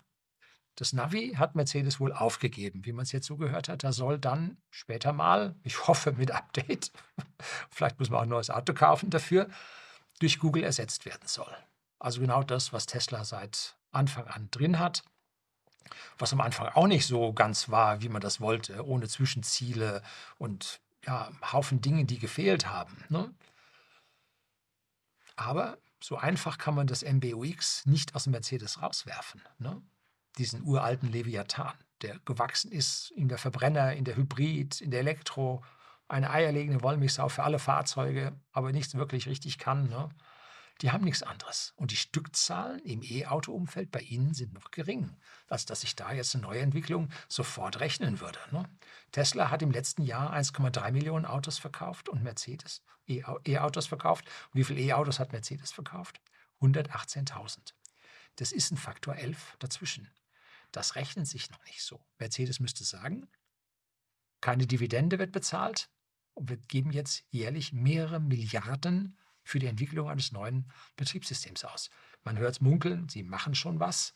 Das 0.75 0.91
Navi 0.91 1.33
hat 1.37 1.55
Mercedes 1.55 1.99
wohl 1.99 2.11
aufgegeben, 2.11 2.85
wie 2.85 2.91
man 2.91 3.03
es 3.03 3.13
jetzt 3.13 3.27
so 3.27 3.37
gehört 3.37 3.69
hat. 3.69 3.83
Da 3.83 3.93
soll 3.93 4.19
dann 4.19 4.57
später 4.69 5.13
mal, 5.13 5.55
ich 5.63 5.87
hoffe 5.87 6.11
mit 6.11 6.31
Update, 6.31 6.91
vielleicht 7.71 7.97
muss 7.99 8.09
man 8.09 8.19
auch 8.19 8.23
ein 8.23 8.29
neues 8.29 8.49
Auto 8.49 8.73
kaufen 8.73 9.09
dafür, 9.09 9.49
durch 10.19 10.39
Google 10.39 10.63
ersetzt 10.63 11.05
werden 11.05 11.27
soll. 11.27 11.55
Also 11.99 12.19
genau 12.19 12.43
das, 12.43 12.73
was 12.73 12.85
Tesla 12.85 13.23
seit 13.23 13.77
Anfang 13.91 14.27
an 14.27 14.49
drin 14.51 14.77
hat, 14.79 15.03
was 16.17 16.33
am 16.33 16.41
Anfang 16.41 16.67
auch 16.67 16.87
nicht 16.87 17.05
so 17.05 17.31
ganz 17.31 17.69
war, 17.69 18.01
wie 18.01 18.09
man 18.09 18.21
das 18.21 18.41
wollte, 18.41 18.85
ohne 18.85 19.07
Zwischenziele 19.07 20.01
und 20.37 20.81
ja, 21.05 21.31
Haufen 21.53 21.81
Dinge, 21.81 22.05
die 22.05 22.19
gefehlt 22.19 22.67
haben. 22.67 22.97
Ne? 23.09 23.33
Aber 25.35 25.77
so 25.99 26.17
einfach 26.17 26.57
kann 26.57 26.75
man 26.75 26.87
das 26.87 27.03
MBUX 27.03 27.85
nicht 27.85 28.15
aus 28.15 28.25
dem 28.25 28.31
Mercedes 28.31 28.81
rauswerfen. 28.81 29.41
Ne? 29.57 29.81
Diesen 30.37 30.63
uralten 30.63 31.11
Leviathan, 31.11 31.73
der 32.01 32.19
gewachsen 32.19 32.71
ist 32.71 33.11
in 33.11 33.27
der 33.27 33.37
Verbrenner, 33.37 33.93
in 33.93 34.03
der 34.03 34.17
Hybrid, 34.17 34.81
in 34.81 34.91
der 34.91 34.99
Elektro, 34.99 35.63
eine 36.07 36.29
eierlegende 36.29 36.83
Wollmilchsau 36.83 37.29
für 37.29 37.43
alle 37.43 37.59
Fahrzeuge, 37.59 38.39
aber 38.51 38.71
nichts 38.71 38.93
wirklich 38.95 39.27
richtig 39.27 39.57
kann. 39.57 39.89
Ne? 39.89 40.09
Die 40.81 40.91
haben 40.91 41.05
nichts 41.05 41.23
anderes. 41.23 41.73
Und 41.77 41.91
die 41.91 41.95
Stückzahlen 41.95 42.79
im 42.79 43.01
E-Auto-Umfeld 43.01 43.91
bei 43.91 44.01
ihnen 44.01 44.33
sind 44.33 44.53
noch 44.53 44.71
gering, 44.71 45.15
als 45.47 45.65
dass 45.65 45.81
sich 45.81 45.95
da 45.95 46.11
jetzt 46.11 46.35
eine 46.35 46.43
Neuentwicklung 46.43 47.09
sofort 47.29 47.79
rechnen 47.79 48.19
würde. 48.19 48.39
Ne? 48.51 48.69
Tesla 49.11 49.49
hat 49.49 49.61
im 49.61 49.71
letzten 49.71 50.03
Jahr 50.03 50.33
1,3 50.33 50.91
Millionen 50.91 51.25
Autos 51.25 51.57
verkauft 51.57 52.09
und 52.09 52.23
Mercedes 52.23 52.83
E-Autos 53.07 53.87
verkauft. 53.87 54.25
Und 54.25 54.59
wie 54.59 54.63
viele 54.63 54.81
E-Autos 54.81 55.19
hat 55.19 55.31
Mercedes 55.31 55.71
verkauft? 55.71 56.19
118.000. 56.61 57.73
Das 58.37 58.51
ist 58.51 58.71
ein 58.71 58.77
Faktor 58.77 59.15
11 59.15 59.55
dazwischen. 59.59 60.09
Das 60.71 60.95
rechnet 60.95 61.27
sich 61.27 61.49
noch 61.51 61.63
nicht 61.65 61.83
so. 61.83 62.01
Mercedes 62.19 62.59
müsste 62.59 62.83
sagen, 62.83 63.27
keine 64.41 64.67
Dividende 64.67 65.19
wird 65.19 65.31
bezahlt 65.31 65.89
und 66.33 66.49
wir 66.49 66.57
geben 66.57 66.91
jetzt 66.91 67.23
jährlich 67.29 67.71
mehrere 67.71 68.19
Milliarden 68.19 69.17
für 69.45 69.59
die 69.59 69.67
Entwicklung 69.67 70.09
eines 70.09 70.31
neuen 70.33 70.69
Betriebssystems 70.97 71.63
aus. 71.63 71.89
Man 72.23 72.37
hört 72.37 72.55
es 72.55 72.61
munkeln, 72.61 73.07
sie 73.07 73.23
machen 73.23 73.55
schon 73.55 73.79
was, 73.79 74.13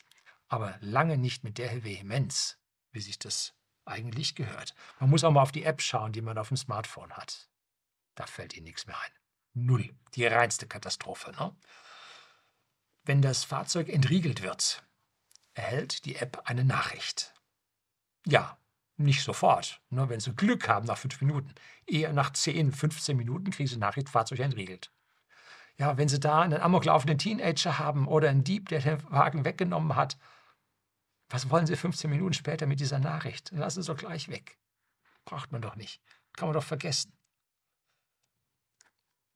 aber 0.48 0.78
lange 0.82 1.18
nicht 1.18 1.44
mit 1.44 1.58
der 1.58 1.84
Vehemenz, 1.84 2.58
wie 2.92 3.00
sich 3.00 3.20
das 3.20 3.54
eigentlich 3.86 4.36
gehört. 4.36 4.74
Man 5.00 5.10
muss 5.10 5.24
auch 5.24 5.32
mal 5.32 5.44
auf 5.44 5.52
die 5.52 5.64
App 5.64 5.82
schauen, 5.82 6.12
die 6.12 6.22
man 6.22 6.38
auf 6.38 6.50
dem 6.50 6.58
Smartphone 6.58 7.14
hat. 7.14 7.50
Da 8.16 8.26
fällt 8.26 8.56
Ihnen 8.56 8.66
nichts 8.66 8.86
mehr 8.86 9.00
ein. 9.00 9.12
Null. 9.54 9.96
Die 10.16 10.26
reinste 10.26 10.68
Katastrophe. 10.68 11.32
Ne? 11.32 11.56
Wenn 13.04 13.22
das 13.22 13.44
Fahrzeug 13.44 13.90
entriegelt 13.90 14.42
wird, 14.42 14.84
erhält 15.54 16.06
die 16.06 16.16
App 16.16 16.42
eine 16.46 16.64
Nachricht. 16.64 17.34
Ja, 18.26 18.58
nicht 18.98 19.24
sofort. 19.24 19.82
Ne? 19.90 20.10
wenn 20.10 20.20
Sie 20.20 20.34
Glück 20.34 20.68
haben 20.68 20.86
nach 20.86 20.98
fünf 20.98 21.22
Minuten. 21.22 21.54
Eher 21.86 22.14
nach 22.14 22.32
10, 22.34 22.74
15 22.74 23.16
Minuten 23.16 23.52
kriegen 23.52 23.70
Sie 23.70 23.78
Nachricht, 23.78 24.10
Fahrzeug 24.10 24.40
entriegelt. 24.40 24.92
Ja, 25.80 25.98
wenn 25.98 26.10
Sie 26.10 26.20
da 26.20 26.42
einen 26.42 26.60
amoklaufenden 26.60 27.18
Teenager 27.18 27.80
haben 27.80 28.06
oder 28.06 28.30
einen 28.30 28.44
Dieb, 28.44 28.68
der 28.68 28.82
den 28.82 29.12
Wagen 29.12 29.46
weggenommen 29.46 29.96
hat, 29.96 30.18
was 31.30 31.50
wollen 31.50 31.66
Sie 31.66 31.78
15 31.78 32.10
Minuten 32.10 32.34
später 32.34 32.66
mit 32.66 32.82
dieser 32.82 33.00
Nachricht? 33.00 33.52
Lassen 33.52 33.76
Sie 33.76 33.80
es 33.82 33.86
doch 33.88 33.96
gleich 33.96 34.28
weg. 34.28 34.60
Braucht 35.24 35.54
man 35.54 35.62
doch 35.62 35.78
nicht. 35.78 36.02
Kann 36.34 36.50
man 36.50 36.54
doch 36.54 36.64
vergessen. 36.64 37.18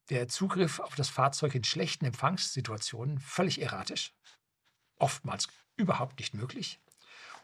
Der 0.10 0.28
Zugriff 0.28 0.82
auf 0.82 0.96
das 0.96 1.08
Fahrzeug 1.08 1.56
in 1.56 1.64
schlechten 1.64 2.04
Empfangssituationen 2.04 3.20
völlig 3.20 3.62
erratisch, 3.62 4.14
oftmals 4.98 5.48
überhaupt 5.78 6.20
nicht 6.20 6.34
möglich. 6.34 6.82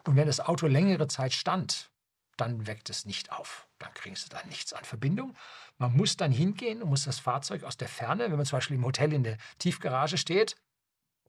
Und 0.04 0.16
wenn 0.16 0.26
das 0.26 0.40
Auto 0.40 0.66
längere 0.66 1.08
Zeit 1.08 1.32
stand, 1.32 1.90
dann 2.36 2.66
weckt 2.66 2.90
es 2.90 3.06
nicht 3.06 3.32
auf. 3.32 3.69
Dann 3.80 3.92
kriegst 3.94 4.26
du 4.26 4.28
da 4.28 4.42
nichts 4.44 4.72
an 4.72 4.84
Verbindung. 4.84 5.34
Man 5.78 5.96
muss 5.96 6.16
dann 6.16 6.30
hingehen 6.30 6.82
und 6.82 6.90
muss 6.90 7.04
das 7.04 7.18
Fahrzeug 7.18 7.64
aus 7.64 7.76
der 7.76 7.88
Ferne, 7.88 8.24
wenn 8.30 8.36
man 8.36 8.46
zum 8.46 8.58
Beispiel 8.58 8.76
im 8.76 8.84
Hotel 8.84 9.12
in 9.12 9.24
der 9.24 9.38
Tiefgarage 9.58 10.18
steht 10.18 10.56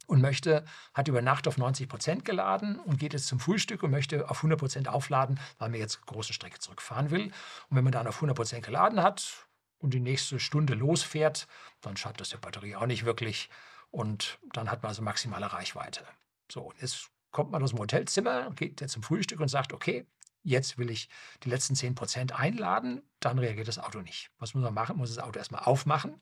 und 0.06 0.22
möchte, 0.22 0.66
hat 0.94 1.08
über 1.08 1.22
Nacht 1.22 1.48
auf 1.48 1.58
90 1.58 1.88
Prozent 1.88 2.26
geladen 2.26 2.78
und 2.80 3.00
geht 3.00 3.14
jetzt 3.14 3.28
zum 3.28 3.40
Frühstück 3.40 3.82
und 3.84 3.92
möchte 3.92 4.30
auf 4.30 4.38
100 4.38 4.60
Prozent 4.60 4.88
aufladen, 4.90 5.40
weil 5.58 5.70
man 5.70 5.80
jetzt 5.80 6.06
große 6.06 6.34
Strecke 6.34 6.60
zurückfahren 6.60 7.10
will. 7.10 7.26
Und 7.70 7.78
wenn 7.78 7.84
man 7.84 7.94
dann 7.94 8.08
auf 8.08 8.16
100 8.16 8.36
Prozent 8.36 8.66
geladen 8.66 9.02
hat 9.02 9.48
und 9.80 9.94
die 9.94 10.02
nächste 10.02 10.40
Stunde 10.40 10.74
losfährt, 10.74 11.48
dann 11.80 11.96
schadet 11.96 12.20
das 12.20 12.30
der 12.30 12.38
Batterie 12.40 12.76
auch 12.76 12.86
nicht 12.86 13.06
wirklich 13.06 13.50
und 13.90 14.40
dann 14.54 14.70
hat 14.70 14.84
man 14.84 14.90
also 14.90 15.02
maximale 15.02 15.52
Reichweite. 15.54 16.06
So, 16.52 16.64
und 16.64 16.82
jetzt 16.82 17.10
kommt 17.32 17.52
man 17.52 17.64
aus 17.64 17.70
dem 17.70 17.80
Hotelzimmer, 17.80 18.52
geht 18.52 18.82
jetzt 18.82 18.92
zum 18.92 19.04
Frühstück 19.04 19.40
und 19.40 19.48
sagt, 19.48 19.72
okay, 19.72 20.06
Jetzt 20.44 20.78
will 20.78 20.90
ich 20.90 21.10
die 21.44 21.50
letzten 21.50 21.76
10% 21.76 22.32
einladen, 22.32 23.02
dann 23.20 23.38
reagiert 23.38 23.68
das 23.68 23.78
Auto 23.78 24.02
nicht. 24.02 24.32
Was 24.40 24.54
muss 24.54 24.64
man 24.64 24.74
machen? 24.74 24.98
Muss 24.98 25.14
das 25.14 25.24
Auto 25.24 25.38
erstmal 25.38 25.64
aufmachen. 25.64 26.20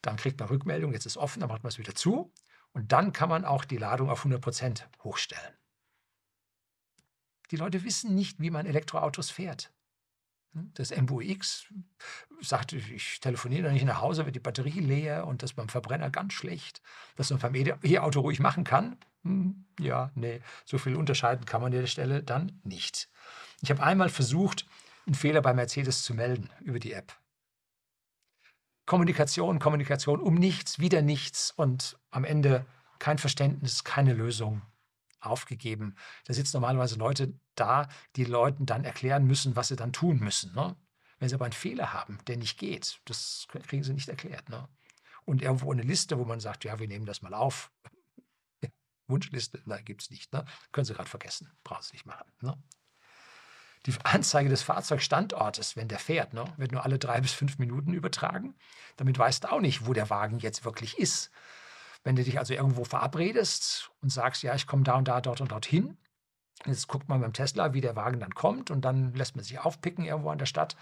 Dann 0.00 0.16
kriegt 0.16 0.38
man 0.40 0.48
Rückmeldung, 0.48 0.92
jetzt 0.92 1.06
ist 1.06 1.16
offen, 1.16 1.40
dann 1.40 1.48
macht 1.48 1.62
man 1.62 1.68
es 1.68 1.78
wieder 1.78 1.94
zu. 1.94 2.32
Und 2.72 2.92
dann 2.92 3.12
kann 3.12 3.28
man 3.28 3.44
auch 3.44 3.64
die 3.64 3.76
Ladung 3.76 4.10
auf 4.10 4.24
100% 4.24 4.84
hochstellen. 5.02 5.54
Die 7.50 7.56
Leute 7.56 7.84
wissen 7.84 8.14
nicht, 8.14 8.40
wie 8.40 8.50
man 8.50 8.66
Elektroautos 8.66 9.30
fährt. 9.30 9.72
Hm, 10.52 10.70
das 10.74 10.90
MBUX 10.90 11.66
sagt, 12.40 12.72
ich 12.72 13.20
telefoniere 13.20 13.64
noch 13.64 13.72
nicht 13.72 13.84
nach 13.84 14.00
Hause, 14.00 14.24
wird 14.24 14.36
die 14.36 14.40
Batterie 14.40 14.80
leer 14.80 15.26
und 15.26 15.42
das 15.42 15.52
beim 15.52 15.68
Verbrenner 15.68 16.10
ganz 16.10 16.32
schlecht, 16.32 16.80
dass 17.16 17.30
man 17.30 17.38
beim 17.38 17.54
E-Auto 17.54 18.20
ruhig 18.20 18.40
machen 18.40 18.64
kann. 18.64 18.96
Hm, 19.24 19.64
ja, 19.80 20.10
nee, 20.14 20.40
so 20.64 20.78
viel 20.78 20.96
unterscheiden 20.96 21.44
kann 21.44 21.60
man 21.60 21.72
an 21.72 21.80
der 21.80 21.86
Stelle 21.86 22.22
dann 22.22 22.60
nicht. 22.64 23.08
Ich 23.60 23.70
habe 23.70 23.82
einmal 23.82 24.08
versucht, 24.08 24.66
einen 25.06 25.14
Fehler 25.14 25.40
bei 25.40 25.52
Mercedes 25.54 26.02
zu 26.02 26.14
melden 26.14 26.50
über 26.60 26.78
die 26.78 26.92
App. 26.92 27.16
Kommunikation, 28.86 29.58
Kommunikation 29.58 30.20
um 30.20 30.34
nichts, 30.34 30.78
wieder 30.78 31.02
nichts 31.02 31.50
und 31.50 31.98
am 32.10 32.24
Ende 32.24 32.64
kein 32.98 33.18
Verständnis, 33.18 33.84
keine 33.84 34.14
Lösung 34.14 34.62
aufgegeben. 35.20 35.96
Da 36.26 36.34
sitzen 36.34 36.56
normalerweise 36.56 36.96
Leute 36.96 37.34
da, 37.54 37.88
die 38.16 38.24
Leuten 38.24 38.66
dann 38.66 38.84
erklären 38.84 39.24
müssen, 39.24 39.56
was 39.56 39.68
sie 39.68 39.76
dann 39.76 39.92
tun 39.92 40.18
müssen. 40.18 40.54
Ne? 40.54 40.76
Wenn 41.18 41.28
sie 41.28 41.34
aber 41.34 41.46
einen 41.46 41.52
Fehler 41.52 41.92
haben, 41.92 42.18
der 42.26 42.36
nicht 42.36 42.58
geht, 42.58 43.00
das 43.04 43.46
kriegen 43.66 43.82
sie 43.82 43.94
nicht 43.94 44.08
erklärt. 44.08 44.48
Ne? 44.48 44.68
Und 45.24 45.42
irgendwo 45.42 45.72
eine 45.72 45.82
Liste, 45.82 46.18
wo 46.18 46.24
man 46.24 46.40
sagt, 46.40 46.64
ja, 46.64 46.78
wir 46.78 46.88
nehmen 46.88 47.06
das 47.06 47.22
mal 47.22 47.34
auf. 47.34 47.70
Wunschliste, 49.08 49.60
nein, 49.64 49.84
gibt 49.84 50.02
es 50.02 50.10
nicht. 50.10 50.32
Ne? 50.32 50.44
Können 50.72 50.84
Sie 50.84 50.94
gerade 50.94 51.08
vergessen, 51.08 51.50
brauchen 51.64 51.82
Sie 51.82 51.92
nicht 51.92 52.06
machen. 52.06 52.30
Ne? 52.40 52.56
Die 53.86 53.94
Anzeige 54.04 54.48
des 54.48 54.62
Fahrzeugstandortes, 54.62 55.76
wenn 55.76 55.88
der 55.88 55.98
fährt, 55.98 56.34
ne, 56.34 56.44
wird 56.56 56.72
nur 56.72 56.84
alle 56.84 56.98
drei 56.98 57.20
bis 57.20 57.32
fünf 57.32 57.58
Minuten 57.58 57.92
übertragen. 57.92 58.54
Damit 58.96 59.18
weißt 59.18 59.44
du 59.44 59.52
auch 59.52 59.60
nicht, 59.60 59.86
wo 59.86 59.92
der 59.92 60.10
Wagen 60.10 60.40
jetzt 60.40 60.64
wirklich 60.64 60.98
ist. 60.98 61.30
Wenn 62.08 62.16
du 62.16 62.24
dich 62.24 62.38
also 62.38 62.54
irgendwo 62.54 62.84
verabredest 62.84 63.90
und 64.00 64.08
sagst, 64.08 64.42
ja, 64.42 64.54
ich 64.54 64.66
komme 64.66 64.82
da 64.82 64.94
und 64.94 65.06
da, 65.06 65.20
dort 65.20 65.42
und 65.42 65.52
dorthin, 65.52 65.98
jetzt 66.64 66.88
guckt 66.88 67.06
man 67.10 67.20
beim 67.20 67.34
Tesla, 67.34 67.74
wie 67.74 67.82
der 67.82 67.96
Wagen 67.96 68.18
dann 68.18 68.34
kommt 68.34 68.70
und 68.70 68.80
dann 68.80 69.12
lässt 69.12 69.36
man 69.36 69.44
sich 69.44 69.58
aufpicken 69.58 70.06
irgendwo 70.06 70.30
an 70.30 70.38
der 70.38 70.46
Stadt. 70.46 70.74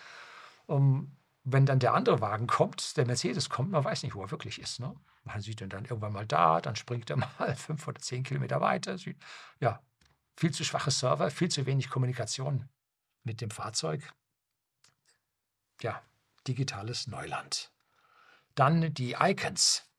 Um, 0.66 1.16
wenn 1.42 1.66
dann 1.66 1.80
der 1.80 1.94
andere 1.94 2.20
Wagen 2.20 2.46
kommt, 2.46 2.96
der 2.96 3.06
Mercedes 3.06 3.50
kommt, 3.50 3.72
man 3.72 3.82
weiß 3.82 4.04
nicht, 4.04 4.14
wo 4.14 4.22
er 4.22 4.30
wirklich 4.30 4.60
ist. 4.60 4.78
Ne? 4.78 4.94
Man 5.24 5.40
sieht 5.40 5.60
ihn 5.60 5.68
dann 5.68 5.84
irgendwann 5.84 6.12
mal 6.12 6.28
da, 6.28 6.60
dann 6.60 6.76
springt 6.76 7.10
er 7.10 7.16
mal 7.38 7.56
fünf 7.56 7.88
oder 7.88 8.00
zehn 8.00 8.22
Kilometer 8.22 8.60
weiter. 8.60 8.96
Ja, 9.58 9.82
viel 10.36 10.52
zu 10.52 10.62
schwache 10.62 10.92
Server, 10.92 11.28
viel 11.32 11.48
zu 11.48 11.66
wenig 11.66 11.90
Kommunikation 11.90 12.68
mit 13.24 13.40
dem 13.40 13.50
Fahrzeug. 13.50 14.12
Ja, 15.82 16.00
digitales 16.46 17.08
Neuland. 17.08 17.72
Dann 18.54 18.94
die 18.94 19.16
Icons, 19.18 19.90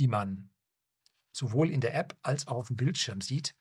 die 0.00 0.08
man 0.08 0.48
sowohl 1.32 1.70
in 1.70 1.80
der 1.80 1.94
App 1.94 2.16
als 2.22 2.46
auch 2.46 2.56
auf 2.56 2.66
dem 2.68 2.76
Bildschirm 2.76 3.20
sieht, 3.20 3.54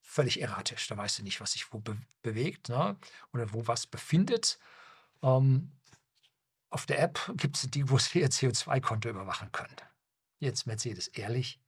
völlig 0.00 0.40
erratisch. 0.40 0.88
Da 0.88 0.96
weißt 0.96 1.18
du 1.18 1.22
nicht, 1.22 1.40
was 1.40 1.52
sich 1.52 1.72
wo 1.72 1.78
be 1.78 1.96
bewegt 2.22 2.68
ne? 2.68 2.98
oder 3.32 3.52
wo 3.52 3.66
was 3.66 3.86
befindet. 3.86 4.58
Ähm, 5.22 5.72
auf 6.70 6.86
der 6.86 7.00
App 7.00 7.32
gibt 7.36 7.56
es 7.56 7.70
die, 7.70 7.88
wo 7.88 7.98
sie 7.98 8.20
ihr 8.20 8.28
CO2-Konto 8.28 9.08
überwachen 9.08 9.50
können. 9.52 9.76
Jetzt 10.38 10.66
Mercedes 10.66 11.08
ehrlich, 11.08 11.60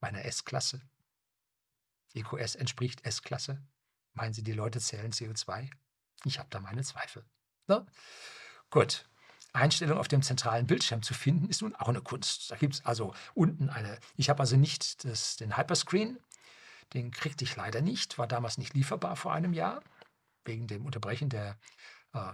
meiner 0.00 0.24
S-Klasse. 0.24 0.82
EQS 2.14 2.56
entspricht 2.56 3.04
S-Klasse. 3.04 3.62
Meinen 4.12 4.34
Sie, 4.34 4.42
die 4.42 4.52
Leute 4.52 4.80
zählen 4.80 5.12
CO2? 5.12 5.70
Ich 6.24 6.38
habe 6.38 6.48
da 6.50 6.60
meine 6.60 6.82
Zweifel. 6.82 7.24
Ne? 7.68 7.86
Gut, 8.70 9.08
Einstellung 9.52 9.98
auf 9.98 10.08
dem 10.08 10.22
zentralen 10.22 10.66
Bildschirm 10.66 11.02
zu 11.02 11.14
finden, 11.14 11.48
ist 11.48 11.62
nun 11.62 11.74
auch 11.74 11.88
eine 11.88 12.00
Kunst. 12.00 12.50
Da 12.50 12.56
gibt 12.56 12.74
es 12.74 12.84
also 12.86 13.14
unten 13.34 13.68
eine, 13.68 13.98
ich 14.16 14.30
habe 14.30 14.40
also 14.40 14.56
nicht 14.56 15.04
das, 15.04 15.36
den 15.36 15.56
Hyperscreen, 15.56 16.18
den 16.94 17.10
kriegte 17.10 17.44
ich 17.44 17.56
leider 17.56 17.80
nicht, 17.80 18.18
war 18.18 18.26
damals 18.26 18.58
nicht 18.58 18.74
lieferbar 18.74 19.16
vor 19.16 19.32
einem 19.32 19.52
Jahr, 19.52 19.82
wegen 20.44 20.66
dem 20.66 20.86
Unterbrechen 20.86 21.28
der 21.28 21.58
äh, 22.14 22.32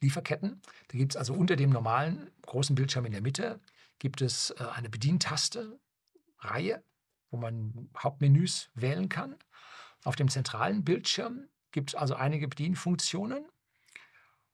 Lieferketten. 0.00 0.62
Da 0.88 0.98
gibt 0.98 1.12
es 1.12 1.16
also 1.16 1.34
unter 1.34 1.56
dem 1.56 1.70
normalen 1.70 2.30
großen 2.42 2.74
Bildschirm 2.74 3.04
in 3.06 3.12
der 3.12 3.22
Mitte, 3.22 3.60
gibt 3.98 4.20
es 4.22 4.50
äh, 4.50 4.64
eine 4.72 4.88
Bedientaste, 4.88 5.78
Reihe, 6.38 6.82
wo 7.30 7.36
man 7.36 7.90
Hauptmenüs 7.98 8.70
wählen 8.74 9.08
kann. 9.08 9.36
Auf 10.04 10.16
dem 10.16 10.28
zentralen 10.28 10.84
Bildschirm 10.84 11.48
gibt 11.70 11.90
es 11.90 11.94
also 11.94 12.14
einige 12.14 12.48
Bedienfunktionen 12.48 13.44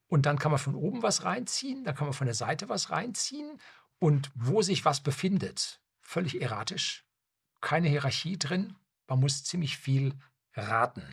und 0.07 0.25
dann 0.25 0.39
kann 0.39 0.51
man 0.51 0.59
von 0.59 0.75
oben 0.75 1.03
was 1.03 1.23
reinziehen, 1.23 1.83
dann 1.83 1.95
kann 1.95 2.07
man 2.07 2.13
von 2.13 2.27
der 2.27 2.35
Seite 2.35 2.69
was 2.69 2.89
reinziehen. 2.89 3.59
Und 3.99 4.31
wo 4.35 4.61
sich 4.61 4.85
was 4.85 5.01
befindet, 5.01 5.81
völlig 6.01 6.41
erratisch, 6.41 7.05
keine 7.61 7.89
Hierarchie 7.89 8.37
drin, 8.37 8.75
man 9.07 9.19
muss 9.19 9.43
ziemlich 9.43 9.77
viel 9.77 10.13
raten. 10.53 11.03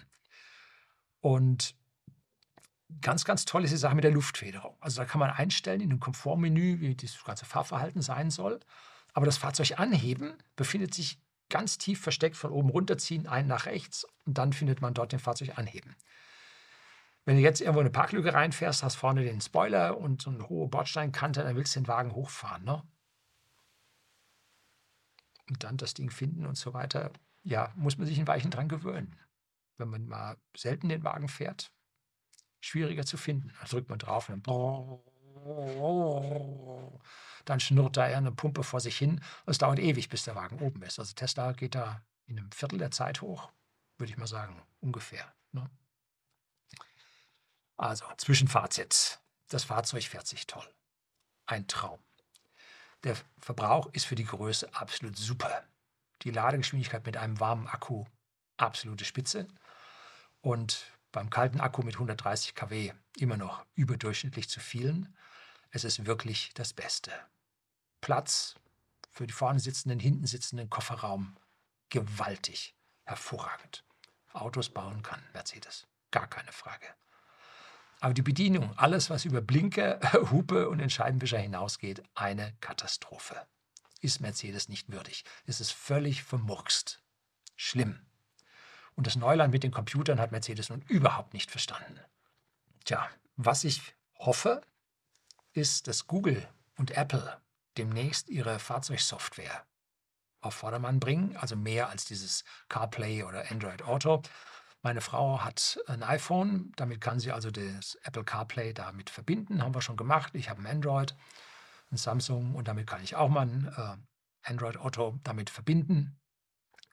Und 1.21 1.75
ganz, 3.01 3.25
ganz 3.25 3.45
toll 3.47 3.65
ist 3.65 3.71
die 3.71 3.79
Sache 3.79 3.95
mit 3.95 4.05
der 4.05 4.11
Luftfederung. 4.11 4.77
Also 4.81 5.01
da 5.01 5.07
kann 5.07 5.19
man 5.19 5.31
einstellen 5.31 5.81
in 5.81 5.91
dem 5.91 6.01
Komfortmenü, 6.01 6.81
wie 6.81 6.95
das 6.95 7.23
ganze 7.25 7.47
Fahrverhalten 7.47 8.03
sein 8.03 8.31
soll. 8.31 8.61
Aber 9.15 9.27
das 9.27 9.39
Fahrzeug 9.39 9.79
anheben 9.79 10.35
befindet 10.57 10.93
sich 10.93 11.21
ganz 11.49 11.79
tief 11.79 12.01
versteckt 12.01 12.37
von 12.37 12.51
oben 12.51 12.69
runterziehen, 12.69 13.27
ein 13.27 13.47
nach 13.47 13.67
rechts 13.67 14.07
und 14.25 14.39
dann 14.39 14.53
findet 14.53 14.81
man 14.81 14.95
dort 14.95 15.13
den 15.13 15.21
Fahrzeug 15.21 15.57
anheben. 15.57 15.95
Wenn 17.25 17.37
du 17.37 17.43
jetzt 17.43 17.61
irgendwo 17.61 17.81
eine 17.81 17.91
Parklücke 17.91 18.35
reinfährst, 18.35 18.83
hast 18.83 18.97
vorne 18.97 19.25
den 19.25 19.41
Spoiler 19.41 19.99
und 19.99 20.23
so 20.23 20.31
eine 20.31 20.49
hohe 20.49 20.69
Bordsteinkante, 20.69 21.43
dann 21.43 21.57
willst 21.57 21.75
du 21.75 21.81
den 21.81 21.89
Wagen 21.89 22.15
hochfahren. 22.15 22.65
Ne? 22.65 22.83
Und 25.49 25.65
dann 25.65 25.77
das 25.77 25.95
Ding 25.95 26.11
finden 26.11 26.47
und 26.47 26.57
so 26.57 26.75
weiter. 26.75 27.11
Ja, 27.43 27.73
muss 27.77 27.97
man 27.97 28.07
sich 28.07 28.19
ein 28.19 28.29
Weichen 28.29 28.51
dran 28.51 28.69
gewöhnen. 28.69 29.19
Wenn 29.79 29.89
man 29.89 30.07
mal 30.07 30.37
selten 30.57 30.89
den 30.89 31.03
Wagen 31.03 31.29
fährt, 31.29 31.73
schwieriger 32.61 33.05
zu 33.07 33.17
finden. 33.17 33.53
Dann 33.59 33.69
drückt 33.69 33.89
man 33.89 33.99
drauf 33.99 34.29
und 34.29 34.47
dann, 34.47 35.01
dann 37.45 37.61
schnurrt 37.61 37.97
da 37.97 38.05
eine 38.05 38.33
Pumpe 38.33 38.63
vor 38.63 38.81
sich 38.81 38.97
hin. 38.97 39.21
Es 39.47 39.59
dauert 39.59 39.79
ewig, 39.79 40.09
bis 40.09 40.25
der 40.25 40.35
Wagen 40.35 40.61
oben 40.61 40.83
ist. 40.83 40.99
Also 40.99 41.15
Tesla 41.15 41.53
geht 41.53 41.75
da 41.75 42.03
in 42.27 42.39
einem 42.39 42.53
Viertel 42.53 42.79
der 42.79 42.91
Zeit 42.91 43.21
hoch, 43.21 43.51
würde 43.99 44.11
ich 44.11 44.19
mal 44.19 44.27
sagen, 44.27 44.63
ungefähr. 44.81 45.35
Ne? 45.53 45.69
Also, 47.77 48.07
Zwischenfazit. 48.17 49.21
Das 49.49 49.65
Fahrzeug 49.65 50.05
fährt 50.05 50.27
sich 50.27 50.47
toll. 50.47 50.69
Ein 51.47 51.67
Traum. 51.67 51.99
Der 53.03 53.17
Verbrauch 53.39 53.93
ist 53.93 54.07
für 54.07 54.15
die 54.15 54.25
Größe 54.25 54.75
absolut 54.75 55.17
super. 55.17 55.65
Die 56.23 56.31
Ladegeschwindigkeit 56.31 57.05
mit 57.05 57.17
einem 57.17 57.39
warmen 57.41 57.69
Akku 57.69 58.07
absolute 58.57 59.05
Spitze. 59.05 59.47
Und 60.41 60.87
beim 61.13 61.31
kalten 61.31 61.61
Akku 61.61 61.83
mit 61.83 61.95
130 61.95 62.55
kW 62.55 62.93
immer 63.19 63.37
noch 63.37 63.65
überdurchschnittlich 63.75 64.49
zu 64.49 64.61
vielen. 64.61 65.17
Es 65.71 65.85
ist 65.85 66.07
wirklich 66.07 66.53
das 66.55 66.73
Beste. 66.73 67.13
Platz 68.01 68.55
für 69.11 69.27
die 69.27 69.33
vorne 69.33 69.61
sitzenden, 69.61 70.01
hinten 70.01 70.27
sitzenden 70.27 70.69
Kofferraum 70.71 71.37
gewaltig, 71.89 72.75
hervorragend. 73.05 73.85
Autos 74.33 74.69
bauen 74.69 75.03
kann 75.03 75.23
Mercedes, 75.33 75.87
gar 76.11 76.27
keine 76.27 76.53
Frage. 76.53 76.87
Aber 78.01 78.15
die 78.15 78.23
Bedienung, 78.23 78.77
alles, 78.77 79.11
was 79.11 79.25
über 79.25 79.41
Blinker, 79.41 80.01
Hupe 80.31 80.69
und 80.69 80.79
den 80.79 80.91
Scheibenwischer 80.91 81.39
hinausgeht, 81.39 82.03
eine 82.15 82.55
Katastrophe. 82.61 83.47
Ist 84.01 84.21
Mercedes 84.21 84.69
nicht 84.69 84.93
würdig. 84.93 85.25
Es 85.47 85.61
ist 85.61 85.73
völlig 85.73 86.23
vermurkst. 86.23 87.03
Schlimm. 87.57 88.01
Und 88.95 89.07
das 89.07 89.17
Neuland 89.17 89.53
mit 89.53 89.63
den 89.63 89.71
Computern 89.73 90.21
hat 90.21 90.33
Mercedes 90.33 90.69
nun 90.69 90.83
überhaupt 90.83 91.33
nicht 91.33 91.51
verstanden. 91.51 91.99
Tja, 92.85 93.09
was 93.37 93.65
ich 93.65 93.95
hoffe, 94.19 94.61
ist, 95.53 95.89
dass 95.89 96.07
Google 96.07 96.47
und 96.77 96.93
Apple 96.93 97.41
demnächst 97.77 98.29
ihre 98.29 98.59
Fahrzeugsoftware 98.59 99.65
auf 100.41 100.55
Vordermann 100.55 101.01
bringen, 101.01 101.37
also 101.37 101.57
mehr 101.57 101.89
als 101.89 102.05
dieses 102.05 102.45
CarPlay 102.69 103.23
oder 103.25 103.51
Android 103.51 103.83
Auto, 103.83 104.23
meine 104.85 105.01
Frau 105.01 105.43
hat 105.43 105.81
ein 105.87 106.03
iPhone, 106.03 106.71
damit 106.77 107.01
kann 107.01 107.19
sie 107.19 107.33
also 107.33 107.51
das 107.51 107.97
Apple 108.05 108.23
CarPlay 108.23 108.75
damit 108.75 109.09
verbinden. 109.09 109.63
Haben 109.63 109.75
wir 109.75 109.81
schon 109.81 109.97
gemacht. 109.97 110.35
Ich 110.35 110.51
habe 110.51 110.61
ein 110.61 110.67
Android, 110.67 111.17
ein 111.91 111.97
Samsung 111.97 112.55
und 112.55 112.69
damit 112.69 112.87
kann 112.87 113.03
ich 113.03 113.17
auch 113.17 113.31
mal 113.31 113.47
ein 113.47 113.73
äh, 113.77 113.97
Android 114.51 114.77
Auto 114.77 115.19
damit 115.25 115.49
verbinden. 115.49 116.21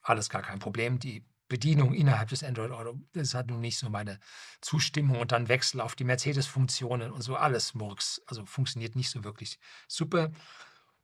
Alles 0.02 0.30
gar 0.30 0.40
kein 0.40 0.58
Problem. 0.58 0.98
Die 1.00 1.26
Bedienung 1.48 1.92
innerhalb 1.92 2.30
des 2.30 2.42
Android 2.42 2.70
Auto, 2.70 2.98
das 3.12 3.34
hat 3.34 3.48
nun 3.48 3.60
nicht 3.60 3.76
so 3.76 3.90
meine 3.90 4.18
Zustimmung 4.62 5.20
und 5.20 5.30
dann 5.30 5.48
Wechsel 5.48 5.82
auf 5.82 5.94
die 5.94 6.04
Mercedes-Funktionen 6.04 7.12
und 7.12 7.20
so 7.20 7.36
alles 7.36 7.74
Murks. 7.74 8.22
Also 8.26 8.46
funktioniert 8.46 8.96
nicht 8.96 9.10
so 9.10 9.22
wirklich 9.22 9.58
super. 9.86 10.32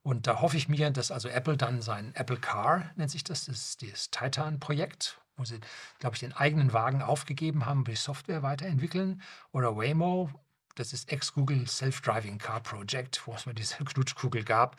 Und 0.00 0.26
da 0.26 0.40
hoffe 0.40 0.56
ich 0.56 0.70
mir, 0.70 0.90
dass 0.90 1.10
also 1.10 1.28
Apple 1.28 1.58
dann 1.58 1.82
sein 1.82 2.14
Apple 2.14 2.38
Car, 2.38 2.90
nennt 2.96 3.10
sich 3.10 3.24
das, 3.24 3.44
das 3.44 3.58
ist 3.58 3.82
das 3.82 4.10
Titan-Projekt, 4.10 5.20
wo 5.38 5.44
sie, 5.44 5.60
glaube 5.98 6.16
ich, 6.16 6.20
den 6.20 6.34
eigenen 6.34 6.72
Wagen 6.72 7.00
aufgegeben 7.02 7.64
haben, 7.64 7.84
die 7.84 7.96
Software 7.96 8.42
weiterentwickeln. 8.42 9.22
Oder 9.52 9.76
Waymo, 9.76 10.30
das 10.74 10.92
ist 10.92 11.10
Ex-Google 11.10 11.66
Self-Driving 11.66 12.38
Car 12.38 12.60
Project, 12.60 13.26
wo 13.26 13.34
es 13.34 13.46
mal 13.46 13.54
diese 13.54 13.76
Knutschkugel 13.84 14.44
gab. 14.44 14.76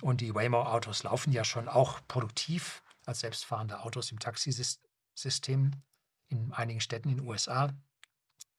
Und 0.00 0.20
die 0.20 0.34
Waymo-Autos 0.34 1.02
laufen 1.02 1.32
ja 1.32 1.44
schon 1.44 1.68
auch 1.68 2.00
produktiv 2.06 2.82
als 3.06 3.20
selbstfahrende 3.20 3.80
Autos 3.80 4.12
im 4.12 4.18
Taxisystem 4.18 5.72
in 6.28 6.52
einigen 6.52 6.80
Städten 6.80 7.08
in 7.08 7.16
den 7.18 7.26
USA. 7.26 7.70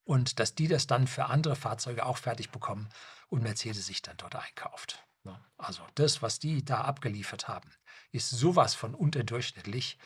Und 0.05 0.39
dass 0.39 0.55
die 0.55 0.68
das 0.68 0.88
dann 0.88 1.07
für 1.07 1.26
andere 1.26 1.55
Fahrzeuge 1.55 2.05
auch 2.05 2.18
fertig 2.18 2.49
bekommen 2.49 2.89
und 3.30 3.41
Mercedes 3.41 3.86
sich 3.86 4.01
dann 4.01 4.18
dort 4.18 4.36
einkauft. 4.36 5.05
Ne? 5.24 5.39
Also 5.57 5.82
das, 5.95 6.22
was 6.22 6.39
die 6.39 6.64
da 6.66 6.82
abgeliefert 6.82 7.47
haben, 7.47 7.70
ist 8.11 8.30
sowas 8.30 8.76
von 8.76 8.93
unterdurchschnittlich. 8.93 9.97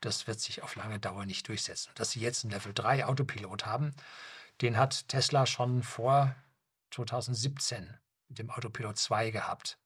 Das 0.00 0.26
wird 0.26 0.40
sich 0.40 0.62
auf 0.62 0.76
lange 0.76 0.98
Dauer 0.98 1.26
nicht 1.26 1.48
durchsetzen. 1.48 1.90
Dass 1.94 2.12
sie 2.12 2.20
jetzt 2.20 2.44
einen 2.44 2.52
Level 2.52 2.72
3 2.72 3.06
Autopilot 3.06 3.66
haben, 3.66 3.94
den 4.60 4.76
hat 4.76 5.08
Tesla 5.08 5.46
schon 5.46 5.82
vor 5.82 6.34
2017 6.90 7.98
mit 8.28 8.38
dem 8.38 8.50
Autopilot 8.50 8.96
2 8.96 9.30
gehabt. 9.30 9.78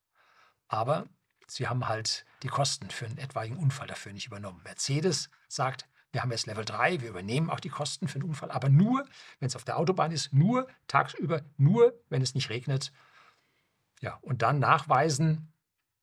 Aber 0.69 1.09
sie 1.47 1.69
haben 1.69 1.89
halt 1.89 2.25
die 2.43 2.49
Kosten 2.49 2.91
für 2.91 3.07
einen 3.07 3.19
etwaigen 3.19 3.57
Unfall 3.57 3.87
dafür 3.87 4.13
nicht 4.13 4.27
übernommen. 4.27 4.63
Mercedes 4.65 5.31
sagt, 5.49 5.89
wir 6.13 6.23
haben 6.23 6.31
jetzt 6.31 6.47
Level 6.47 6.65
3, 6.65 7.01
wir 7.01 7.09
übernehmen 7.09 7.51
auch 7.51 7.61
die 7.61 7.69
Kosten 7.69 8.07
für 8.07 8.21
den 8.21 8.29
Unfall, 8.29 8.53
aber 8.53 8.69
nur, 8.69 9.05
wenn 9.41 9.49
es 9.49 9.57
auf 9.57 9.65
der 9.65 9.79
Autobahn 9.79 10.13
ist, 10.13 10.33
nur 10.33 10.69
tagsüber, 10.87 11.43
nur, 11.57 11.93
wenn 12.09 12.23
es 12.23 12.35
nicht 12.35 12.51
regnet. 12.51 12.93
Ja, 14.01 14.19
und 14.23 14.43
dann 14.43 14.61
nachweisen, 14.61 15.53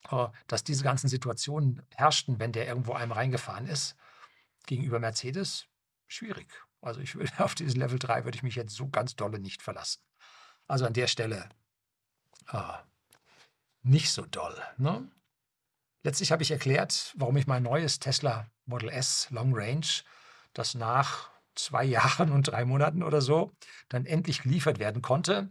äh, 0.09 0.27
dass 0.47 0.65
diese 0.65 0.83
ganzen 0.83 1.07
Situationen 1.07 1.81
herrschten, 1.95 2.39
wenn 2.39 2.51
der 2.51 2.67
irgendwo 2.67 2.93
einem 2.93 3.13
reingefahren 3.13 3.67
ist, 3.67 3.95
gegenüber 4.67 4.99
Mercedes, 4.99 5.67
schwierig. 6.07 6.47
Also 6.81 7.01
ich 7.01 7.15
würde 7.15 7.31
auf 7.43 7.55
dieses 7.55 7.75
Level 7.75 7.99
3 7.99 8.25
würde 8.25 8.35
ich 8.35 8.43
mich 8.43 8.55
jetzt 8.55 8.75
so 8.75 8.87
ganz 8.89 9.15
dolle 9.15 9.39
nicht 9.39 9.61
verlassen. 9.61 10.01
Also 10.67 10.85
an 10.85 10.93
der 10.93 11.07
Stelle 11.07 11.49
äh, 12.51 12.73
nicht 13.83 14.11
so 14.11 14.25
doll. 14.25 14.55
Ne? 14.77 15.09
Letztlich 16.03 16.31
habe 16.31 16.43
ich 16.43 16.51
erklärt, 16.51 17.13
warum 17.17 17.37
ich 17.37 17.47
mein 17.47 17.63
neues 17.63 17.99
Tesla 17.99 18.49
Model 18.65 18.89
S 18.89 19.27
Long 19.29 19.51
Range, 19.53 19.85
das 20.53 20.75
nach 20.75 21.29
zwei 21.55 21.83
Jahren 21.83 22.31
und 22.31 22.47
drei 22.47 22.65
Monaten 22.65 23.03
oder 23.03 23.21
so 23.21 23.51
dann 23.89 24.05
endlich 24.05 24.43
geliefert 24.43 24.79
werden 24.79 25.01
konnte, 25.01 25.49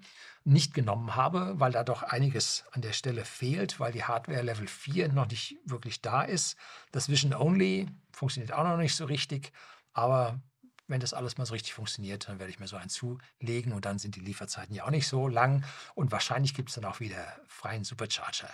nicht 0.50 0.74
genommen 0.74 1.14
habe, 1.14 1.54
weil 1.58 1.72
da 1.72 1.84
doch 1.84 2.02
einiges 2.02 2.64
an 2.72 2.82
der 2.82 2.92
Stelle 2.92 3.24
fehlt, 3.24 3.78
weil 3.78 3.92
die 3.92 4.04
Hardware 4.04 4.42
Level 4.42 4.66
4 4.66 5.08
noch 5.12 5.28
nicht 5.28 5.56
wirklich 5.64 6.02
da 6.02 6.22
ist. 6.22 6.56
Das 6.90 7.08
Vision 7.08 7.34
Only 7.34 7.86
funktioniert 8.12 8.52
auch 8.52 8.64
noch 8.64 8.76
nicht 8.76 8.96
so 8.96 9.04
richtig, 9.04 9.52
aber 9.92 10.40
wenn 10.88 11.00
das 11.00 11.14
alles 11.14 11.38
mal 11.38 11.46
so 11.46 11.52
richtig 11.52 11.72
funktioniert, 11.72 12.28
dann 12.28 12.40
werde 12.40 12.50
ich 12.50 12.58
mir 12.58 12.66
so 12.66 12.76
einen 12.76 12.90
zulegen 12.90 13.72
und 13.72 13.84
dann 13.84 14.00
sind 14.00 14.16
die 14.16 14.20
Lieferzeiten 14.20 14.74
ja 14.74 14.84
auch 14.84 14.90
nicht 14.90 15.06
so 15.06 15.28
lang 15.28 15.64
und 15.94 16.10
wahrscheinlich 16.10 16.52
gibt 16.52 16.70
es 16.70 16.74
dann 16.74 16.84
auch 16.84 16.98
wieder 16.98 17.24
freien 17.46 17.84
Supercharger. 17.84 18.50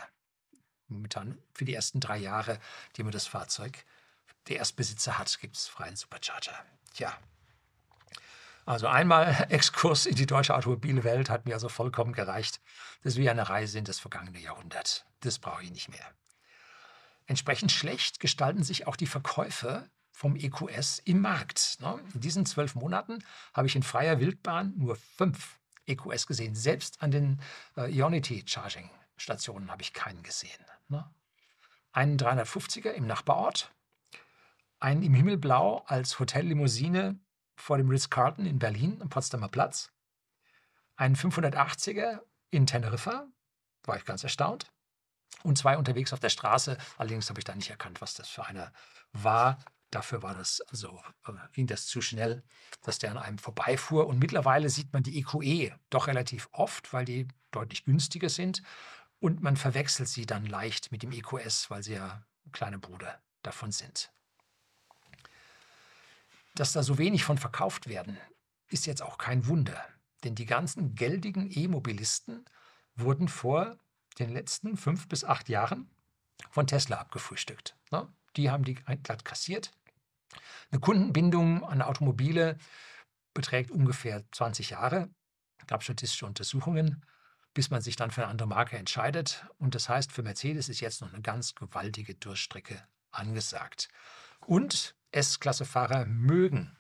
Momentan 0.89 1.39
für 1.55 1.65
die 1.65 1.75
ersten 1.75 1.99
drei 1.99 2.19
Jahre, 2.19 2.61
die 2.97 3.05
man 3.05 3.13
das 3.13 3.27
Fahrzeug 3.27 3.85
der 4.49 4.59
Erstbesitzer 4.59 5.19
hat, 5.19 5.41
gibt 5.41 5.57
es 5.57 5.67
freien 5.67 5.97
Supercharger. 5.97 6.55
Tja, 6.93 7.17
also 8.67 8.89
einmal 8.89 9.47
Exkurs 9.51 10.07
in 10.07 10.17
die 10.17 10.27
deutsche 10.27 10.55
Automobilwelt 10.55 11.31
hat 11.31 11.47
mir 11.47 11.55
also 11.55 11.69
vollkommen 11.69 12.13
gereicht. 12.13 12.61
Das 13.03 13.15
ist 13.15 13.19
wie 13.19 13.31
eine 13.31 13.49
Reise 13.49 13.79
in 13.79 13.85
das 13.85 14.01
vergangene 14.01 14.41
Jahrhundert. 14.41 15.07
Das 15.21 15.39
brauche 15.39 15.63
ich 15.63 15.71
nicht 15.71 15.89
mehr. 15.89 16.05
Entsprechend 17.27 17.73
schlecht 17.73 18.21
gestalten 18.21 18.65
sich 18.65 18.87
auch 18.87 18.97
die 18.97 19.07
Verkäufe 19.07 19.89
vom 20.11 20.37
EQS 20.37 21.01
im 21.05 21.21
Markt. 21.21 21.79
Ne? 21.81 22.01
In 22.15 22.21
diesen 22.21 22.45
zwölf 22.45 22.75
Monaten 22.75 23.25
habe 23.55 23.69
ich 23.69 23.77
in 23.77 23.83
freier 23.83 24.19
Wildbahn 24.19 24.75
nur 24.77 24.97
fünf 24.97 25.59
EQS 25.87 26.27
gesehen. 26.27 26.55
Selbst 26.55 27.03
an 27.03 27.11
den 27.11 27.41
äh, 27.77 27.91
Ionity 27.91 28.43
Charging 28.47 28.91
Stationen 29.17 29.71
habe 29.71 29.83
ich 29.83 29.93
keinen 29.93 30.23
gesehen. 30.23 30.65
Ne? 30.89 31.09
Einen 31.93 32.19
350er 32.19 32.91
im 32.91 33.07
Nachbarort, 33.07 33.73
einen 34.81 35.03
im 35.03 35.15
Himmelblau 35.15 35.85
als 35.87 36.19
Hotellimousine 36.19 37.19
vor 37.57 37.79
dem 37.79 37.89
Ritz-Carlton 37.89 38.47
in 38.47 38.59
Berlin 38.59 39.01
am 39.01 39.09
Potsdamer 39.09 39.49
Platz, 39.49 39.91
einen 40.97 41.17
580er 41.17 42.21
in 42.51 42.67
Teneriffa, 42.67 43.27
war 43.85 43.97
ich 43.97 44.05
ganz 44.05 44.23
erstaunt, 44.25 44.71
und 45.43 45.57
zwei 45.59 45.77
unterwegs 45.77 46.13
auf 46.13 46.21
der 46.21 46.29
Straße. 46.29 46.77
Allerdings 46.99 47.29
habe 47.29 47.41
ich 47.41 47.45
da 47.45 47.55
nicht 47.55 47.71
erkannt, 47.71 48.01
was 48.01 48.15
das 48.15 48.29
für 48.29 48.47
einer 48.47 48.73
war. 49.13 49.59
Dafür 49.91 50.23
war 50.23 50.35
das, 50.35 50.61
also 50.63 51.01
äh, 51.27 51.33
ging 51.53 51.67
das 51.67 51.87
zu 51.87 52.01
schnell, 52.01 52.43
dass 52.83 52.99
der 52.99 53.13
an 53.13 53.19
einem 53.19 53.39
vorbeifuhr. 53.39 54.07
Und 54.07 54.19
mittlerweile 54.19 54.69
sieht 54.69 54.93
man 54.93 55.03
die 55.03 55.19
EQE 55.19 55.45
e 55.45 55.73
doch 55.91 56.09
relativ 56.09 56.49
oft, 56.53 56.93
weil 56.93 57.05
die 57.05 57.29
deutlich 57.53 57.85
günstiger 57.85 58.29
sind. 58.29 58.63
Und 59.21 59.43
man 59.43 59.57
verwechselt 59.57 60.09
sie 60.09 60.27
dann 60.27 60.45
leicht 60.47 60.91
mit 60.93 61.03
dem 61.03 61.13
EQS, 61.13 61.71
weil 61.71 61.83
sie 61.83 61.95
ja 61.95 62.25
kleine 62.53 62.79
Bruder 62.79 63.23
davon 63.43 63.73
sind. 63.73 64.13
Dass 66.57 66.73
da 66.73 66.83
so 66.83 66.99
wenig 66.99 67.23
von 67.23 67.39
verkauft 67.39 67.87
werden, 67.87 68.19
ist 68.69 68.87
jetzt 68.87 69.03
auch 69.03 69.19
kein 69.19 69.47
Wunder. 69.47 69.81
Denn 70.25 70.35
die 70.35 70.47
ganzen 70.47 70.95
geldigen 70.95 71.51
E-Mobilisten 71.51 72.45
wurden 72.95 73.29
vor 73.29 73.79
den 74.19 74.33
letzten 74.33 74.79
fünf 74.79 75.07
bis 75.07 75.23
acht 75.23 75.51
Jahren 75.51 75.91
von 76.51 76.67
Tesla 76.67 76.97
abgefrühstückt. 76.97 77.77
Die 78.37 78.51
haben 78.51 78.65
die 78.65 78.75
glatt 78.75 79.25
kassiert. 79.25 79.71
Eine 80.71 80.81
Kundenbindung 80.81 81.63
an 81.65 81.83
Automobile 81.83 82.59
beträgt 83.35 83.71
ungefähr 83.71 84.25
20 84.33 84.71
Jahre. 84.71 85.11
Es 85.59 85.67
gab 85.67 85.83
statistische 85.83 86.27
Untersuchungen, 86.27 87.05
bis 87.53 87.71
man 87.71 87.83
sich 87.83 87.97
dann 87.97 88.11
für 88.11 88.23
eine 88.23 88.31
andere 88.31 88.49
Marke 88.49 88.79
entscheidet. 88.79 89.47
Und 89.59 89.75
das 89.75 89.91
heißt, 89.91 90.11
für 90.11 90.23
Mercedes 90.23 90.71
ist 90.71 90.81
jetzt 90.81 91.03
noch 91.03 91.13
eine 91.13 91.23
ganz 91.23 91.55
gewaltige 91.55 92.15
Durchstrecke 92.15 92.83
angesagt. 93.11 93.89
Und 94.41 94.96
S-Klasse-Fahrer 95.13 96.07
mögen 96.07 96.77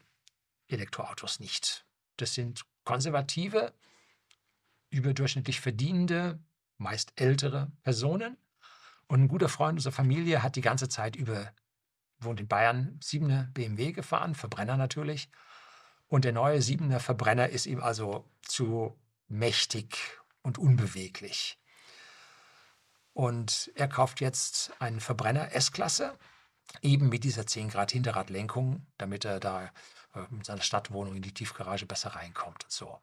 Elektroautos 0.69 1.41
nicht. 1.41 1.87
Das 2.17 2.35
sind 2.35 2.65
konservative, 2.85 3.73
überdurchschnittlich 4.91 5.61
verdienende, 5.61 6.39
meist 6.79 7.13
ältere 7.17 7.71
Personen, 7.83 8.37
und 9.09 9.23
ein 9.23 9.29
guter 9.29 9.49
Freund 9.49 9.79
unserer 9.79 9.93
Familie 9.93 10.43
hat 10.43 10.57
die 10.57 10.63
ganze 10.63 10.89
Zeit 10.89 11.17
über, 11.17 11.53
wohnt 12.19 12.41
in 12.41 12.49
Bayern, 12.49 12.99
7er 13.01 13.45
BMW 13.53 13.93
gefahren, 13.93 14.35
Verbrenner 14.35 14.77
natürlich. 14.77 15.31
Und 16.09 16.25
der 16.25 16.33
neue 16.33 16.59
7er 16.59 16.99
Verbrenner 16.99 17.49
ist 17.49 17.67
ihm 17.67 17.81
also 17.81 18.29
zu 18.43 18.99
mächtig 19.29 19.97
und 20.43 20.59
unbeweglich. 20.59 21.59
Und 23.13 23.71
er 23.75 23.89
kauft 23.89 24.21
jetzt 24.21 24.73
einen 24.81 25.01
Verbrenner 25.01 25.53
S-Klasse, 25.53 26.19
eben 26.83 27.09
mit 27.09 27.25
dieser 27.25 27.47
10 27.47 27.69
Grad 27.69 27.93
Hinterradlenkung, 27.93 28.87
damit 28.99 29.25
er 29.25 29.41
da 29.41 29.71
äh, 30.15 30.21
mit 30.31 30.47
seiner 30.47 30.63
Stadtwohnung 30.63 31.17
in 31.17 31.23
die 31.23 31.35
Tiefgarage 31.35 31.87
besser 31.87 32.11
reinkommt 32.11 32.65
und 32.65 32.73
so. 32.73 32.99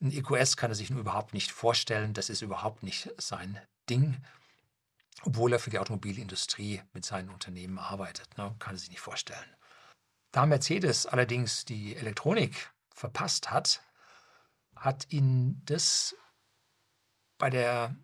Ein 0.00 0.12
EQS 0.12 0.56
kann 0.56 0.70
er 0.70 0.74
sich 0.74 0.90
nur 0.90 1.00
überhaupt 1.00 1.32
nicht 1.32 1.52
vorstellen, 1.52 2.12
das 2.14 2.28
ist 2.28 2.42
überhaupt 2.42 2.82
nicht 2.82 3.10
sein 3.18 3.60
Ding 3.88 4.22
obwohl 5.24 5.52
er 5.52 5.58
für 5.58 5.70
die 5.70 5.78
Automobilindustrie 5.78 6.82
mit 6.92 7.04
seinen 7.04 7.30
Unternehmen 7.30 7.78
arbeitet. 7.78 8.36
Ne? 8.38 8.54
Kann 8.58 8.74
er 8.74 8.78
sich 8.78 8.90
nicht 8.90 9.00
vorstellen. 9.00 9.56
Da 10.32 10.46
Mercedes 10.46 11.06
allerdings 11.06 11.64
die 11.64 11.94
Elektronik 11.96 12.70
verpasst 12.94 13.50
hat, 13.50 13.82
hat 14.74 15.12
ihn 15.12 15.62
das 15.64 16.16
bei 17.38 17.50
der 17.50 17.94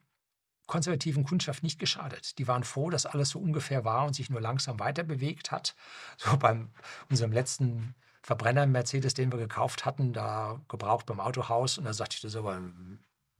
konservativen 0.69 1.25
Kundschaft 1.25 1.65
nicht 1.65 1.81
geschadet. 1.81 2.39
Die 2.39 2.47
waren 2.47 2.63
froh, 2.63 2.91
dass 2.91 3.07
alles 3.07 3.31
so 3.31 3.41
ungefähr 3.41 3.85
war 3.85 4.07
und 4.07 4.15
sich 4.15 4.31
nur 4.31 4.41
langsam 4.41 4.79
weiter 4.79 5.03
bewegt 5.03 5.51
hat. 5.51 5.75
So 6.19 6.37
beim 6.37 6.71
unserem 7.11 7.33
letzten 7.33 7.95
Verbrenner 8.23 8.67
Mercedes, 8.67 9.15
den 9.15 9.33
wir 9.33 9.39
gekauft 9.39 9.85
hatten, 9.85 10.13
da 10.13 10.61
gebraucht 10.69 11.07
beim 11.07 11.21
Autohaus. 11.21 11.79
Und 11.79 11.85
da 11.85 11.93
sagte 11.93 12.27
ich 12.27 12.37
aber 12.37 12.57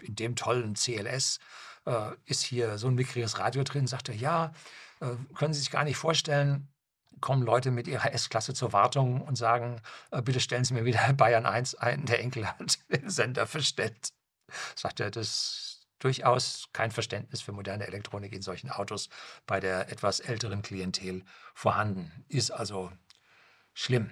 in 0.03 0.15
dem 0.15 0.37
tollen 0.37 0.75
CLS 0.75 1.39
äh, 1.87 2.13
ist 2.25 2.43
hier 2.43 2.79
so 2.79 2.89
ein 2.89 2.95
mickriges 2.95 3.39
Radio 3.39 3.63
drin, 3.65 3.87
sagt 3.87 4.09
er, 4.09 4.15
ja, 4.15 4.53
äh, 5.01 5.11
können 5.35 5.53
Sie 5.53 5.61
sich 5.61 5.71
gar 5.71 5.85
nicht 5.85 5.97
vorstellen, 5.97 6.69
kommen 7.21 7.43
Leute 7.43 7.71
mit 7.71 7.89
ihrer 7.89 8.13
S-Klasse 8.13 8.55
zur 8.55 8.73
Wartung 8.73 9.23
und 9.23 9.37
sagen, 9.37 9.81
äh, 10.11 10.23
bitte 10.23 10.41
stellen 10.41 10.65
Sie 10.65 10.75
mir 10.75 10.85
wieder 10.85 11.13
Bayern 11.17 11.47
1 11.47 11.75
ein, 11.77 12.07
der 12.07 12.21
Enkel 12.21 12.47
hat 12.47 12.79
den 12.91 13.11
Sender 13.11 13.47
verstellt. 13.47 14.11
Sagt 14.75 15.01
er, 15.01 15.11
das 15.11 15.68
durchaus 15.99 16.69
kein 16.73 16.91
Verständnis 16.91 17.41
für 17.41 17.53
moderne 17.53 17.87
Elektronik 17.87 18.33
in 18.33 18.43
solchen 18.43 18.71
Autos 18.71 19.09
bei 19.47 19.61
der 19.61 19.91
etwas 19.91 20.21
älteren 20.21 20.63
Klientel 20.63 21.25
vorhanden. 21.55 22.25
Ist 22.29 22.51
also 22.51 22.93
schlimm. 23.75 24.11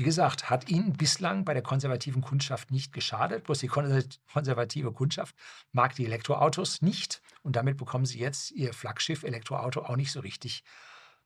Wie 0.00 0.04
gesagt, 0.04 0.48
hat 0.48 0.70
ihnen 0.70 0.94
bislang 0.94 1.44
bei 1.44 1.52
der 1.52 1.62
konservativen 1.62 2.22
Kundschaft 2.22 2.70
nicht 2.70 2.92
geschadet. 2.92 3.44
Bloß 3.44 3.58
die 3.58 3.68
konservative 3.68 4.92
Kundschaft 4.92 5.36
mag 5.72 5.94
die 5.94 6.06
Elektroautos 6.06 6.80
nicht. 6.80 7.20
Und 7.42 7.56
damit 7.56 7.76
bekommen 7.76 8.06
sie 8.06 8.18
jetzt 8.18 8.50
ihr 8.52 8.72
Flaggschiff 8.72 9.24
Elektroauto 9.24 9.82
auch 9.82 9.96
nicht 9.96 10.12
so 10.12 10.20
richtig 10.20 10.64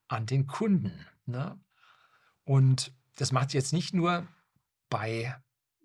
an 0.08 0.26
den 0.26 0.46
Kunden. 0.48 1.06
Ne? 1.26 1.56
Und 2.42 2.92
das 3.16 3.30
macht 3.30 3.50
sich 3.50 3.58
jetzt 3.58 3.72
nicht 3.72 3.94
nur 3.94 4.26
bei 4.90 5.36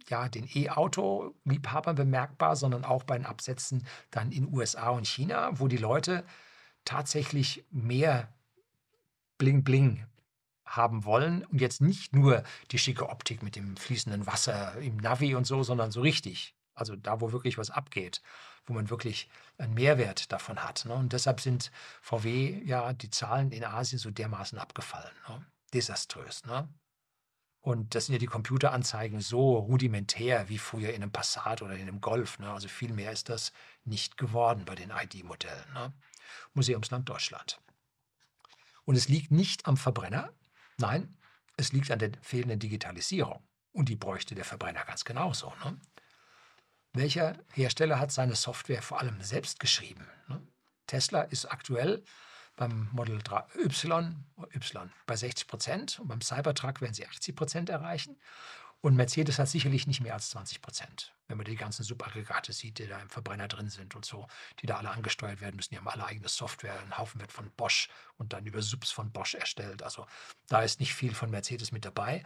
ja, 0.09 0.29
den 0.29 0.47
E-Auto-Liebhabern 0.51 1.95
bemerkbar, 1.95 2.55
sondern 2.55 2.85
auch 2.85 3.03
bei 3.03 3.17
den 3.17 3.25
Absätzen 3.25 3.85
dann 4.11 4.31
in 4.31 4.53
USA 4.53 4.89
und 4.89 5.07
China, 5.07 5.59
wo 5.59 5.67
die 5.67 5.77
Leute 5.77 6.23
tatsächlich 6.85 7.65
mehr 7.71 8.33
Bling 9.37 9.63
Bling 9.63 10.05
haben 10.65 11.03
wollen 11.03 11.43
und 11.45 11.61
jetzt 11.61 11.81
nicht 11.81 12.13
nur 12.13 12.43
die 12.71 12.77
schicke 12.77 13.09
Optik 13.09 13.41
mit 13.41 13.55
dem 13.55 13.75
fließenden 13.75 14.27
Wasser 14.27 14.77
im 14.79 14.97
Navi 14.97 15.35
und 15.35 15.45
so, 15.45 15.63
sondern 15.63 15.91
so 15.91 16.01
richtig. 16.01 16.55
Also 16.75 16.95
da, 16.95 17.19
wo 17.19 17.31
wirklich 17.31 17.57
was 17.57 17.71
abgeht, 17.71 18.21
wo 18.65 18.73
man 18.73 18.89
wirklich 18.89 19.29
einen 19.57 19.73
Mehrwert 19.73 20.31
davon 20.31 20.63
hat. 20.63 20.85
Ne? 20.85 20.93
Und 20.93 21.11
deshalb 21.11 21.41
sind 21.41 21.71
VW 22.01 22.61
ja 22.63 22.93
die 22.93 23.09
Zahlen 23.09 23.51
in 23.51 23.65
Asien 23.65 23.99
so 23.99 24.11
dermaßen 24.11 24.57
abgefallen. 24.57 25.11
Ne? 25.27 25.45
Desaströs. 25.73 26.45
Ne? 26.45 26.69
Und 27.61 27.93
das 27.93 28.05
sind 28.05 28.13
ja 28.13 28.19
die 28.19 28.25
Computeranzeigen 28.25 29.19
so 29.19 29.57
rudimentär 29.57 30.47
wie 30.47 30.57
früher 30.57 30.89
in 30.89 31.03
einem 31.03 31.11
Passat 31.11 31.61
oder 31.61 31.75
in 31.75 31.81
einem 31.81 31.99
Golf. 31.99 32.39
Ne? 32.39 32.49
Also 32.49 32.67
viel 32.67 32.93
mehr 32.93 33.11
ist 33.11 33.27
das 33.29 33.51
nicht 33.83 34.17
geworden 34.17 34.63
bei 34.65 34.75
den 34.75 34.91
ID-Modellen. 34.91 35.73
Ne? 35.73 35.93
Museumsland 36.53 37.09
Deutschland. 37.09 37.59
Und 38.85 38.95
es 38.95 39.09
liegt 39.09 39.31
nicht 39.31 39.67
am 39.67 39.77
Verbrenner, 39.77 40.33
nein, 40.77 41.17
es 41.57 41.73
liegt 41.73 41.91
an 41.91 41.99
der 41.99 42.11
fehlenden 42.21 42.59
Digitalisierung. 42.59 43.43
Und 43.71 43.89
die 43.89 43.95
bräuchte 43.95 44.35
der 44.35 44.45
Verbrenner 44.45 44.83
ganz 44.85 45.03
genauso. 45.03 45.53
Ne? 45.63 45.79
Welcher 46.93 47.37
Hersteller 47.53 47.99
hat 47.99 48.11
seine 48.11 48.35
Software 48.35 48.81
vor 48.81 48.99
allem 48.99 49.21
selbst 49.21 49.59
geschrieben? 49.59 50.07
Ne? 50.27 50.41
Tesla 50.87 51.21
ist 51.21 51.45
aktuell 51.45 52.03
beim 52.59 52.89
Model 52.91 53.19
3 53.23 53.45
Y, 53.55 54.15
y 54.53 54.89
bei 55.05 55.15
60 55.15 55.47
Prozent 55.47 55.99
und 55.99 56.09
beim 56.09 56.19
Cybertruck 56.19 56.81
werden 56.81 56.93
sie 56.93 57.07
80 57.07 57.35
Prozent 57.35 57.69
erreichen. 57.69 58.17
Und 58.81 58.95
Mercedes 58.95 59.39
hat 59.39 59.47
sicherlich 59.47 59.87
nicht 59.87 60.01
mehr 60.01 60.13
als 60.13 60.29
20 60.31 60.61
Prozent. 60.61 61.13
Wenn 61.27 61.37
man 61.37 61.45
die 61.45 61.55
ganzen 61.55 61.83
Subaggregate 61.83 62.51
sieht, 62.51 62.79
die 62.79 62.87
da 62.87 62.99
im 62.99 63.09
Verbrenner 63.09 63.47
drin 63.47 63.69
sind 63.69 63.95
und 63.95 64.03
so, 64.05 64.27
die 64.61 64.67
da 64.67 64.77
alle 64.77 64.89
angesteuert 64.89 65.39
werden 65.39 65.55
müssen, 65.55 65.69
die 65.71 65.77
haben 65.77 65.87
alle 65.87 66.05
eigene 66.05 66.27
Software. 66.27 66.77
Ein 66.79 66.97
Haufen 66.97 67.21
wird 67.21 67.31
von 67.31 67.49
Bosch 67.51 67.89
und 68.17 68.33
dann 68.33 68.45
über 68.45 68.61
Subs 68.61 68.91
von 68.91 69.11
Bosch 69.11 69.35
erstellt. 69.35 69.81
Also 69.81 70.05
da 70.47 70.61
ist 70.61 70.81
nicht 70.81 70.93
viel 70.93 71.13
von 71.13 71.29
Mercedes 71.29 71.71
mit 71.71 71.85
dabei. 71.85 72.23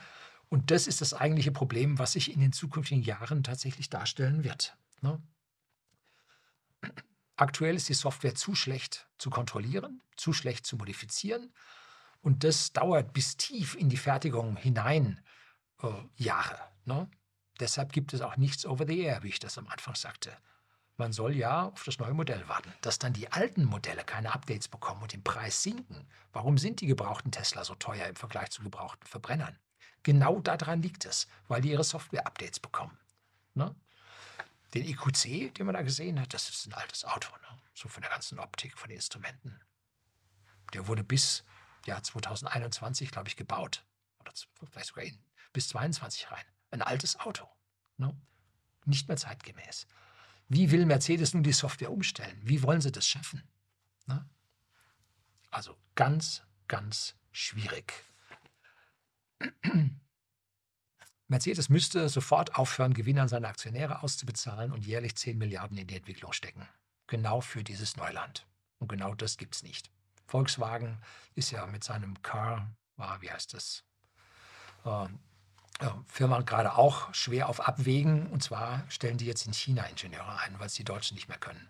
Und 0.50 0.72
das 0.72 0.88
ist 0.88 1.02
das 1.02 1.14
eigentliche 1.14 1.52
Problem, 1.52 2.00
was 2.00 2.14
sich 2.14 2.32
in 2.32 2.40
den 2.40 2.54
zukünftigen 2.54 3.04
Jahren 3.04 3.44
tatsächlich 3.44 3.90
darstellen 3.90 4.44
wird. 4.44 4.76
Ne? 5.02 5.22
Aktuell 7.36 7.76
ist 7.76 7.90
die 7.90 7.94
Software 7.94 8.36
zu 8.36 8.56
schlecht 8.56 9.08
zu 9.18 9.30
kontrollieren, 9.30 10.02
zu 10.16 10.34
schlecht 10.34 10.66
zu 10.66 10.78
modifizieren. 10.78 11.54
Und 12.22 12.44
das 12.44 12.72
dauert 12.74 13.14
bis 13.14 13.38
tief 13.38 13.76
in 13.76 13.90
die 13.90 13.98
Fertigung 13.98 14.56
hinein 14.56 15.22
äh, 15.82 15.88
Jahre. 16.16 16.60
Ne? 16.86 17.10
Deshalb 17.60 17.92
gibt 17.92 18.14
es 18.14 18.22
auch 18.22 18.38
nichts 18.38 18.66
over 18.66 18.86
the 18.86 19.00
air, 19.00 19.24
wie 19.24 19.30
ich 19.30 19.40
das 19.40 19.58
am 19.58 19.68
Anfang 19.68 19.96
sagte. 19.96 20.36
Man 20.96 21.12
soll 21.12 21.36
ja 21.36 21.66
auf 21.66 21.84
das 21.84 21.98
neue 21.98 22.14
Modell 22.14 22.48
warten. 22.48 22.72
Dass 22.82 23.00
dann 23.00 23.14
die 23.14 23.32
alten 23.32 23.66
Modelle 23.66 24.04
keine 24.04 24.34
Updates 24.34 24.68
bekommen 24.68 25.02
und 25.02 25.14
den 25.14 25.24
Preis 25.24 25.64
sinken. 25.64 26.08
Warum 26.32 26.58
sind 26.58 26.82
die 26.82 26.88
gebrauchten 26.88 27.32
Tesla 27.32 27.64
so 27.64 27.74
teuer 27.76 28.08
im 28.08 28.16
Vergleich 28.16 28.52
zu 28.52 28.62
gebrauchten 28.62 29.08
Verbrennern? 29.08 29.58
Genau 30.04 30.40
daran 30.40 30.82
liegt 30.82 31.06
es, 31.06 31.28
weil 31.48 31.62
die 31.62 31.72
ihre 31.72 31.84
Software-Updates 31.84 32.60
bekommen. 32.60 32.98
Ne? 33.56 33.76
Den 34.74 34.86
EQC, 34.86 35.54
den 35.54 35.66
man 35.66 35.76
da 35.76 35.82
gesehen 35.82 36.20
hat, 36.20 36.34
das 36.34 36.50
ist 36.50 36.68
ein 36.68 36.74
altes 36.74 37.06
Auto, 37.06 37.30
ne? 37.36 37.60
so 37.74 37.88
von 37.88 38.02
der 38.02 38.10
ganzen 38.10 38.40
Optik, 38.40 38.78
von 38.78 38.90
den 38.90 38.98
Instrumenten. 38.98 39.60
Der 40.74 40.88
wurde 40.88 41.04
bis 41.04 41.44
Jahr 41.86 42.02
2021, 42.02 43.12
glaube 43.12 43.28
ich, 43.28 43.36
gebaut. 43.36 43.86
Oder 44.20 44.32
vielleicht 44.72 44.88
sogar 44.88 45.04
in, 45.04 45.24
bis 45.52 45.70
22 45.70 46.32
rein. 46.32 46.46
Ein 46.72 46.82
altes 46.82 47.20
Auto. 47.20 47.48
Ne? 47.98 48.20
Nicht 48.86 49.08
mehr 49.08 49.18
zeitgemäß. 49.18 49.86
Wie 50.50 50.72
will 50.72 50.86
Mercedes 50.86 51.34
nun 51.34 51.44
die 51.44 51.54
Software 51.54 51.92
umstellen? 51.92 52.40
Wie 52.44 52.64
wollen 52.64 52.82
sie 52.82 52.92
das 52.92 53.08
schaffen? 53.08 53.44
Ne? 54.08 54.28
Also 55.52 55.78
ganz, 55.96 56.44
ganz 56.68 57.16
schwierig. 57.32 57.94
Mercedes 61.34 61.68
müsste 61.68 62.10
sofort 62.10 62.56
aufhören, 62.58 62.94
Gewinne 62.94 63.24
an 63.24 63.28
seine 63.28 63.48
Aktionäre 63.48 64.04
auszubezahlen 64.04 64.72
und 64.72 64.86
jährlich 64.86 65.16
10 65.16 65.36
Milliarden 65.36 65.80
in 65.80 65.88
die 65.88 65.96
Entwicklung 65.96 66.32
stecken. 66.32 66.68
Genau 67.08 67.42
für 67.42 67.64
dieses 67.64 67.98
Neuland. 67.98 68.46
Und 68.78 68.88
genau 68.88 69.16
das 69.16 69.38
gibt 69.38 69.56
es 69.56 69.64
nicht. 69.64 69.90
Volkswagen 70.28 71.02
ist 71.34 71.50
ja 71.50 71.66
mit 71.66 71.84
seinem 71.84 72.22
Car, 72.22 72.72
ah, 72.98 73.18
wie 73.20 73.32
heißt 73.32 73.56
das, 73.56 73.84
äh, 74.86 75.08
Firma 76.06 76.42
gerade 76.42 76.76
auch 76.76 77.12
schwer 77.16 77.50
auf 77.50 77.68
Abwägen. 77.68 78.28
Und 78.28 78.44
zwar 78.44 78.86
stellen 78.92 79.18
die 79.18 79.26
jetzt 79.26 79.48
in 79.48 79.54
China 79.54 79.86
Ingenieure 79.86 80.38
ein, 80.38 80.60
weil 80.60 80.68
es 80.68 80.76
die 80.76 80.84
Deutschen 80.84 81.16
nicht 81.16 81.30
mehr 81.30 81.40
können. 81.40 81.68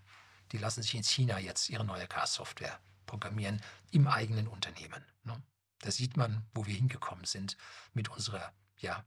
Die 0.51 0.57
lassen 0.57 0.83
sich 0.83 0.93
in 0.93 1.03
China 1.03 1.39
jetzt 1.39 1.69
ihre 1.69 1.85
neue 1.85 2.07
Car-Software 2.07 2.77
programmieren 3.05 3.61
im 3.91 4.09
eigenen 4.09 4.49
Unternehmen. 4.49 5.05
Ne? 5.23 5.41
Da 5.79 5.89
sieht 5.89 6.17
man, 6.17 6.45
wo 6.53 6.65
wir 6.65 6.75
hingekommen 6.75 7.23
sind 7.23 7.55
mit 7.93 8.09
unserer, 8.09 8.51
ja, 8.77 9.05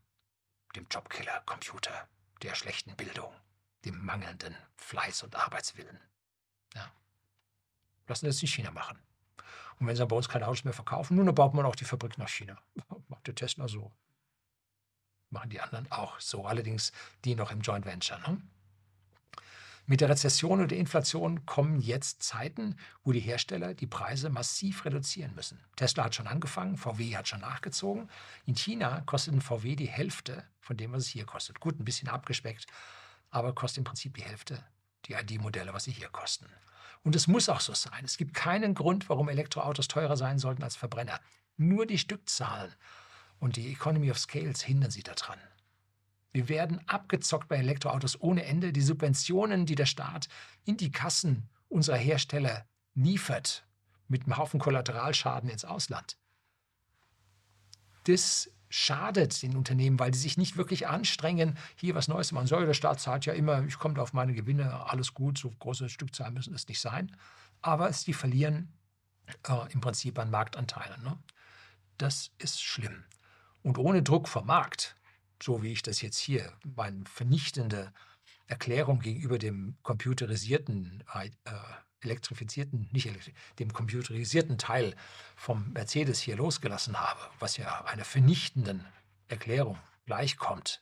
dem 0.76 0.86
Jobkiller 0.90 1.42
Computer, 1.46 2.08
der 2.42 2.54
schlechten 2.54 2.94
Bildung, 2.96 3.32
dem 3.84 4.04
mangelnden 4.04 4.54
Fleiß 4.76 5.22
und 5.22 5.34
Arbeitswillen. 5.34 5.98
Ja. 6.74 6.90
Lassen 8.06 8.26
das 8.26 8.40
in 8.42 8.48
China 8.48 8.70
machen. 8.70 8.98
Und 9.78 9.86
wenn 9.86 9.96
sie 9.96 10.06
bei 10.06 10.16
uns 10.16 10.28
keine 10.28 10.46
Autos 10.46 10.64
mehr 10.64 10.72
verkaufen, 10.72 11.16
nun, 11.16 11.34
baut 11.34 11.54
man 11.54 11.66
auch 11.66 11.76
die 11.76 11.84
Fabrik 11.84 12.18
nach 12.18 12.28
China. 12.28 12.58
Macht 13.08 13.26
der 13.26 13.34
Tesla 13.34 13.68
so. 13.68 13.92
Machen 15.30 15.50
die 15.50 15.60
anderen 15.60 15.90
auch 15.90 16.20
so. 16.20 16.46
Allerdings 16.46 16.92
die 17.24 17.34
noch 17.34 17.50
im 17.50 17.60
Joint 17.60 17.84
Venture. 17.84 18.18
Ne? 18.20 18.40
Mit 19.88 20.00
der 20.00 20.08
Rezession 20.08 20.60
und 20.60 20.72
der 20.72 20.78
Inflation 20.78 21.46
kommen 21.46 21.80
jetzt 21.80 22.22
Zeiten, 22.24 22.76
wo 23.04 23.12
die 23.12 23.20
Hersteller 23.20 23.72
die 23.72 23.86
Preise 23.86 24.30
massiv 24.30 24.84
reduzieren 24.84 25.34
müssen. 25.36 25.60
Tesla 25.76 26.04
hat 26.04 26.16
schon 26.16 26.26
angefangen, 26.26 26.76
VW 26.76 27.16
hat 27.16 27.28
schon 27.28 27.40
nachgezogen. 27.40 28.10
In 28.46 28.56
China 28.56 29.02
kostet 29.02 29.34
ein 29.34 29.40
VW 29.40 29.76
die 29.76 29.86
Hälfte 29.86 30.42
von 30.58 30.76
dem, 30.76 30.90
was 30.90 31.04
es 31.04 31.08
hier 31.08 31.24
kostet. 31.24 31.60
Gut, 31.60 31.78
ein 31.78 31.84
bisschen 31.84 32.08
abgespeckt, 32.08 32.66
aber 33.30 33.54
kostet 33.54 33.78
im 33.78 33.84
Prinzip 33.84 34.14
die 34.16 34.24
Hälfte 34.24 34.64
die 35.04 35.12
ID-Modelle, 35.12 35.72
was 35.72 35.84
sie 35.84 35.92
hier 35.92 36.08
kosten. 36.08 36.46
Und 37.04 37.14
es 37.14 37.28
muss 37.28 37.48
auch 37.48 37.60
so 37.60 37.72
sein. 37.72 38.04
Es 38.04 38.16
gibt 38.16 38.34
keinen 38.34 38.74
Grund, 38.74 39.08
warum 39.08 39.28
Elektroautos 39.28 39.86
teurer 39.86 40.16
sein 40.16 40.40
sollten 40.40 40.64
als 40.64 40.74
Verbrenner. 40.74 41.20
Nur 41.56 41.86
die 41.86 41.98
Stückzahlen 41.98 42.74
und 43.38 43.54
die 43.54 43.70
Economy 43.70 44.10
of 44.10 44.18
Scales 44.18 44.62
hindern 44.62 44.90
sie 44.90 45.04
daran. 45.04 45.38
Wir 46.36 46.50
werden 46.50 46.86
abgezockt 46.86 47.48
bei 47.48 47.56
Elektroautos 47.56 48.20
ohne 48.20 48.44
Ende. 48.44 48.70
Die 48.70 48.82
Subventionen, 48.82 49.64
die 49.64 49.74
der 49.74 49.86
Staat 49.86 50.28
in 50.66 50.76
die 50.76 50.92
Kassen 50.92 51.48
unserer 51.70 51.96
Hersteller 51.96 52.66
liefert, 52.92 53.66
mit 54.06 54.24
einem 54.24 54.36
Haufen 54.36 54.60
Kollateralschaden 54.60 55.48
ins 55.48 55.64
Ausland. 55.64 56.18
Das 58.04 58.50
schadet 58.68 59.40
den 59.42 59.56
Unternehmen, 59.56 59.98
weil 59.98 60.10
die 60.10 60.18
sich 60.18 60.36
nicht 60.36 60.58
wirklich 60.58 60.86
anstrengen, 60.86 61.56
hier 61.74 61.94
was 61.94 62.06
Neues 62.06 62.28
zu 62.28 62.34
machen. 62.34 62.48
So, 62.48 62.60
der 62.60 62.74
Staat 62.74 63.00
zahlt 63.00 63.24
ja 63.24 63.32
immer, 63.32 63.64
ich 63.64 63.78
komme 63.78 63.98
auf 64.02 64.12
meine 64.12 64.34
Gewinne, 64.34 64.90
alles 64.90 65.14
gut, 65.14 65.38
so 65.38 65.50
große 65.50 65.88
Stückzahlen 65.88 66.34
müssen 66.34 66.54
es 66.54 66.68
nicht 66.68 66.82
sein. 66.82 67.16
Aber 67.62 67.90
sie 67.94 68.12
verlieren 68.12 68.74
äh, 69.48 69.72
im 69.72 69.80
Prinzip 69.80 70.18
an 70.18 70.30
Marktanteilen. 70.30 71.02
Ne? 71.02 71.16
Das 71.96 72.30
ist 72.36 72.62
schlimm. 72.62 73.04
Und 73.62 73.78
ohne 73.78 74.02
Druck 74.02 74.28
vom 74.28 74.44
Markt 74.44 74.95
so 75.42 75.62
wie 75.62 75.72
ich 75.72 75.82
das 75.82 76.00
jetzt 76.02 76.18
hier, 76.18 76.52
meine 76.76 77.04
vernichtende 77.04 77.92
Erklärung 78.46 79.00
gegenüber 79.00 79.38
dem 79.38 79.76
computerisierten, 79.82 81.04
äh, 81.14 81.30
elektrifizierten, 82.00 82.88
nicht 82.92 83.06
elektri 83.06 83.34
dem 83.58 83.72
computerisierten 83.72 84.58
Teil 84.58 84.94
vom 85.34 85.72
Mercedes 85.72 86.20
hier 86.20 86.36
losgelassen 86.36 86.98
habe, 86.98 87.20
was 87.38 87.56
ja 87.56 87.84
einer 87.84 88.04
vernichtenden 88.04 88.84
Erklärung 89.28 89.78
gleichkommt, 90.04 90.80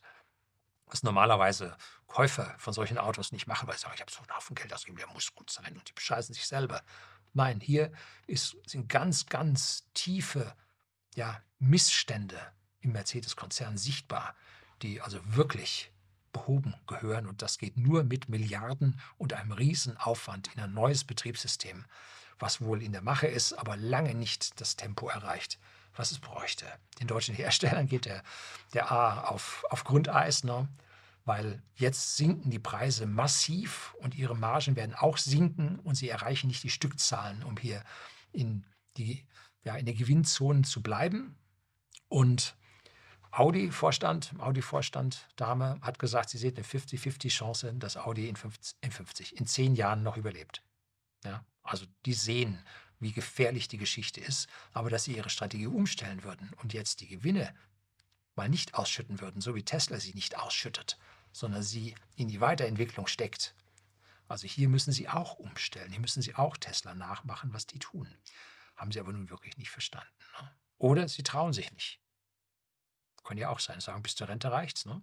was 0.85 1.03
normalerweise 1.03 1.75
Käufer 2.07 2.55
von 2.59 2.73
solchen 2.73 2.97
Autos 2.97 3.31
nicht 3.31 3.47
machen, 3.47 3.67
weil 3.67 3.75
sie 3.75 3.81
sagen, 3.81 3.95
ich 3.95 4.01
habe 4.01 4.11
so 4.11 4.19
einen 4.19 4.35
Haufen 4.35 4.55
Geld 4.55 4.73
ausgegeben, 4.73 4.99
der 4.99 5.07
muss 5.07 5.33
gut 5.33 5.49
sein 5.49 5.75
und 5.75 5.89
die 5.89 5.93
bescheißen 5.93 6.33
sich 6.33 6.45
selber. 6.45 6.83
Nein, 7.33 7.59
hier 7.59 7.91
ist, 8.27 8.55
sind 8.65 8.87
ganz, 8.87 9.25
ganz 9.25 9.89
tiefe 9.93 10.55
ja, 11.15 11.41
Missstände 11.59 12.39
im 12.79 12.91
Mercedes-Konzern 12.91 13.77
sichtbar, 13.77 14.35
die 14.81 15.01
also 15.01 15.19
wirklich 15.23 15.91
behoben 16.31 16.75
gehören. 16.87 17.27
Und 17.27 17.41
das 17.41 17.57
geht 17.57 17.77
nur 17.77 18.03
mit 18.03 18.29
Milliarden 18.29 18.99
und 19.17 19.33
einem 19.33 19.53
Riesenaufwand 19.53 20.53
in 20.53 20.61
ein 20.61 20.73
neues 20.73 21.03
Betriebssystem, 21.03 21.85
was 22.39 22.61
wohl 22.61 22.83
in 22.83 22.91
der 22.91 23.01
Mache 23.01 23.27
ist, 23.27 23.53
aber 23.53 23.77
lange 23.77 24.13
nicht 24.13 24.59
das 24.59 24.75
Tempo 24.75 25.07
erreicht, 25.07 25.59
was 25.95 26.11
es 26.11 26.19
bräuchte. 26.19 26.65
Den 26.99 27.07
deutschen 27.07 27.35
Herstellern 27.35 27.87
geht 27.87 28.05
der, 28.05 28.21
der 28.73 28.91
A 28.91 29.21
auf, 29.29 29.63
auf 29.69 29.85
Grundeis, 29.85 30.43
ne? 30.43 30.67
weil 31.23 31.61
jetzt 31.75 32.17
sinken 32.17 32.51
die 32.51 32.59
Preise 32.59 33.07
massiv 33.07 33.95
und 33.99 34.15
ihre 34.15 34.35
Margen 34.35 34.75
werden 34.75 34.93
auch 34.93 35.17
sinken 35.17 35.79
und 35.79 35.95
sie 35.95 36.09
erreichen 36.09 36.47
nicht 36.47 36.63
die 36.63 36.69
Stückzahlen, 36.69 37.43
um 37.43 37.57
hier 37.57 37.81
in, 38.31 38.65
die, 38.97 39.25
ja, 39.63 39.75
in 39.75 39.85
der 39.85 39.95
Gewinnzone 39.95 40.61
zu 40.61 40.83
bleiben. 40.83 41.35
Und 42.09 42.55
Audi-Vorstand, 43.37 44.33
Audi-Vorstand, 44.39 45.27
Dame, 45.35 45.77
hat 45.81 45.99
gesagt, 45.99 46.29
sie 46.29 46.37
sieht 46.37 46.55
eine 46.55 46.65
50-50 46.65 47.27
Chance, 47.29 47.73
dass 47.73 47.97
Audi 47.97 48.29
in 48.29 48.37
50, 48.37 48.77
in 48.79 48.91
50, 48.91 49.37
in 49.37 49.45
10 49.45 49.75
Jahren 49.75 50.03
noch 50.03 50.15
überlebt. 50.15 50.63
Ja, 51.25 51.43
also 51.61 51.85
die 52.05 52.13
sehen, 52.13 52.57
wie 53.01 53.11
gefährlich 53.11 53.67
die 53.67 53.77
Geschichte 53.77 54.21
ist, 54.21 54.47
aber 54.71 54.89
dass 54.89 55.03
sie 55.03 55.17
ihre 55.17 55.29
Strategie 55.29 55.67
umstellen 55.67 56.23
würden 56.23 56.49
und 56.61 56.73
jetzt 56.73 57.01
die 57.01 57.09
Gewinne 57.09 57.53
mal 58.35 58.47
nicht 58.47 58.75
ausschütten 58.75 59.19
würden, 59.19 59.41
so 59.41 59.53
wie 59.53 59.63
Tesla 59.63 59.99
sie 59.99 60.13
nicht 60.13 60.37
ausschüttet, 60.37 60.97
sondern 61.33 61.61
sie 61.61 61.93
in 62.15 62.29
die 62.29 62.39
Weiterentwicklung 62.39 63.05
steckt. 63.05 63.53
Also 64.29 64.47
hier 64.47 64.69
müssen 64.69 64.93
sie 64.93 65.09
auch 65.09 65.33
umstellen, 65.33 65.91
hier 65.91 65.99
müssen 65.99 66.21
sie 66.21 66.35
auch 66.35 66.55
Tesla 66.55 66.95
nachmachen, 66.95 67.53
was 67.53 67.67
die 67.67 67.79
tun. 67.79 68.07
Haben 68.77 68.93
sie 68.93 68.99
aber 69.01 69.11
nun 69.11 69.29
wirklich 69.29 69.57
nicht 69.57 69.71
verstanden. 69.71 70.07
Ne? 70.41 70.51
Oder 70.77 71.09
sie 71.09 71.23
trauen 71.23 71.51
sich 71.51 71.73
nicht. 71.73 71.99
Kann 73.25 73.37
ja 73.37 73.49
auch 73.49 73.59
sein, 73.59 73.79
sagen, 73.81 74.03
bis 74.03 74.15
zur 74.15 74.29
Rente 74.29 74.51
reicht's. 74.51 74.85
Ne? 74.85 75.01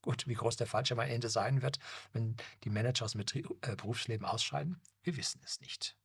Gut, 0.00 0.26
wie 0.26 0.34
groß 0.34 0.56
der 0.56 0.66
Fallschirm 0.66 0.98
am 0.98 1.08
Ende 1.08 1.28
sein 1.28 1.62
wird, 1.62 1.78
wenn 2.12 2.36
die 2.64 2.70
Manager 2.70 3.04
aus 3.04 3.12
dem 3.12 3.20
äh, 3.20 3.76
Berufsleben 3.76 4.26
ausscheiden, 4.26 4.80
wir 5.02 5.16
wissen 5.16 5.40
es 5.44 5.60
nicht. 5.60 5.96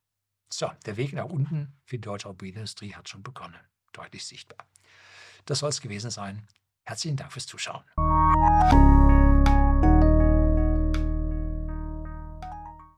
So, 0.51 0.71
der 0.85 0.97
Weg 0.97 1.13
nach 1.13 1.25
unten 1.25 1.79
für 1.83 1.97
die 1.97 2.01
deutsche 2.01 2.27
Automobilindustrie 2.27 2.93
hat 2.93 3.09
schon 3.09 3.23
begonnen. 3.23 3.59
Deutlich 3.93 4.25
sichtbar. 4.25 4.67
Das 5.45 5.59
soll 5.59 5.69
es 5.69 5.81
gewesen 5.81 6.11
sein. 6.11 6.47
Herzlichen 6.85 7.17
Dank 7.17 7.33
fürs 7.33 7.47
Zuschauen. 7.47 7.83